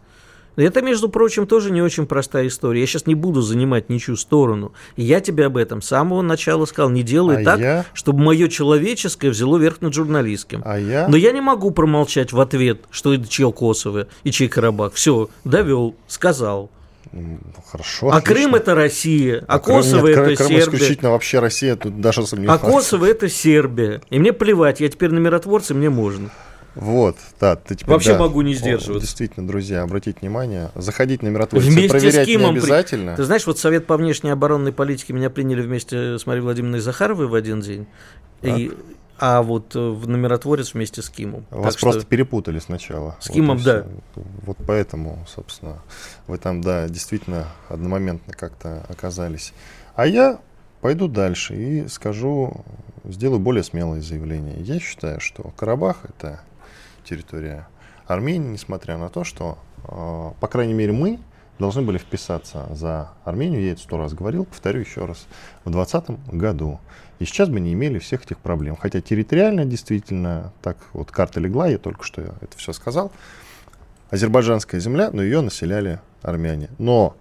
Это, 0.55 0.81
между 0.81 1.07
прочим, 1.09 1.45
тоже 1.45 1.69
не 1.69 1.83
очень 1.83 2.07
простая 2.07 2.47
история. 2.47 2.79
Я 2.81 2.87
сейчас 2.87 3.05
не 3.05 3.13
буду 3.13 3.41
занимать 3.41 3.89
ничью 3.89 4.15
сторону. 4.15 4.71
Я 4.95 5.19
тебе 5.19 5.45
об 5.45 5.55
этом 5.57 5.83
с 5.83 5.87
самого 5.87 6.23
начала 6.23 6.65
сказал. 6.65 6.89
Не 6.89 7.03
делай 7.03 7.41
А 7.43 7.45
так, 7.45 7.59
я- 7.59 7.85
чтобы 7.93 8.23
мое 8.23 8.47
человеческое 8.47 9.29
взяло 9.29 9.57
верх 9.57 9.81
над 9.81 9.93
журналистским. 9.93 10.63
А 10.65 10.79
я... 10.79 11.07
Но 11.09 11.15
я 11.15 11.31
не 11.31 11.41
могу 11.41 11.69
промолчать 11.69 12.31
в 12.33 12.39
ответ, 12.39 12.85
что 12.89 13.13
это 13.13 13.27
чье 13.27 13.51
Косово 13.51 14.07
и 14.23 14.31
чей 14.31 14.47
Карабах. 14.47 14.93
Все, 14.93 15.29
довел, 15.43 15.93
сказал. 16.07 16.71
М, 17.13 17.39
Хорошо, 17.71 18.09
А 18.09 18.17
отлично. 18.17 18.33
Крым 18.35 18.55
это 18.55 18.75
Россия, 18.75 19.43
а, 19.47 19.57
Крым- 19.59 19.77
Косово 19.77 20.07
нет, 20.07 20.17
это 20.17 20.35
Крым 20.35 20.47
Сербия. 20.49 20.59
исключительно 20.59 21.11
вообще 21.11 21.39
Россия, 21.39 21.75
тут 21.75 21.99
даже 22.01 22.21
А 22.21 22.25
сомневаюсь. 22.25 22.61
Косово 22.61 23.05
это 23.05 23.29
Сербия. 23.29 24.01
И 24.09 24.19
мне 24.19 24.33
плевать, 24.33 24.79
я 24.79 24.89
теперь 24.89 25.11
на 25.11 25.19
миротворца, 25.19 25.73
мне 25.73 25.89
можно. 25.89 26.29
Вот, 26.75 27.17
да, 27.41 27.55
ты 27.55 27.73
теперь, 27.75 27.89
Вообще 27.91 28.13
да. 28.13 28.19
могу 28.19 28.41
не 28.43 28.51
О, 28.53 28.55
сдерживаться. 28.55 29.01
Действительно, 29.07 29.47
друзья, 29.47 29.81
обратите 29.81 30.19
внимание, 30.21 30.69
заходить 30.75 31.23
на 31.23 31.29
миротворца 31.29 31.67
Вместе 31.67 31.89
проверять 31.89 32.23
с 32.23 32.25
Кимом 32.27 32.53
не 32.53 32.59
при- 32.59 32.65
обязательно. 32.67 33.15
Ты 33.15 33.23
знаешь, 33.23 33.47
вот 33.47 33.57
Совет 33.57 33.87
по 33.87 33.97
внешней 33.97 34.29
оборонной 34.29 34.71
политике 34.71 35.13
меня 35.13 35.31
приняли 35.31 35.61
вместе 35.61 36.19
с 36.19 36.27
Марией 36.27 36.43
Владимировной 36.43 36.79
Захаровой 36.79 37.25
в 37.27 37.33
один 37.33 37.61
день. 37.61 37.87
И, 38.43 38.71
а 39.19 39.41
вот 39.41 39.75
э, 39.75 39.79
в 39.79 40.07
на 40.07 40.15
миротворец 40.15 40.73
вместе 40.73 41.01
с 41.01 41.09
Кимом. 41.09 41.45
Вас 41.49 41.73
Так 41.75 41.81
просто 41.81 42.01
что- 42.01 42.09
перепутали 42.09 42.59
сначала. 42.59 43.15
С 43.19 43.27
Вот 43.27 43.33
Кимом, 43.33 43.57
и 43.57 43.63
да. 43.63 43.85
Вот 44.43 44.57
поэтому, 44.65 45.25
собственно, 45.27 45.81
вы 46.27 46.37
там, 46.37 46.61
да, 46.61 46.87
действительно 46.87 47.47
одномоментно 47.69 48.33
как-то 48.33 48.85
оказались. 48.89 49.53
А 49.95 50.05
я 50.07 50.39
пойду 50.81 51.07
дальше 51.07 51.55
и 51.55 51.87
скажу, 51.87 52.63
сделаю 53.03 53.39
более 53.39 53.63
смелое 53.63 54.01
заявление. 54.01 54.57
Я 54.61 54.79
считаю, 54.79 55.19
что 55.19 55.43
Карабах 55.57 55.97
это 56.03 56.41
территория 57.03 57.67
Армении, 58.05 58.49
несмотря 58.49 58.97
на 58.97 59.09
то, 59.09 59.23
что, 59.23 59.57
э, 59.83 60.31
по 60.39 60.47
крайней 60.47 60.73
мере, 60.73 60.93
мы 60.93 61.19
должны 61.59 61.81
были 61.81 61.97
вписаться 61.97 62.67
за 62.75 63.09
Армению, 63.23 63.63
я 63.63 63.71
это 63.71 63.81
сто 63.81 63.97
раз 63.97 64.13
говорил, 64.13 64.45
повторю 64.45 64.81
еще 64.81 65.05
раз, 65.05 65.25
в 65.65 65.71
2020 65.71 66.19
году. 66.31 66.79
И 67.19 67.25
сейчас 67.25 67.49
бы 67.49 67.59
не 67.59 67.73
имели 67.73 67.99
всех 67.99 68.23
этих 68.25 68.37
проблем. 68.37 68.75
Хотя 68.75 69.01
территориально 69.01 69.65
действительно, 69.65 70.53
так 70.61 70.77
вот 70.93 71.11
карта 71.11 71.39
легла, 71.39 71.67
я 71.67 71.77
только 71.77 72.03
что 72.03 72.21
это 72.21 72.57
все 72.57 72.73
сказал, 72.73 73.11
азербайджанская 74.09 74.79
земля, 74.79 75.09
но 75.11 75.23
ее 75.23 75.41
населяли 75.41 75.99
армяне. 76.21 76.69
Но 76.77 77.15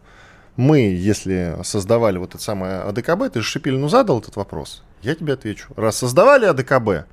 мы, 0.57 0.81
если 0.81 1.57
создавали 1.63 2.19
вот 2.19 2.35
это 2.35 2.43
самое 2.43 2.81
АДКБ, 2.81 3.33
ты 3.33 3.41
же 3.41 3.47
Шипиль, 3.47 3.77
ну 3.77 3.89
задал 3.89 4.21
этот 4.21 4.37
вопрос, 4.37 4.83
я 5.03 5.15
тебе 5.15 5.35
отвечу. 5.35 5.69
Раз 5.77 5.97
создавали 5.97 6.47
АДКБ, 6.47 7.07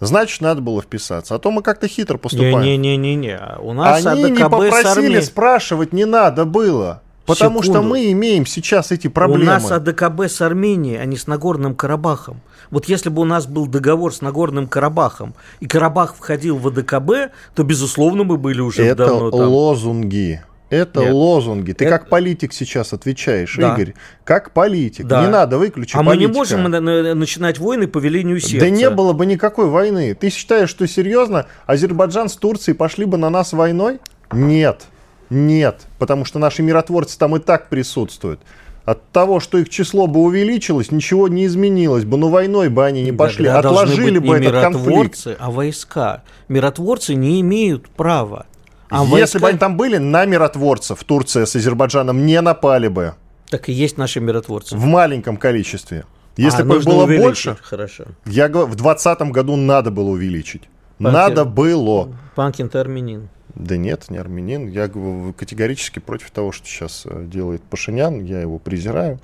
значит, 0.00 0.40
надо 0.40 0.60
было 0.60 0.82
вписаться. 0.82 1.34
А 1.34 1.38
то 1.38 1.50
мы 1.50 1.62
как-то 1.62 1.88
хитро 1.88 2.18
поступаем. 2.18 2.60
Не-не-не-не. 2.60 3.40
У 3.60 3.72
нас 3.72 4.04
Они 4.06 4.24
не 4.24 4.30
АДКБ 4.30 4.38
с 4.38 4.50
попросили, 4.50 4.88
Арменией. 4.88 5.60
что 5.60 5.84
не 5.92 6.04
надо 6.04 6.44
было. 6.44 7.02
Потому 7.26 7.62
что 7.62 7.72
Секунду. 7.72 7.88
мы 7.88 8.12
имеем 8.12 8.44
сейчас 8.46 8.92
эти 8.92 9.08
проблемы. 9.08 9.44
У 9.44 9.46
нас 9.46 9.70
АДКБ 9.70 10.22
с 10.22 10.40
Арменией, 10.42 11.00
а 11.00 11.04
не 11.06 11.16
с 11.16 11.26
Нагорным 11.26 11.74
Карабахом. 11.74 12.40
Вот 12.70 12.86
если 12.86 13.08
бы 13.08 13.22
у 13.22 13.24
нас 13.24 13.46
был 13.46 13.66
договор 13.66 14.12
с 14.14 14.20
Нагорным 14.20 14.66
Карабахом, 14.66 15.34
и 15.60 15.66
Карабах 15.66 16.14
входил 16.16 16.56
в 16.58 16.66
АДКБ, 16.68 17.32
то, 17.54 17.62
безусловно, 17.62 18.24
мы 18.24 18.36
были 18.36 18.60
уже 18.60 18.84
Это 18.84 19.06
давно 19.06 19.30
там. 19.30 19.48
лозунги. 19.48 20.42
Это 20.70 21.00
Нет. 21.00 21.12
лозунги. 21.12 21.72
Ты 21.72 21.84
Это- 21.84 21.98
как 21.98 22.08
политик 22.08 22.52
сейчас 22.52 22.92
отвечаешь, 22.92 23.54
Да. 23.58 23.74
Игорь. 23.74 23.94
Как 24.24 24.50
политик. 24.50 25.06
Да. 25.06 25.22
Не 25.22 25.28
надо, 25.30 25.56
выключи 25.58 25.96
А 25.96 26.02
мы 26.02 26.16
не 26.16 26.26
политика. 26.26 26.38
можем 26.38 26.62
на- 26.70 26.80
на- 26.80 27.14
начинать 27.14 27.58
войны 27.58 27.86
по 27.86 27.98
велению 27.98 28.40
сердца. 28.40 28.66
Да 28.66 28.70
не 28.70 28.90
было 28.90 29.12
бы 29.12 29.24
никакой 29.24 29.66
войны. 29.68 30.14
Ты 30.14 30.30
считаешь, 30.30 30.68
что 30.70 30.86
серьезно 30.88 31.46
Азербайджан 31.66 32.28
с 32.28 32.36
Турцией 32.36 32.76
пошли 32.76 33.04
бы 33.04 33.18
на 33.18 33.30
нас 33.30 33.52
войной? 33.52 34.00
Нет. 34.32 34.86
Нет, 35.30 35.86
потому 35.98 36.24
что 36.24 36.38
наши 36.38 36.62
миротворцы 36.62 37.18
там 37.18 37.36
и 37.36 37.38
так 37.40 37.68
присутствуют. 37.68 38.40
От 38.84 39.02
того, 39.12 39.40
что 39.40 39.56
их 39.56 39.70
число 39.70 40.06
бы 40.06 40.20
увеличилось, 40.20 40.90
ничего 40.90 41.28
не 41.28 41.46
изменилось 41.46 42.04
бы. 42.04 42.18
Но 42.18 42.28
войной 42.28 42.68
бы 42.68 42.84
они 42.84 43.02
не 43.02 43.12
пошли. 43.12 43.46
Тогда 43.46 43.70
Отложили 43.70 44.18
бы 44.18 44.38
не 44.38 44.46
этот 44.46 44.60
конфликт. 44.62 44.86
миротворцы, 44.86 45.36
а 45.38 45.50
войска. 45.50 46.22
Миротворцы 46.48 47.14
не 47.14 47.40
имеют 47.40 47.88
права. 47.88 48.44
А 48.90 49.02
Если 49.04 49.10
войска... 49.12 49.38
бы 49.38 49.48
они 49.48 49.58
там 49.58 49.76
были, 49.78 49.96
на 49.96 50.26
миротворцев 50.26 51.02
Турция 51.04 51.46
с 51.46 51.56
Азербайджаном 51.56 52.26
не 52.26 52.38
напали 52.42 52.88
бы. 52.88 53.14
Так 53.48 53.70
и 53.70 53.72
есть 53.72 53.96
наши 53.96 54.20
миротворцы. 54.20 54.76
В 54.76 54.84
маленьком 54.84 55.38
количестве. 55.38 56.04
Если 56.36 56.62
А, 56.62 56.64
бы 56.66 56.76
их 56.76 56.84
было 56.84 57.04
увеличить. 57.04 57.24
больше, 57.24 57.56
Хорошо. 57.62 58.04
я 58.26 58.48
говорю, 58.48 58.66
в 58.66 58.74
2020 58.76 59.22
году 59.32 59.56
надо 59.56 59.90
было 59.90 60.10
увеличить. 60.10 60.62
Панкин. 60.98 61.12
Надо 61.12 61.44
было. 61.44 62.08
Панкин 62.34 62.70
армянин. 62.74 63.28
Да 63.54 63.76
нет, 63.76 64.10
не 64.10 64.18
армянин. 64.18 64.68
Я 64.68 64.88
категорически 64.88 66.00
против 66.00 66.30
того, 66.30 66.52
что 66.52 66.66
сейчас 66.66 67.04
э, 67.06 67.24
делает 67.26 67.62
Пашинян. 67.62 68.24
Я 68.24 68.40
его 68.40 68.58
презираю, 68.58 69.20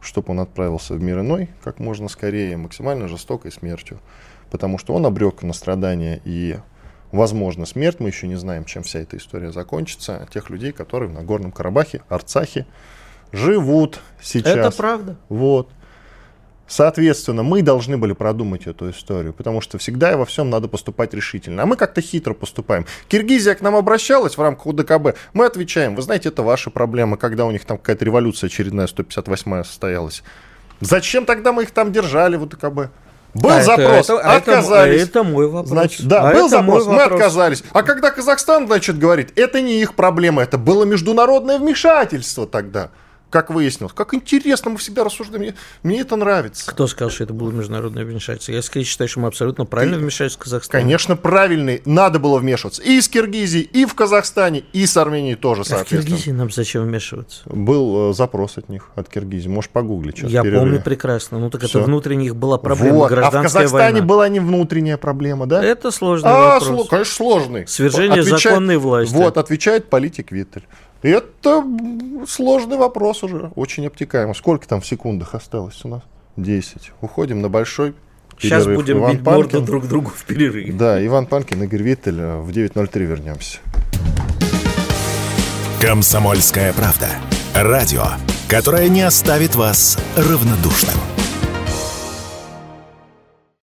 чтобы 0.00 0.32
он 0.32 0.40
отправился 0.40 0.94
в 0.94 1.02
мир 1.02 1.20
иной 1.20 1.50
как 1.62 1.78
можно 1.78 2.08
скорее, 2.08 2.56
максимально 2.56 3.08
жестокой 3.08 3.52
смертью. 3.52 4.00
Потому 4.50 4.78
что 4.78 4.94
он 4.94 5.04
обрек 5.04 5.42
на 5.42 5.52
страдания 5.52 6.20
и, 6.24 6.58
возможно, 7.12 7.66
смерть. 7.66 8.00
Мы 8.00 8.08
еще 8.08 8.26
не 8.26 8.36
знаем, 8.36 8.64
чем 8.64 8.84
вся 8.84 9.00
эта 9.00 9.16
история 9.16 9.52
закончится. 9.52 10.26
Тех 10.32 10.48
людей, 10.48 10.72
которые 10.72 11.10
в 11.10 11.12
Нагорном 11.12 11.52
Карабахе, 11.52 12.02
Арцахе 12.08 12.66
живут 13.32 14.00
сейчас. 14.20 14.56
Это 14.56 14.70
правда. 14.70 15.16
Вот. 15.28 15.68
Соответственно, 16.66 17.42
мы 17.42 17.62
должны 17.62 17.98
были 17.98 18.14
продумать 18.14 18.66
эту 18.66 18.90
историю, 18.90 19.32
потому 19.34 19.60
что 19.60 19.76
всегда 19.78 20.12
и 20.12 20.16
во 20.16 20.24
всем 20.24 20.48
надо 20.48 20.66
поступать 20.66 21.12
решительно. 21.12 21.62
А 21.62 21.66
мы 21.66 21.76
как-то 21.76 22.00
хитро 22.00 22.32
поступаем. 22.32 22.86
Киргизия 23.08 23.54
к 23.54 23.60
нам 23.60 23.76
обращалась 23.76 24.36
в 24.38 24.40
рамках 24.40 24.66
УДКБ, 24.66 25.16
мы 25.34 25.44
отвечаем, 25.44 25.94
вы 25.94 26.02
знаете, 26.02 26.30
это 26.30 26.42
ваша 26.42 26.70
проблема, 26.70 27.16
когда 27.18 27.44
у 27.44 27.50
них 27.50 27.64
там 27.64 27.76
какая-то 27.76 28.04
революция 28.04 28.48
очередная 28.48 28.86
158-я 28.86 29.64
состоялась. 29.64 30.22
Зачем 30.80 31.26
тогда 31.26 31.52
мы 31.52 31.64
их 31.64 31.70
там 31.70 31.92
держали 31.92 32.36
в 32.36 32.42
УДКБ? 32.44 32.90
Был 33.34 33.50
А 33.50 33.56
это- 33.56 33.64
запрос, 33.64 34.04
это- 34.10 34.18
а 34.20 34.36
это- 34.36 34.52
отказались. 34.52 35.02
Это, 35.02 35.22
мой 35.24 35.48
вопрос. 35.48 35.68
Значит, 35.68 36.06
да, 36.06 36.20
А 36.28 36.32
был 36.32 36.46
это 36.46 36.48
запрос, 36.48 36.86
мы 36.86 36.94
вопрос. 36.94 37.20
отказались. 37.20 37.64
А 37.72 37.82
когда 37.82 38.10
Казахстан, 38.10 38.66
значит, 38.68 38.96
говорит, 38.98 39.36
это 39.36 39.60
не 39.60 39.82
их 39.82 39.94
проблема, 39.94 40.42
это 40.42 40.56
было 40.56 40.84
международное 40.84 41.58
вмешательство 41.58 42.46
тогда. 42.46 42.90
Как 43.34 43.50
выяснилось. 43.50 43.92
Как 43.92 44.14
интересно, 44.14 44.70
мы 44.70 44.76
всегда 44.76 45.02
рассуждаем. 45.02 45.42
Мне, 45.42 45.54
мне 45.82 46.00
это 46.02 46.14
нравится. 46.14 46.70
Кто 46.70 46.86
сказал, 46.86 47.10
что 47.10 47.24
это 47.24 47.34
было 47.34 47.50
международное 47.50 48.04
вмешательство? 48.04 48.52
Я 48.52 48.62
скорее 48.62 48.84
считаю, 48.84 49.08
что 49.08 49.18
мы 49.18 49.26
абсолютно 49.26 49.64
правильно 49.64 49.96
вмешались 49.98 50.34
в 50.34 50.38
Казахстан. 50.38 50.80
Конечно, 50.80 51.16
правильный. 51.16 51.82
Надо 51.84 52.20
было 52.20 52.38
вмешиваться. 52.38 52.80
И 52.82 53.00
с 53.00 53.08
Киргизией, 53.08 53.64
и 53.64 53.86
в 53.86 53.94
Казахстане, 53.94 54.62
и 54.72 54.86
с 54.86 54.96
Арменией 54.96 55.34
тоже, 55.34 55.62
А 55.62 55.64
в 55.64 55.66
соответственно. 55.66 56.04
Киргизии 56.16 56.30
нам 56.30 56.52
зачем 56.52 56.84
вмешиваться? 56.84 57.40
Был 57.46 58.10
э, 58.10 58.14
запрос 58.14 58.56
от 58.56 58.68
них, 58.68 58.90
от 58.94 59.08
Киргизии. 59.08 59.48
Можешь 59.48 59.70
погуглить 59.70 60.18
сейчас. 60.18 60.30
Я 60.30 60.42
перерыве. 60.42 60.60
помню 60.60 60.80
прекрасно. 60.80 61.40
Ну 61.40 61.50
так 61.50 61.64
Всё. 61.64 61.80
это 61.80 61.86
внутренних 61.88 62.26
их 62.26 62.36
была 62.36 62.56
проблема, 62.58 62.98
Вот. 62.98 63.04
А 63.06 63.08
в 63.08 63.10
гражданская 63.10 63.42
Казахстане 63.64 63.92
война. 63.94 64.06
была 64.06 64.28
не 64.28 64.38
внутренняя 64.38 64.96
проблема, 64.96 65.48
да? 65.48 65.60
Это 65.60 65.90
сложный 65.90 66.30
а, 66.30 66.60
вопрос. 66.60 66.68
сло- 66.86 66.88
конечно, 66.88 67.14
сложный. 67.16 67.66
Свержение 67.66 68.22
законной 68.22 68.76
власти. 68.76 69.12
Вот, 69.12 69.38
отвечает 69.38 69.90
политик 69.90 70.30
Виттель. 70.30 70.62
Это 71.04 71.62
сложный 72.26 72.78
вопрос 72.78 73.22
уже, 73.22 73.52
очень 73.54 73.86
обтекаемо. 73.86 74.32
Сколько 74.34 74.66
там 74.66 74.80
в 74.80 74.86
секундах 74.86 75.34
осталось 75.34 75.78
у 75.84 75.88
нас? 75.88 76.02
10. 76.36 76.92
Уходим 77.02 77.42
на 77.42 77.48
большой 77.50 77.94
Сейчас 78.38 78.64
перерыв. 78.64 78.76
будем 78.80 78.98
Иван 78.98 79.12
бить 79.12 79.24
морду 79.24 79.42
Панкин. 79.50 79.64
друг 79.66 79.86
другу 79.86 80.10
в 80.16 80.24
перерыве. 80.24 80.72
Да, 80.72 81.04
Иван 81.06 81.26
Панкин, 81.26 81.62
Игорь 81.64 81.82
Виттель. 81.82 82.18
э, 82.18 82.40
В 82.40 82.50
9.03 82.50 83.04
вернемся. 83.04 83.58
«Комсомольская 85.80 86.72
правда». 86.72 87.08
Радио, 87.54 88.04
которое 88.48 88.88
не 88.88 89.02
оставит 89.02 89.54
вас 89.54 89.98
равнодушным. 90.16 90.96